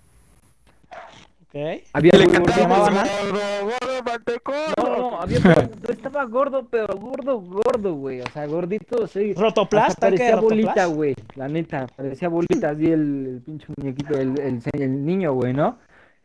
Ok. 1.43 1.83
Había 1.93 2.11
un 2.13 2.19
Le 2.19 2.25
güey 2.25 2.39
gordito, 2.39 2.67
gordo, 2.67 3.63
gordo, 3.63 4.03
mantecón. 4.03 4.55
No, 4.77 4.97
no, 4.97 5.21
había, 5.21 5.39
pero 5.41 5.93
estaba 5.93 6.23
gordo, 6.25 6.67
pero 6.69 6.87
gordo, 6.97 7.39
gordo, 7.39 7.93
güey, 7.93 8.21
o 8.21 8.29
sea, 8.33 8.45
gordito, 8.47 9.07
sí. 9.07 9.33
Rotoplas, 9.33 9.89
Hasta 9.89 10.09
tanque 10.09 10.23
de 10.23 10.29
parecía 10.31 10.41
bolita, 10.41 10.85
güey, 10.87 11.15
la 11.35 11.47
neta, 11.47 11.87
parecía 11.95 12.29
bolita, 12.29 12.69
así 12.71 12.85
el, 12.85 13.27
el 13.27 13.41
pinche 13.45 13.67
muñequito, 13.77 14.17
el, 14.17 14.39
el, 14.39 14.61
el 14.73 15.05
niño, 15.05 15.33
güey, 15.33 15.53
¿no? 15.53 15.77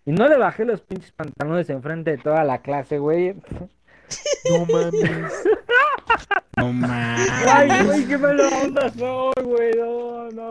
Y 0.06 0.12
no 0.12 0.26
le 0.28 0.36
bajé 0.36 0.64
los 0.64 0.80
pinches 0.80 1.12
pantalones 1.12 1.68
enfrente 1.70 2.12
de 2.12 2.18
toda 2.18 2.42
la 2.44 2.58
clase, 2.58 2.98
güey. 2.98 3.34
No 4.50 4.66
mames. 4.66 5.32
No 6.56 6.72
mames. 6.72 7.30
Ay, 7.46 7.84
güey, 7.86 8.04
qué 8.06 8.18
mala 8.18 8.48
onda 8.62 8.90
soy, 8.90 9.44
güey, 9.44 9.70
no, 9.76 10.28
no. 10.30 10.50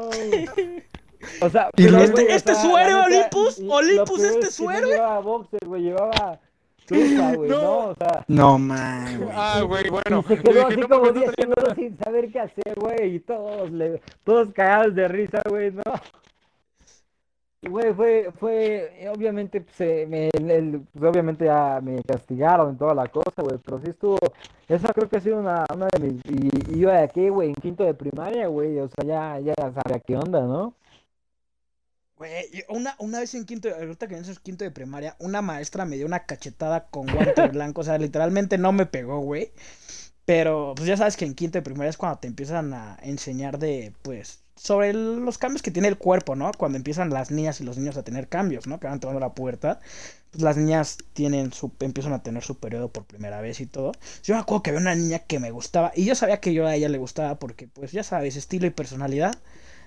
O 1.42 1.50
sea, 1.50 1.70
Y 1.76 1.84
pero, 1.86 1.98
luego- 1.98 2.12
güey, 2.14 2.26
o 2.26 2.30
¿Este 2.30 2.56
sea, 2.56 2.62
suero, 2.64 3.04
Olympus? 3.04 3.62
Olympus, 3.70 4.24
¿este 4.24 4.40
es 4.40 4.46
que 4.46 4.52
suero? 4.52 4.82
No 4.82 4.88
llevaba 4.94 5.20
boxer, 5.20 5.60
güey, 5.68 5.82
llevaba 5.84 6.40
truza, 6.86 7.34
güey, 7.36 7.50
No. 7.50 7.62
¿no? 7.62 7.78
O 7.90 7.96
sea, 7.96 8.26
No 8.28 8.58
mames. 8.60 9.20
Ah, 9.36 9.62
güey, 9.68 9.90
bueno. 9.90 10.24
y 10.26 10.36
se 10.36 10.42
quedó 10.44 10.68
así 10.68 10.78
no 10.78 10.88
como 10.90 11.06
mames, 11.06 11.16
no 11.16 11.20
10 11.22 11.32
traía 11.36 11.50
nada. 11.56 11.76
segundos 11.76 11.76
sin 11.76 11.98
saber 12.04 12.32
qué 12.32 12.40
hacer, 12.40 12.76
güey, 12.78 13.16
y 13.16 13.20
todos, 13.20 13.72
le, 13.72 14.02
todos 14.24 14.48
cagados 14.54 14.96
de 14.96 15.08
risa, 15.08 15.42
güey, 15.50 15.72
¿no? 15.72 15.84
Y, 17.62 17.68
Güey, 17.70 17.94
fue, 17.94 18.32
fue, 18.40 19.04
eh, 19.04 19.10
obviamente, 19.10 19.60
pues, 19.62 19.82
eh, 19.82 20.06
me, 20.08 20.30
el- 20.34 20.82
pues, 20.94 21.04
obviamente 21.12 21.46
ya 21.46 21.80
me 21.82 22.02
castigaron 22.04 22.74
y 22.76 22.78
toda 22.78 22.94
la 22.94 23.08
cosa, 23.08 23.42
güey, 23.42 23.58
pero 23.64 23.80
sí 23.82 23.90
estuvo, 23.90 24.18
esa 24.68 24.94
creo 24.94 25.10
que 25.10 25.18
ha 25.18 25.22
sido 25.22 25.40
una, 25.40 25.66
una 25.74 25.88
de 25.88 26.00
mis, 26.00 26.22
y, 26.26 26.76
y 26.76 26.80
yo 26.80 26.90
de 26.90 27.00
aquí, 27.00 27.28
güey, 27.30 27.50
en 27.50 27.56
quinto 27.56 27.84
de 27.84 27.94
primaria, 27.94 28.48
güey, 28.48 28.80
o 28.80 28.88
sea, 28.88 29.04
ya, 29.06 29.40
ya 29.40 29.54
sabía 29.56 30.00
qué 30.00 30.16
onda, 30.16 30.42
¿no? 30.42 30.74
Güey, 32.18 32.32
una, 32.68 32.96
una 33.00 33.20
vez 33.20 33.34
en 33.34 33.46
quinto, 33.46 33.70
ahorita 33.74 34.08
que 34.08 34.18
en 34.18 34.24
quinto 34.44 34.66
de 34.66 34.72
primaria, 34.72 35.16
una 35.20 35.42
maestra 35.42 35.86
me 35.86 35.96
dio 35.96 36.06
una 36.06 36.26
cachetada 36.26 36.88
con 36.90 37.08
guante 37.08 37.48
blanco, 37.48 37.82
o 37.82 37.84
sea, 37.86 37.98
literalmente 37.98 38.58
no 38.58 38.72
me 38.74 38.86
pegó, 38.86 39.20
güey. 39.20 39.52
Pero, 40.26 40.74
pues 40.76 40.88
ya 40.88 40.98
sabes 40.98 41.18
que 41.18 41.26
en 41.26 41.36
quinto 41.36 41.58
de 41.60 41.64
primaria 41.64 41.90
es 41.92 41.98
cuando 41.98 42.20
te 42.20 42.28
empiezan 42.28 42.74
a 42.74 42.98
enseñar 43.04 43.60
de, 43.60 43.94
pues, 44.04 44.44
sobre 44.60 44.94
los 44.94 45.38
cambios 45.38 45.62
que 45.62 45.72
tiene 45.72 45.88
el 45.88 45.98
cuerpo, 45.98 46.36
¿no? 46.36 46.52
Cuando 46.58 46.78
empiezan 46.78 47.10
las 47.12 47.32
niñas 47.32 47.62
y 47.62 47.64
los 47.64 47.78
niños 47.78 47.96
a 47.96 48.04
tener 48.04 48.28
cambios, 48.28 48.68
¿no? 48.68 48.80
Que 48.80 48.88
van 48.88 49.00
tomando 49.00 49.22
la 49.22 49.34
puerta. 49.34 49.80
Pues 50.32 50.44
las 50.44 50.58
niñas 50.58 50.98
tienen 51.14 51.54
su, 51.54 51.72
empiezan 51.80 52.14
a 52.14 52.22
tener 52.24 52.44
su 52.44 52.60
periodo 52.60 52.90
por 52.90 53.06
primera 53.06 53.40
vez 53.40 53.62
y 53.62 53.66
todo. 53.66 53.94
Yo 54.24 54.36
me 54.36 54.42
acuerdo 54.42 54.64
que 54.64 54.72
había 54.72 54.82
una 54.82 54.96
niña 54.96 55.20
que 55.20 55.40
me 55.40 55.52
gustaba 55.52 55.94
y 55.96 56.04
yo 56.06 56.14
sabía 56.14 56.42
que 56.42 56.54
yo 56.54 56.68
a 56.68 56.76
ella 56.76 56.90
le 56.90 56.98
gustaba 56.98 57.40
porque, 57.40 57.68
pues, 57.68 57.94
ya 57.94 58.04
sabes, 58.04 58.36
estilo 58.36 58.68
y 58.68 58.72
personalidad 58.72 59.38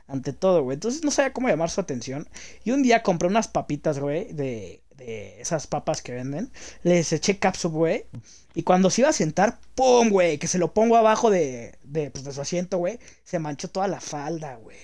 ante 0.08 0.32
todo, 0.32 0.62
güey. 0.62 0.76
Entonces 0.76 1.04
no 1.04 1.10
sabía 1.10 1.32
cómo 1.32 1.48
llamar 1.48 1.70
su 1.70 1.80
atención. 1.80 2.28
Y 2.64 2.70
un 2.70 2.82
día 2.82 3.02
compré 3.02 3.28
unas 3.28 3.48
papitas, 3.48 3.98
güey, 3.98 4.32
de, 4.32 4.81
de 4.96 5.40
esas 5.40 5.66
papas 5.66 6.02
que 6.02 6.12
venden. 6.12 6.50
Les 6.82 7.12
eché 7.12 7.38
capsup, 7.38 7.72
güey. 7.72 8.06
Y 8.54 8.62
cuando 8.64 8.90
se 8.90 9.00
iba 9.02 9.10
a 9.10 9.14
sentar, 9.14 9.58
¡pum, 9.74 10.10
güey! 10.10 10.38
Que 10.38 10.46
se 10.48 10.58
lo 10.58 10.74
pongo 10.74 10.96
abajo 10.96 11.30
de, 11.30 11.78
de, 11.82 12.10
pues, 12.10 12.24
de 12.24 12.32
su 12.32 12.40
asiento, 12.40 12.78
güey. 12.78 12.98
Se 13.24 13.38
manchó 13.38 13.68
toda 13.68 13.88
la 13.88 14.00
falda, 14.00 14.56
güey. 14.56 14.76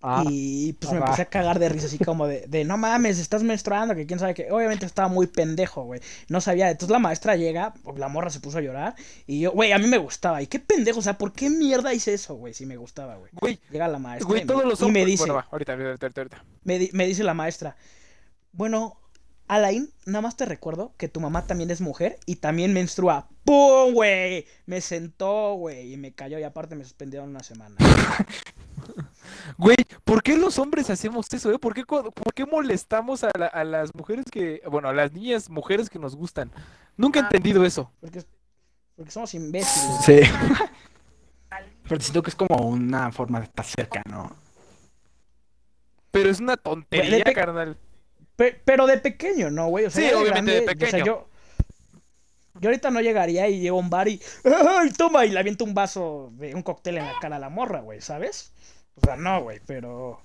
Ah, 0.00 0.22
y 0.30 0.74
pues 0.74 0.92
me 0.92 0.98
empecé 1.00 1.22
a 1.22 1.24
cagar 1.24 1.58
de 1.58 1.68
risa, 1.68 1.86
así 1.86 1.98
como 1.98 2.28
de, 2.28 2.46
de 2.46 2.64
no 2.64 2.76
mames, 2.78 3.18
estás 3.18 3.42
menstruando, 3.42 3.96
que 3.96 4.06
quién 4.06 4.20
sabe 4.20 4.32
que. 4.32 4.48
Obviamente 4.52 4.86
estaba 4.86 5.08
muy 5.08 5.26
pendejo, 5.26 5.82
güey. 5.82 6.00
No 6.28 6.40
sabía. 6.40 6.70
Entonces 6.70 6.92
la 6.92 7.00
maestra 7.00 7.34
llega, 7.34 7.74
la 7.96 8.06
morra 8.06 8.30
se 8.30 8.38
puso 8.38 8.58
a 8.58 8.60
llorar. 8.60 8.94
Y 9.26 9.40
yo, 9.40 9.50
güey, 9.50 9.72
a 9.72 9.78
mí 9.78 9.88
me 9.88 9.98
gustaba. 9.98 10.40
Y 10.40 10.46
qué 10.46 10.60
pendejo, 10.60 11.00
o 11.00 11.02
sea, 11.02 11.18
¿por 11.18 11.32
qué 11.32 11.50
mierda 11.50 11.92
hice 11.92 12.14
eso, 12.14 12.36
güey? 12.36 12.54
Si 12.54 12.64
me 12.64 12.76
gustaba, 12.76 13.16
güey. 13.16 13.32
Llega 13.72 13.88
la 13.88 13.98
maestra. 13.98 14.24
güey, 14.28 14.42
y 14.88 14.92
me- 14.92 15.00
y 15.00 15.04
dice, 15.06 15.22
Bueno, 15.22 15.34
va, 15.34 15.48
ahorita, 15.50 15.72
ahorita, 15.72 15.88
ahorita, 16.06 16.20
ahorita. 16.20 16.44
me, 16.62 16.78
di- 16.78 16.90
me 16.92 17.04
dice 17.04 17.24
la 17.24 17.34
maestra, 17.34 17.76
bueno, 18.52 18.96
Alain, 19.46 19.90
nada 20.06 20.20
más 20.22 20.36
te 20.36 20.44
recuerdo 20.44 20.92
que 20.98 21.08
tu 21.08 21.20
mamá 21.20 21.46
también 21.46 21.70
es 21.70 21.80
mujer 21.80 22.18
y 22.26 22.36
también 22.36 22.72
menstrua. 22.74 23.28
¡Pum, 23.44 23.92
güey! 23.94 24.46
Me 24.66 24.80
sentó, 24.80 25.54
güey, 25.54 25.94
y 25.94 25.96
me 25.96 26.12
cayó 26.12 26.38
y 26.38 26.42
aparte 26.42 26.74
me 26.76 26.84
suspendieron 26.84 27.30
una 27.30 27.40
semana. 27.42 27.76
Güey, 29.56 29.76
¿por 30.04 30.22
qué 30.22 30.36
los 30.36 30.58
hombres 30.58 30.88
hacemos 30.90 31.26
eso, 31.32 31.50
eh? 31.52 31.58
¿Por 31.58 31.74
qué, 31.74 31.84
por 31.84 32.12
qué 32.34 32.46
molestamos 32.46 33.24
a, 33.24 33.30
la- 33.36 33.46
a 33.46 33.64
las 33.64 33.94
mujeres 33.94 34.24
que, 34.30 34.62
bueno, 34.70 34.88
a 34.88 34.92
las 34.92 35.12
niñas 35.12 35.50
mujeres 35.50 35.90
que 35.90 35.98
nos 35.98 36.14
gustan? 36.16 36.50
Nunca 36.96 37.18
he 37.20 37.22
entendido 37.22 37.64
eso. 37.64 37.90
Porque, 38.00 38.22
porque 38.96 39.10
somos 39.10 39.32
imbéciles. 39.34 39.96
Sí. 40.04 40.20
Pero 41.88 42.00
siento 42.00 42.22
que 42.22 42.30
es 42.30 42.36
como 42.36 42.66
una 42.68 43.10
forma 43.12 43.38
de 43.40 43.46
estar 43.46 43.64
cerca, 43.64 44.02
¿no? 44.08 44.30
Pero 46.10 46.30
es 46.30 46.40
una 46.40 46.56
tontería, 46.56 47.24
pe- 47.24 47.32
carnal. 47.32 47.76
Pe- 48.38 48.56
pero 48.64 48.86
de 48.86 48.98
pequeño, 48.98 49.50
¿no, 49.50 49.66
güey? 49.66 49.86
O 49.86 49.90
sea, 49.90 50.08
Sí, 50.08 50.14
obviamente 50.14 50.52
de 50.52 50.60
grande, 50.60 50.72
o 50.72 50.78
sea, 50.78 50.88
pequeño. 50.90 51.04
yo, 51.04 51.28
yo 52.60 52.68
ahorita 52.70 52.90
no 52.92 53.00
llegaría 53.00 53.48
y 53.48 53.58
llego 53.58 53.76
a 53.78 53.80
un 53.80 53.90
bar 53.90 54.06
y 54.08 54.20
¡ay, 54.44 54.90
toma! 54.96 55.26
Y 55.26 55.30
le 55.30 55.40
aviento 55.40 55.64
un 55.64 55.74
vaso 55.74 56.30
de 56.34 56.54
un 56.54 56.62
cóctel 56.62 56.98
en 56.98 57.04
la 57.04 57.14
cara 57.20 57.36
a 57.36 57.40
la 57.40 57.48
morra, 57.48 57.80
güey, 57.80 58.00
¿sabes? 58.00 58.52
O 58.94 59.00
sea, 59.04 59.16
no, 59.16 59.42
güey, 59.42 59.60
pero 59.66 60.20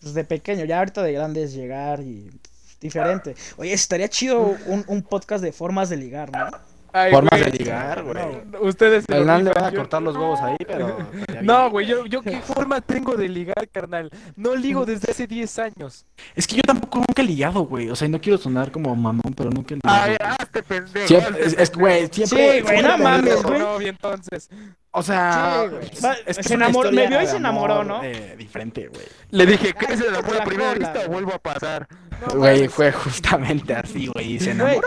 pues, 0.00 0.12
de 0.12 0.24
pequeño, 0.24 0.66
ya 0.66 0.78
ahorita 0.80 1.02
de 1.02 1.12
grande 1.14 1.42
es 1.42 1.54
llegar 1.54 2.00
y 2.00 2.30
pues, 2.42 2.78
diferente. 2.80 3.34
Oye, 3.56 3.72
estaría 3.72 4.08
chido 4.10 4.40
un, 4.66 4.84
un 4.86 5.02
podcast 5.02 5.42
de 5.42 5.52
formas 5.52 5.88
de 5.88 5.96
ligar, 5.96 6.30
¿no? 6.32 6.50
Ay, 6.96 7.10
Formas 7.10 7.40
güey. 7.40 7.50
de 7.50 7.58
ligar, 7.58 8.04
güey. 8.04 8.16
Ustedes 8.60 9.04
se 9.04 9.18
le 9.18 9.24
van 9.24 9.48
a 9.48 9.72
cortar 9.72 10.00
los 10.00 10.14
huevos 10.16 10.40
ahí, 10.40 10.56
pero. 10.66 10.96
No, 11.42 11.68
güey, 11.68 11.88
yo, 11.88 12.06
yo 12.06 12.22
qué 12.22 12.40
forma 12.40 12.80
tengo 12.80 13.16
de 13.16 13.28
ligar, 13.28 13.68
carnal. 13.72 14.10
No 14.36 14.54
ligo 14.54 14.86
desde 14.86 15.10
hace 15.10 15.26
10 15.26 15.58
años. 15.58 16.06
Es 16.36 16.46
que 16.46 16.54
yo 16.54 16.62
tampoco 16.62 16.98
nunca 16.98 17.20
he 17.20 17.24
ligado, 17.24 17.62
güey. 17.66 17.90
O 17.90 17.96
sea, 17.96 18.06
y 18.06 18.10
no 18.12 18.20
quiero 18.20 18.38
sonar 18.38 18.70
como 18.70 18.94
mamón, 18.94 19.34
pero 19.36 19.50
nunca 19.50 19.74
he 19.74 19.78
ligado. 19.78 20.02
Ay, 20.04 20.16
güey. 20.20 20.30
hazte 20.38 20.62
pendejo. 20.62 21.06
Siempre, 21.08 21.30
hazte 21.30 21.46
es, 21.46 21.52
es- 21.58 21.72
güey, 21.76 22.08
siempre. 22.12 22.52
Sí, 22.52 22.60
güey, 22.60 22.82
no 22.82 22.98
mames, 22.98 23.42
güey. 23.42 23.58
No, 23.58 23.78
bien, 23.78 23.90
entonces. 24.00 24.48
O 24.92 25.02
sea, 25.02 25.62
Sí, 25.64 25.68
güey. 25.74 25.90
es- 25.92 26.04
Va- 26.04 26.16
es 26.26 26.36
que 26.36 26.42
se 26.44 26.54
enamoró- 26.54 26.92
me 26.92 27.08
vio 27.08 27.20
y 27.22 27.26
se 27.26 27.36
enamoró, 27.38 27.74
amor, 27.80 27.86
¿no? 27.86 28.04
eh, 28.04 28.36
diferente, 28.38 28.86
güey. 28.86 29.02
Le 29.30 29.46
dije, 29.46 29.74
¿qué 29.74 29.94
es 29.94 30.00
el 30.00 30.14
amor 30.14 30.40
a 30.40 30.44
primera 30.44 30.74
vista 30.74 31.08
vuelvo 31.08 31.34
a 31.34 31.38
pasar? 31.40 31.88
No 32.24 32.38
Güey, 32.38 32.68
fue 32.68 32.92
justamente 32.92 33.74
así, 33.74 34.06
güey. 34.06 34.34
Y 34.34 34.38
se 34.38 34.52
enamoró. 34.52 34.86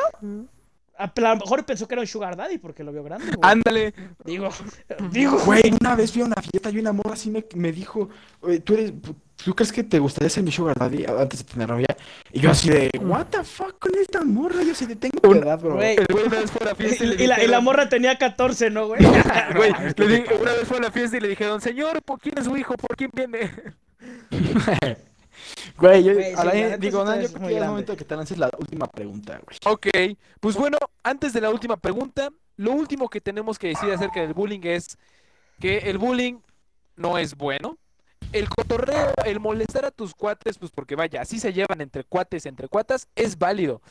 A 0.97 1.11
lo 1.15 1.35
mejor 1.37 1.65
pensó 1.65 1.87
que 1.87 1.95
era 1.95 2.01
un 2.01 2.07
sugar 2.07 2.35
daddy 2.35 2.57
porque 2.57 2.83
lo 2.83 2.91
vio 2.91 3.03
grande, 3.03 3.27
güey. 3.27 3.39
Ándale. 3.41 3.93
Digo, 4.25 4.49
digo, 5.11 5.37
Güey, 5.45 5.73
una 5.79 5.95
vez 5.95 6.11
fui 6.11 6.21
a 6.21 6.25
una 6.25 6.41
fiesta 6.41 6.69
y 6.69 6.79
una 6.79 6.91
morra 6.93 7.13
así 7.13 7.29
me, 7.29 7.45
me 7.55 7.71
dijo, 7.71 8.09
"Oye, 8.41 8.59
¿tú 8.59 8.73
eres, 8.73 8.93
tú 9.43 9.53
crees 9.53 9.71
que 9.71 9.83
te 9.83 9.99
gustaría 9.99 10.29
ser 10.29 10.43
mi 10.43 10.51
sugar 10.51 10.77
daddy 10.77 11.05
antes 11.05 11.45
de 11.45 11.51
tener 11.51 11.69
novia? 11.69 11.87
Y 12.31 12.39
yo 12.39 12.51
así 12.51 12.69
de, 12.69 12.89
what 13.01 13.27
the 13.27 13.43
fuck 13.43 13.77
con 13.79 13.93
esta 13.95 14.23
morra? 14.23 14.63
Yo 14.63 14.71
así 14.71 14.85
de, 14.85 14.95
tengo 14.95 15.19
tu 15.21 15.33
edad, 15.33 15.59
bro. 15.59 15.75
Güey. 15.75 15.97
El 15.97 16.05
güey 16.09 16.25
una 16.25 16.39
vez 16.39 16.51
fue 16.51 16.65
a 16.65 16.69
la 16.69 16.75
fiesta 16.75 17.03
y, 17.03 17.07
le 17.07 17.15
Y, 17.15 17.23
y 17.23 17.27
la, 17.27 17.43
y 17.43 17.47
la 17.47 17.59
morra 17.61 17.87
tenía 17.89 18.17
14, 18.17 18.69
¿no, 18.69 18.87
güey? 18.87 19.01
Una 19.05 20.53
vez 20.53 20.67
fue 20.67 20.77
a 20.77 20.81
la 20.81 20.91
fiesta 20.91 21.17
y 21.17 21.19
le 21.19 21.29
dijeron, 21.29 21.61
señor, 21.61 22.01
¿por 22.01 22.19
quién 22.19 22.37
es 22.37 22.45
su 22.45 22.57
hijo? 22.57 22.75
¿Por 22.75 22.95
quién 22.95 23.11
viene? 23.13 23.51
Güey, 25.77 26.03
yo, 26.03 26.13
Güey, 26.13 26.33
sí, 26.33 26.39
a 26.39 26.43
la- 26.45 26.53
neta 26.53 26.77
digo, 26.77 27.01
sí 27.01 27.05
no, 27.09 27.21
yo 27.21 27.27
creo 27.27 27.39
que 27.39 27.39
ya 27.39 27.47
es 27.47 27.55
grande. 27.55 27.67
momento 27.69 27.91
de 27.93 27.97
que 27.97 28.05
te 28.05 28.15
lances 28.15 28.37
la 28.37 28.49
última 28.57 28.87
pregunta, 28.87 29.39
güey. 29.45 29.57
Ok, 29.73 29.87
pues 30.39 30.55
bueno, 30.55 30.77
antes 31.03 31.33
de 31.33 31.41
la 31.41 31.49
última 31.49 31.77
pregunta, 31.77 32.29
lo 32.55 32.71
último 32.71 33.09
que 33.09 33.21
tenemos 33.21 33.59
que 33.59 33.67
decir 33.67 33.91
acerca 33.91 34.21
del 34.21 34.33
bullying 34.33 34.61
es 34.63 34.97
que 35.59 35.77
el 35.89 35.97
bullying 35.97 36.39
no 36.95 37.17
es 37.17 37.35
bueno. 37.35 37.77
El 38.33 38.49
cotorreo, 38.49 39.13
el 39.25 39.39
molestar 39.39 39.85
a 39.85 39.91
tus 39.91 40.13
cuates, 40.13 40.57
pues 40.57 40.71
porque 40.71 40.95
vaya, 40.95 41.21
así 41.21 41.39
se 41.39 41.53
llevan 41.53 41.81
entre 41.81 42.03
cuates, 42.03 42.45
entre 42.45 42.67
cuatas, 42.67 43.07
es 43.15 43.37
válido. 43.37 43.81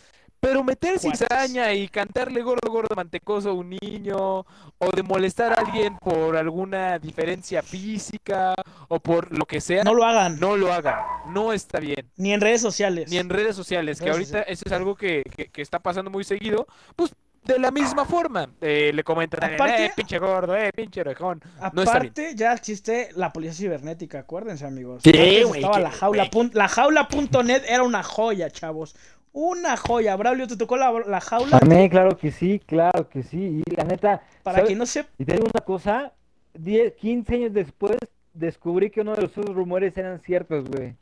Pero 0.40 0.62
meter 0.62 0.98
cizaña 0.98 1.72
y 1.72 1.88
cantarle 1.88 2.42
gordo, 2.42 2.70
gordo, 2.70 2.94
mantecoso 2.94 3.50
a 3.50 3.52
un 3.54 3.70
niño, 3.80 4.40
o 4.78 4.90
de 4.94 5.02
molestar 5.02 5.52
a 5.52 5.62
alguien 5.62 5.96
por 5.96 6.36
alguna 6.36 6.98
diferencia 6.98 7.62
física, 7.62 8.54
o 8.88 9.00
por 9.00 9.36
lo 9.36 9.46
que 9.46 9.60
sea, 9.60 9.84
No 9.84 9.94
lo 9.94 10.04
hagan. 10.04 10.38
no 10.40 10.56
lo 10.56 10.72
hagan. 10.72 11.00
No 11.28 11.52
está 11.52 11.80
bien 11.80 12.10
Ni 12.16 12.32
en 12.32 12.40
redes 12.40 12.60
sociales. 12.60 13.10
ni 13.10 13.18
en 13.18 13.28
redes 13.28 13.56
sociales, 13.56 14.00
que 14.00 14.10
ahorita 14.10 14.42
eso 14.42 14.62
es 14.66 14.72
algo 14.72 14.94
que, 14.96 15.22
que- 15.36 15.48
que 15.48 15.62
está 15.62 15.78
pasando 15.80 16.10
muy 16.10 16.24
seguido, 16.24 16.66
pues 16.94 17.14
de 17.44 17.60
la 17.60 17.70
misma 17.70 18.04
forma, 18.04 18.50
eh, 18.60 18.90
le 18.92 19.04
comentan, 19.04 19.54
Aparte- 19.54 19.84
eh, 19.86 19.92
pinche 19.94 20.18
gordo, 20.18 20.56
eh, 20.56 20.72
pinche 20.74 21.00
orejón. 21.00 21.40
No 21.72 21.82
está 21.82 22.00
bien. 22.00 22.10
Aparte, 22.12 22.34
ya 22.34 22.52
existe 22.52 23.10
la 23.14 23.32
policía 23.32 23.54
cibernética, 23.54 24.18
acuérdense, 24.18 24.66
amigos. 24.66 25.02
Sí, 25.04 25.12
güey, 25.44 25.60
Estaba 25.60 25.76
que- 25.76 25.82
la 25.82 25.90
jaula. 25.92 26.24
pun- 26.30 26.50
La 26.54 26.66
jaula.net 26.66 27.62
era 27.68 27.84
una 27.84 28.02
joya, 28.02 28.50
chavos. 28.50 28.96
Una 29.32 29.76
joya. 29.76 30.16
Braulio, 30.16 30.48
¿te 30.48 30.56
tocó 30.56 30.76
la, 30.76 30.90
la 31.06 31.20
jaula? 31.20 31.58
A 31.58 31.64
mí, 31.64 31.88
claro 31.88 32.16
que 32.16 32.32
sí, 32.32 32.58
claro 32.66 33.08
que 33.08 33.22
sí. 33.22 33.62
Y 33.64 33.74
la 33.76 33.84
neta, 33.84 34.22
Para 34.42 34.56
¿sabes? 34.56 34.66
quien 34.68 34.78
no 34.78 34.86
sepa. 34.86 35.10
Y 35.18 35.24
te 35.24 35.34
digo 35.34 35.44
una 35.52 35.64
cosa, 35.64 36.12
10, 36.54 36.94
15 36.94 37.34
años 37.34 37.52
después 37.52 37.96
descubrí 38.36 38.90
que 38.90 39.00
uno 39.00 39.14
de 39.14 39.26
esos 39.26 39.44
rumores 39.46 39.96
eran 39.96 40.20
ciertos, 40.20 40.64
güey. 40.70 40.94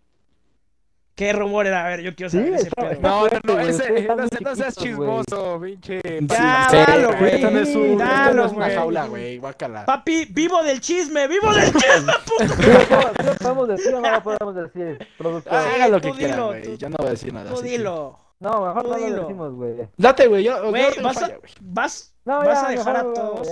¿Qué 1.15 1.33
rumor 1.33 1.65
era? 1.65 1.87
A 1.87 1.89
ver, 1.91 2.01
yo 2.01 2.13
quiero 2.17 2.29
Sí, 2.29 2.39
saber 2.39 2.55
ese 2.55 2.67
está- 2.69 2.83
pedo. 2.83 2.91
está- 2.93 3.09
No, 3.09 3.27
no, 3.29 3.55
no, 3.55 3.61
ese- 3.61 4.09
no, 4.43 4.57
seas 4.57 4.75
chismoso, 4.75 5.61
pinche. 5.63 6.01
Ya, 6.23 6.67
Sí, 6.71 6.77
dalo, 6.91 7.17
güey, 7.17 7.35
esto 7.37 7.51
no 7.53 7.61
es 7.61 7.75
un- 7.77 7.99
Dalo, 7.99 8.15
esto 8.25 8.35
no 8.35 8.45
es 8.47 8.53
una 8.53 8.65
güey. 8.65 8.77
jaula, 8.77 9.07
güey, 9.07 9.39
guácala. 9.39 9.85
Papi, 9.85 10.25
vivo 10.33 10.61
del 10.65 10.81
chisme, 10.81 11.29
vivo 11.29 11.55
del 11.55 11.73
chisme, 11.73 12.13
puto. 12.27 12.55
¿Sí 12.55 12.67
lo, 12.71 13.31
sí 13.33 13.39
podemos 13.41 13.69
decir 13.69 13.95
o 13.95 14.01
no 14.01 14.11
lo 14.11 14.23
podemos 14.25 14.55
decir, 14.57 15.09
productor? 15.17 15.55
Haga 15.55 15.89
lo 15.89 16.01
que 16.01 16.11
quieran, 16.11 16.37
dilo, 16.37 16.47
güey. 16.49 16.77
Yo 16.79 16.89
no 16.89 16.97
voy 16.99 17.07
a 17.07 17.11
decir 17.11 17.33
nada. 17.33 17.55
Tú 17.55 17.63
dilo. 17.63 18.19
No, 18.41 18.67
mejor 18.67 18.89
no 18.89 18.95
dilo. 18.97 19.17
lo 19.17 19.23
decimos, 19.23 19.53
güey. 19.55 19.75
Date, 19.97 20.27
güey. 20.27 20.43
Yo, 20.43 20.73
vas 20.73 21.31
vas, 21.63 22.15
vas 22.25 22.65
a 22.65 22.69
dejar 22.71 22.97
a 22.97 23.03
todos. 23.15 23.49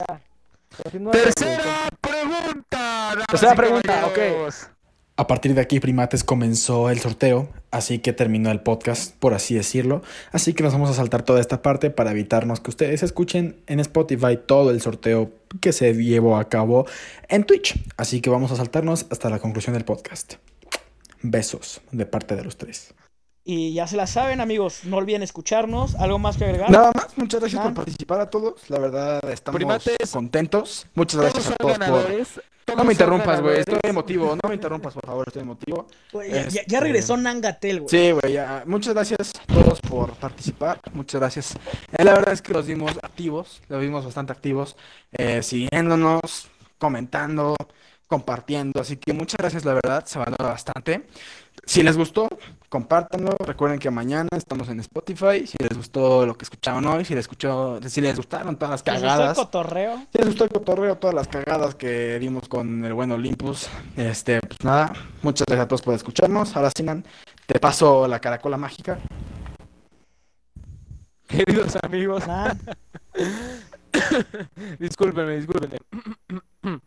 Continúa. 0.83 1.13
Tercera 1.13 1.89
pregunta. 2.01 3.25
Tercera 3.29 3.55
pregunta, 3.55 4.07
ok. 4.07 4.19
A 5.15 5.27
partir 5.27 5.55
de 5.55 5.61
aquí, 5.61 5.79
Primates 5.79 6.25
comenzó 6.25 6.89
el 6.89 6.99
sorteo, 6.99 7.49
así 7.71 7.99
que 7.99 8.15
terminó 8.15 8.51
el 8.51 8.61
podcast, 8.61 9.15
por 9.19 9.35
así 9.35 9.55
decirlo. 9.55 10.03
Así 10.33 10.55
que 10.55 10.63
nos 10.63 10.73
vamos 10.73 10.89
a 10.89 10.95
saltar 10.95 11.23
toda 11.23 11.39
esta 11.41 11.61
parte 11.61 11.91
para 11.91 12.13
evitarnos 12.13 12.61
que 12.61 12.71
ustedes 12.71 13.03
escuchen 13.03 13.57
en 13.67 13.79
Spotify 13.81 14.39
todo 14.45 14.71
el 14.71 14.81
sorteo 14.81 15.31
que 15.61 15.73
se 15.73 15.93
llevó 15.95 16.39
a 16.39 16.49
cabo 16.49 16.87
en 17.29 17.45
Twitch. 17.45 17.79
Así 17.99 18.23
que 18.23 18.31
vamos 18.31 18.53
a 18.53 18.57
saltarnos 18.57 19.07
hasta 19.11 19.29
la 19.29 19.39
conclusión 19.39 19.75
del 19.75 19.85
podcast. 19.85 20.35
Besos 21.21 21.83
de 21.93 22.07
parte 22.07 22.35
de 22.35 22.45
los 22.45 22.57
tres. 22.57 22.95
Y 23.45 23.75
ya 23.75 23.87
se 23.89 23.97
la 23.97 24.07
saben, 24.07 24.41
amigos. 24.41 24.85
No 24.85 24.99
olviden 24.99 25.23
escucharnos. 25.23 25.97
¿Algo 25.97 26.19
más 26.19 26.37
que 26.37 26.45
agregar? 26.45 26.71
Nada 26.71 26.93
más, 26.95 27.09
muchas 27.17 27.41
gracias 27.41 27.61
por 27.63 27.75
participar 27.75 28.21
a 28.21 28.31
todos. 28.31 28.71
La 28.71 28.79
verdad, 28.79 29.21
estamos 29.31 29.57
Primates, 29.57 30.11
contentos. 30.13 30.87
Muchas 30.95 31.21
gracias 31.21 31.49
a 31.51 31.57
todos 31.57 31.79
por... 31.79 32.77
No 32.77 32.85
me 32.85 32.93
interrumpas, 32.93 33.41
güey. 33.41 33.59
Estoy 33.59 33.81
emotivo. 33.83 34.37
No 34.41 34.49
me 34.49 34.55
interrumpas, 34.55 34.95
por 34.95 35.05
favor. 35.05 35.25
Estoy 35.27 35.43
emotivo. 35.43 35.89
Ya, 36.13 36.21
ya- 36.23 36.49
ya 36.49 36.61
Este- 36.61 36.81
regresó 36.81 37.17
Nangatel, 37.17 37.81
güey. 37.81 37.89
Sí, 37.91 38.13
güey, 38.13 38.33
ya. 38.35 38.63
Muchas 38.67 38.95
gracias 38.95 39.33
a 39.49 39.53
todos 39.53 39.81
por 39.81 40.13
participar. 40.13 40.79
Muchas 40.93 41.21
gracias. 41.21 41.55
Eh, 41.99 42.05
la 42.05 42.13
verdad 42.13 42.33
es 42.33 42.41
que 42.43 42.53
los 42.53 42.65
vimos 42.69 42.93
activos, 43.03 43.61
los 43.69 43.81
vimos 43.81 44.05
bastante 44.05 44.33
activos, 44.33 44.77
eh, 45.19 45.43
siguiéndonos, 45.43 46.49
comentando, 46.79 47.57
compartiendo. 48.07 48.81
Así 48.81 48.97
que 48.97 49.13
muchas 49.13 49.39
gracias, 49.39 49.65
la 49.65 49.75
verdad, 49.75 50.05
se 50.07 50.21
valora 50.21 50.45
bastante. 50.47 51.07
Si 51.65 51.83
les 51.83 51.97
gustó, 51.97 52.29
compártanlo. 52.69 53.37
Recuerden 53.39 53.79
que 53.79 53.91
mañana 53.91 54.29
estamos 54.37 54.69
en 54.69 54.81
Spotify. 54.81 55.47
Si 55.47 55.57
les 55.61 55.77
gustó 55.77 56.27
lo 56.27 56.37
que 56.37 56.45
escucharon 56.45 56.85
hoy, 56.87 57.05
si 57.05 57.15
les, 57.15 57.21
escuchó, 57.23 57.79
si 57.89 58.01
les 58.01 58.17
gustaron 58.17 58.57
todas 58.57 58.71
las 58.71 58.87
¿Les 58.87 58.95
gustó 58.95 59.07
el 59.07 59.11
cagadas. 59.19 59.37
cotorreo? 59.39 60.07
Si 60.13 60.19
les 60.19 60.27
gustó 60.27 60.45
el 60.45 60.51
cotorreo, 60.51 60.97
todas 60.97 61.15
las 61.15 61.29
cagadas 61.29 61.75
que 61.77 62.19
dimos 62.19 62.49
con 62.49 62.85
el 62.85 62.93
buen 62.95 63.13
Olympus, 63.13 63.69
este, 63.97 64.41
pues 64.41 64.65
nada, 64.65 64.93
muchas 65.23 65.47
gracias 65.47 65.65
a 65.65 65.69
todos 65.69 65.83
por 65.83 65.95
escucharnos. 65.95 66.57
Ahora 66.57 66.71
Sinan, 66.77 67.05
te 67.47 67.61
paso 67.61 68.09
la 68.09 68.19
caracola 68.21 68.57
mágica. 68.57 68.99
Queridos 71.29 71.77
amigos, 71.83 72.27
Nah. 72.27 72.55
discúlpenme, 74.79 75.37
discúlpenme. 75.37 75.79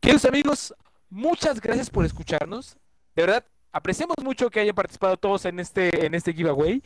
Queridos 0.00 0.24
amigos, 0.26 0.74
muchas 1.08 1.60
gracias 1.60 1.88
por 1.90 2.04
escucharnos. 2.04 2.76
De 3.16 3.22
verdad, 3.22 3.44
apreciamos 3.72 4.16
mucho 4.22 4.50
que 4.50 4.60
hayan 4.60 4.74
participado 4.74 5.16
todos 5.16 5.44
en 5.44 5.60
este, 5.60 6.06
en 6.06 6.14
este 6.14 6.32
giveaway. 6.32 6.82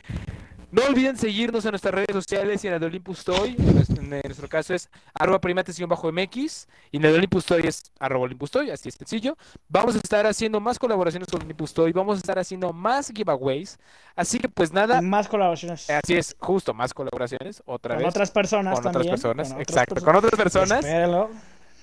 No 0.71 0.81
olviden 0.85 1.15
seguirnos 1.17 1.63
en 1.65 1.71
nuestras 1.71 1.93
redes 1.93 2.13
sociales 2.13 2.63
y 2.63 2.67
en 2.67 2.73
la 2.73 2.79
de 2.79 2.87
Olympus 2.87 3.23
Toy. 3.23 3.55
En 3.95 4.09
nuestro, 4.09 4.49
caso 4.49 4.73
es 4.73 4.89
arroba 5.13 5.39
primates-mx 5.39 6.67
y 6.91 6.97
en 6.97 7.03
la 7.03 7.09
de 7.11 7.17
Olympus 7.19 7.45
Toy 7.45 7.61
es 7.67 7.91
arroba 7.99 8.25
Olympus 8.25 8.49
Toy, 8.49 8.71
así 8.71 8.89
es 8.89 8.95
sencillo. 8.95 9.37
Vamos 9.69 9.93
a 9.93 9.99
estar 9.99 10.25
haciendo 10.25 10.59
más 10.59 10.79
colaboraciones 10.79 11.29
con 11.29 11.43
Olympus 11.43 11.75
Toy, 11.75 11.91
vamos 11.91 12.15
a 12.15 12.19
estar 12.21 12.39
haciendo 12.39 12.73
más 12.73 13.11
giveaways. 13.15 13.77
Así 14.15 14.39
que 14.39 14.49
pues 14.49 14.73
nada, 14.73 14.99
Más 15.01 15.27
colaboraciones. 15.27 15.87
así 15.91 16.15
es, 16.15 16.35
justo, 16.39 16.73
más 16.73 16.91
colaboraciones, 16.91 17.61
otra 17.67 17.93
Con 17.93 18.03
vez 18.05 18.09
otras 18.09 18.31
personas 18.31 18.73
con 18.73 18.79
otras 18.87 18.93
también. 18.93 19.11
personas, 19.11 19.47
con 19.49 19.61
otras 19.61 19.69
exacto, 19.69 19.93
personas. 19.95 20.15
con 20.15 20.25
otras 20.25 20.41
personas. 20.41 20.85
Espérenlo. 20.85 21.29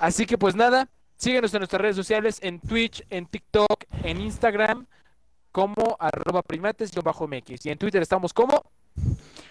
Así 0.01 0.27
que 0.27 0.37
pues 0.37 0.57
nada, 0.57 0.89
síguenos 1.21 1.53
en 1.55 1.61
nuestras 1.61 1.81
redes 1.83 1.97
sociales, 1.97 2.39
en 2.43 2.59
Twitch, 2.61 3.05
en 3.11 3.27
TikTok, 3.27 3.85
en 4.05 4.21
Instagram, 4.21 4.87
como 5.53 5.97
arroba 6.01 6.43
primates-mx. 6.43 7.67
Y 7.67 7.71
en 7.71 7.79
Twitter 7.79 8.03
estamos 8.03 8.33
como... 8.33 8.63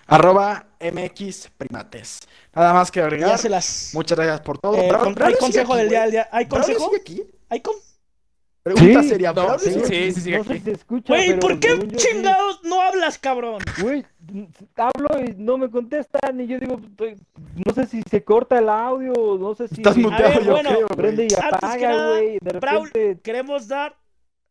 Arroba 0.07 0.65
MX 0.81 1.51
Primates. 1.57 2.19
Nada 2.53 2.73
más 2.73 2.89
que 2.91 2.99
agregar. 3.01 3.29
Ya 3.29 3.37
se 3.37 3.47
las. 3.49 3.91
Muchas 3.93 4.17
gracias 4.17 4.41
por 4.41 4.57
todo. 4.57 4.75
Eh, 4.75 4.89
con- 4.89 5.21
hay 5.21 5.35
consejo 5.35 5.73
aquí, 5.73 5.81
del 5.81 5.89
día 5.89 6.03
al 6.03 6.11
día. 6.11 6.29
¿Hay 6.31 6.45
¿Braulio 6.45 6.77
consejo? 6.77 6.95
aquí? 6.99 7.23
¿Hay 7.49 7.61
con... 7.61 7.75
Pregunta 8.63 9.01
Sí. 9.03 9.09
seria. 9.09 9.29
No, 9.33 9.43
¿Braulio 9.45 9.59
sí, 9.59 9.71
sí, 9.85 10.11
sí, 10.11 10.21
sigue 10.21 10.37
no 10.37 10.43
sé 10.43 10.49
aquí. 10.51 10.59
si 10.59 10.65
se 10.65 10.71
escucha, 10.73 11.13
Güey, 11.13 11.39
¿por 11.39 11.59
qué 11.59 11.69
según 11.69 11.89
yo 11.89 11.99
sí. 11.99 12.07
chingados 12.07 12.63
no 12.63 12.81
hablas, 12.81 13.17
cabrón? 13.17 13.61
Güey, 13.81 14.05
hablo 14.75 15.07
y 15.25 15.33
no 15.37 15.57
me 15.57 15.69
contestan 15.69 16.39
y 16.41 16.47
yo 16.47 16.59
digo, 16.59 16.79
no 17.65 17.73
sé 17.73 17.85
si 17.87 18.01
se 18.09 18.23
corta 18.23 18.59
el 18.59 18.69
audio, 18.69 19.13
no 19.39 19.55
sé 19.55 19.67
si 19.69 19.75
Estás 19.75 19.95
A 19.95 19.99
muteado, 19.99 20.23
ver, 20.35 20.43
yo 20.43 20.51
bueno, 20.51 20.69
creo. 20.71 20.87
prende 20.87 21.27
y 21.29 21.33
apaga, 21.33 22.09
güey, 22.09 22.37
de 22.41 22.59
Braul, 22.59 22.87
repente 22.87 23.21
queremos 23.21 23.67
dar 23.69 23.95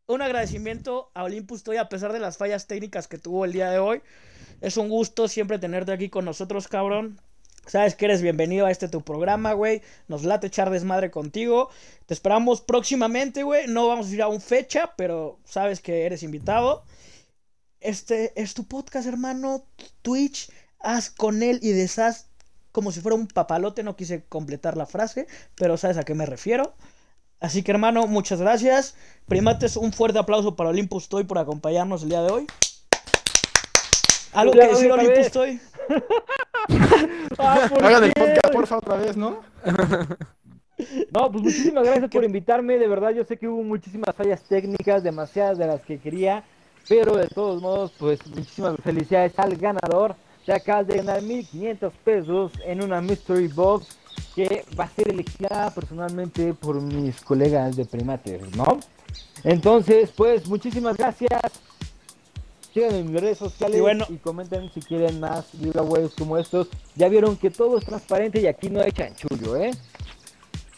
un 0.06 0.22
agradecimiento 0.22 1.10
a 1.14 1.24
Olympus 1.24 1.62
Toy 1.62 1.76
a 1.76 1.90
pesar 1.90 2.12
de 2.14 2.18
las 2.18 2.38
fallas 2.38 2.66
técnicas 2.66 3.08
que 3.08 3.18
tuvo 3.18 3.44
el 3.44 3.52
día 3.52 3.70
de 3.70 3.78
hoy. 3.78 4.00
Es 4.62 4.76
un 4.78 4.88
gusto 4.88 5.28
siempre 5.28 5.58
tenerte 5.58 5.92
aquí 5.92 6.08
con 6.08 6.24
nosotros, 6.24 6.66
cabrón. 6.66 7.20
Sabes 7.68 7.94
que 7.94 8.06
eres 8.06 8.22
bienvenido 8.22 8.64
a 8.66 8.70
este 8.70 8.88
tu 8.88 9.02
programa, 9.02 9.52
güey. 9.52 9.82
Nos 10.08 10.24
late 10.24 10.46
echar 10.46 10.70
desmadre 10.70 11.10
contigo. 11.10 11.68
Te 12.06 12.14
esperamos 12.14 12.62
próximamente, 12.62 13.42
güey. 13.42 13.66
No 13.68 13.86
vamos 13.86 14.08
a 14.08 14.14
ir 14.14 14.22
a 14.22 14.28
un 14.28 14.40
fecha, 14.40 14.94
pero 14.96 15.38
sabes 15.44 15.80
que 15.80 16.06
eres 16.06 16.22
invitado. 16.22 16.84
Este 17.80 18.32
es 18.40 18.54
tu 18.54 18.66
podcast, 18.66 19.06
hermano. 19.06 19.66
Twitch. 20.02 20.50
Haz 20.80 21.10
con 21.10 21.42
él 21.42 21.58
y 21.60 21.72
deshaz 21.72 22.28
como 22.72 22.92
si 22.92 23.00
fuera 23.00 23.16
un 23.16 23.26
papalote, 23.26 23.82
no 23.82 23.96
quise 23.96 24.24
completar 24.28 24.76
la 24.76 24.86
frase, 24.86 25.26
pero 25.56 25.76
sabes 25.76 25.96
a 25.96 26.04
qué 26.04 26.14
me 26.14 26.26
refiero. 26.26 26.74
Así 27.40 27.64
que 27.64 27.72
hermano, 27.72 28.06
muchas 28.06 28.40
gracias. 28.40 28.94
Primates, 29.26 29.76
un 29.76 29.92
fuerte 29.92 30.18
aplauso 30.18 30.54
para 30.54 30.70
Olympus 30.70 31.08
Toy 31.08 31.24
por 31.24 31.38
acompañarnos 31.38 32.04
el 32.04 32.10
día 32.10 32.22
de 32.22 32.30
hoy. 32.30 32.46
¿Algo 34.32 34.54
Ya, 34.54 34.62
que 34.62 34.68
decir 34.68 34.92
Olympus. 34.92 35.30
Toy? 35.32 35.60
Ah, 37.38 37.66
¿por 37.68 37.84
Hagan 37.84 38.04
el 38.04 38.12
podcast, 38.12 38.52
porfa, 38.52 38.78
otra 38.78 38.96
vez, 38.96 39.16
¿no? 39.16 39.40
No, 41.10 41.32
pues 41.32 41.42
muchísimas 41.42 41.84
gracias 41.84 42.08
por 42.08 42.22
invitarme. 42.22 42.78
De 42.78 42.86
verdad, 42.86 43.10
yo 43.10 43.24
sé 43.24 43.36
que 43.36 43.48
hubo 43.48 43.64
muchísimas 43.64 44.14
fallas 44.14 44.42
técnicas, 44.44 45.02
demasiadas 45.02 45.58
de 45.58 45.66
las 45.66 45.82
que 45.82 45.98
quería. 45.98 46.44
Pero 46.88 47.16
de 47.16 47.26
todos 47.26 47.60
modos, 47.60 47.92
pues 47.98 48.24
muchísimas 48.28 48.76
felicidades 48.84 49.36
al 49.38 49.56
ganador. 49.56 50.14
Te 50.46 50.52
acabas 50.52 50.86
de 50.86 50.98
ganar 50.98 51.20
1500 51.20 51.92
pesos 52.04 52.52
en 52.64 52.82
una 52.82 53.00
Mystery 53.00 53.48
Box 53.48 53.98
que 54.34 54.64
va 54.78 54.84
a 54.84 54.88
ser 54.88 55.08
elegida 55.08 55.70
personalmente 55.74 56.54
por 56.54 56.80
mis 56.80 57.20
colegas 57.22 57.74
de 57.74 57.84
primates, 57.84 58.56
¿no? 58.56 58.78
Entonces, 59.42 60.10
pues 60.16 60.46
muchísimas 60.46 60.96
gracias. 60.96 61.40
Síganme 62.78 62.98
en 63.00 63.12
mis 63.12 63.20
redes 63.20 63.38
sociales 63.38 63.74
Y 63.74 63.78
y, 63.78 63.80
bueno. 63.80 64.06
comenten 64.22 64.70
si 64.72 64.80
quieren 64.80 65.18
más 65.18 65.46
giveaways 65.58 66.12
como 66.16 66.38
estos. 66.38 66.68
Ya 66.94 67.08
vieron 67.08 67.36
que 67.36 67.50
todo 67.50 67.76
es 67.78 67.84
transparente 67.84 68.40
y 68.40 68.46
aquí 68.46 68.70
no 68.70 68.80
hay 68.80 68.92
chanchullo, 68.92 69.56
¿eh? 69.56 69.72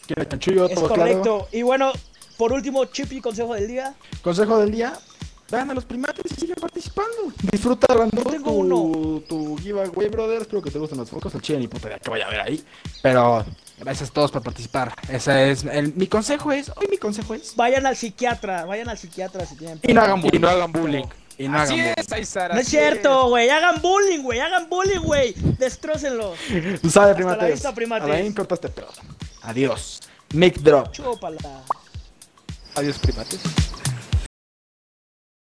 Quiero 0.07 0.25
chanchullo, 0.25 0.65
Es 0.67 0.75
todo 0.75 0.89
correcto. 0.89 1.23
claro. 1.23 1.49
Y 1.53 1.63
bueno, 1.63 1.93
por 2.39 2.53
último, 2.53 2.87
Chippy, 2.87 3.21
consejo 3.21 3.55
del 3.55 3.69
día. 3.69 3.95
Consejo 4.23 4.59
del 4.61 4.71
día. 4.71 4.95
Vean 5.51 5.69
a 5.71 5.75
los 5.75 5.85
primates 5.85 6.25
y 6.33 6.41
sigan 6.41 6.57
participando. 6.61 7.33
Disfruta 7.53 7.87
tengo 7.89 8.39
tu, 8.45 8.51
uno. 8.51 9.21
tu 9.29 9.59
giveaway, 9.59 10.09
brother. 10.09 10.41
Espero 10.41 10.63
que 10.63 10.71
te 10.71 10.79
gusten 10.79 10.97
los 10.97 11.11
focos. 11.11 11.35
El 11.35 11.43
chile 11.43 11.59
ni 11.59 11.69
puta 11.69 11.89
idea 11.89 11.99
que 11.99 12.09
vaya 12.09 12.29
a 12.29 12.31
ver 12.31 12.41
ahí. 12.41 12.65
Pero 13.03 13.45
gracias 13.79 14.09
a 14.09 14.13
todos 14.13 14.31
por 14.31 14.43
participar. 14.43 14.95
Ese 15.11 15.51
es 15.51 15.65
el- 15.65 15.93
mi 15.97 16.07
consejo 16.07 16.51
es, 16.53 16.71
hoy 16.77 16.87
mi 16.89 16.97
consejo 16.99 17.35
es. 17.35 17.55
Vayan 17.57 17.85
al 17.85 17.97
psiquiatra, 17.97 18.65
vayan 18.65 18.89
al 18.89 18.97
psiquiatra 18.97 19.45
si 19.45 19.57
tienen. 19.57 19.81
Y 19.83 19.93
no 19.93 20.01
hagan 20.03 20.21
Y 20.21 20.23
bullying. 20.23 20.41
no 20.41 20.49
hagan 20.49 20.73
bullying. 20.73 21.05
Y 21.41 21.49
no 21.49 21.59
Así 21.59 21.73
hagan 21.73 21.77
bullying. 21.87 21.95
es, 21.97 22.13
Aizara. 22.13 22.55
No 22.55 22.61
es 22.61 22.67
así 22.67 22.77
cierto, 22.77 23.29
güey. 23.31 23.49
Hagan 23.49 23.81
bullying, 23.81 24.23
güey. 24.23 24.41
Hagan 24.41 24.69
bullying, 24.69 25.01
güey. 25.01 25.33
Destrócenlos. 25.59 26.39
Tú 26.83 26.91
sabes, 26.91 27.11
la 27.13 27.15
primates. 27.15 27.53
vista, 27.53 27.75
primates. 27.75 28.05
Alain, 28.11 28.33
corta 28.35 28.57
este 28.57 28.69
pedo. 28.69 28.89
Adiós. 29.41 30.01
Mic 30.35 30.59
drop. 30.59 30.93
Chúpala. 30.93 31.39
Adiós, 32.75 32.99
primates. 32.99 33.41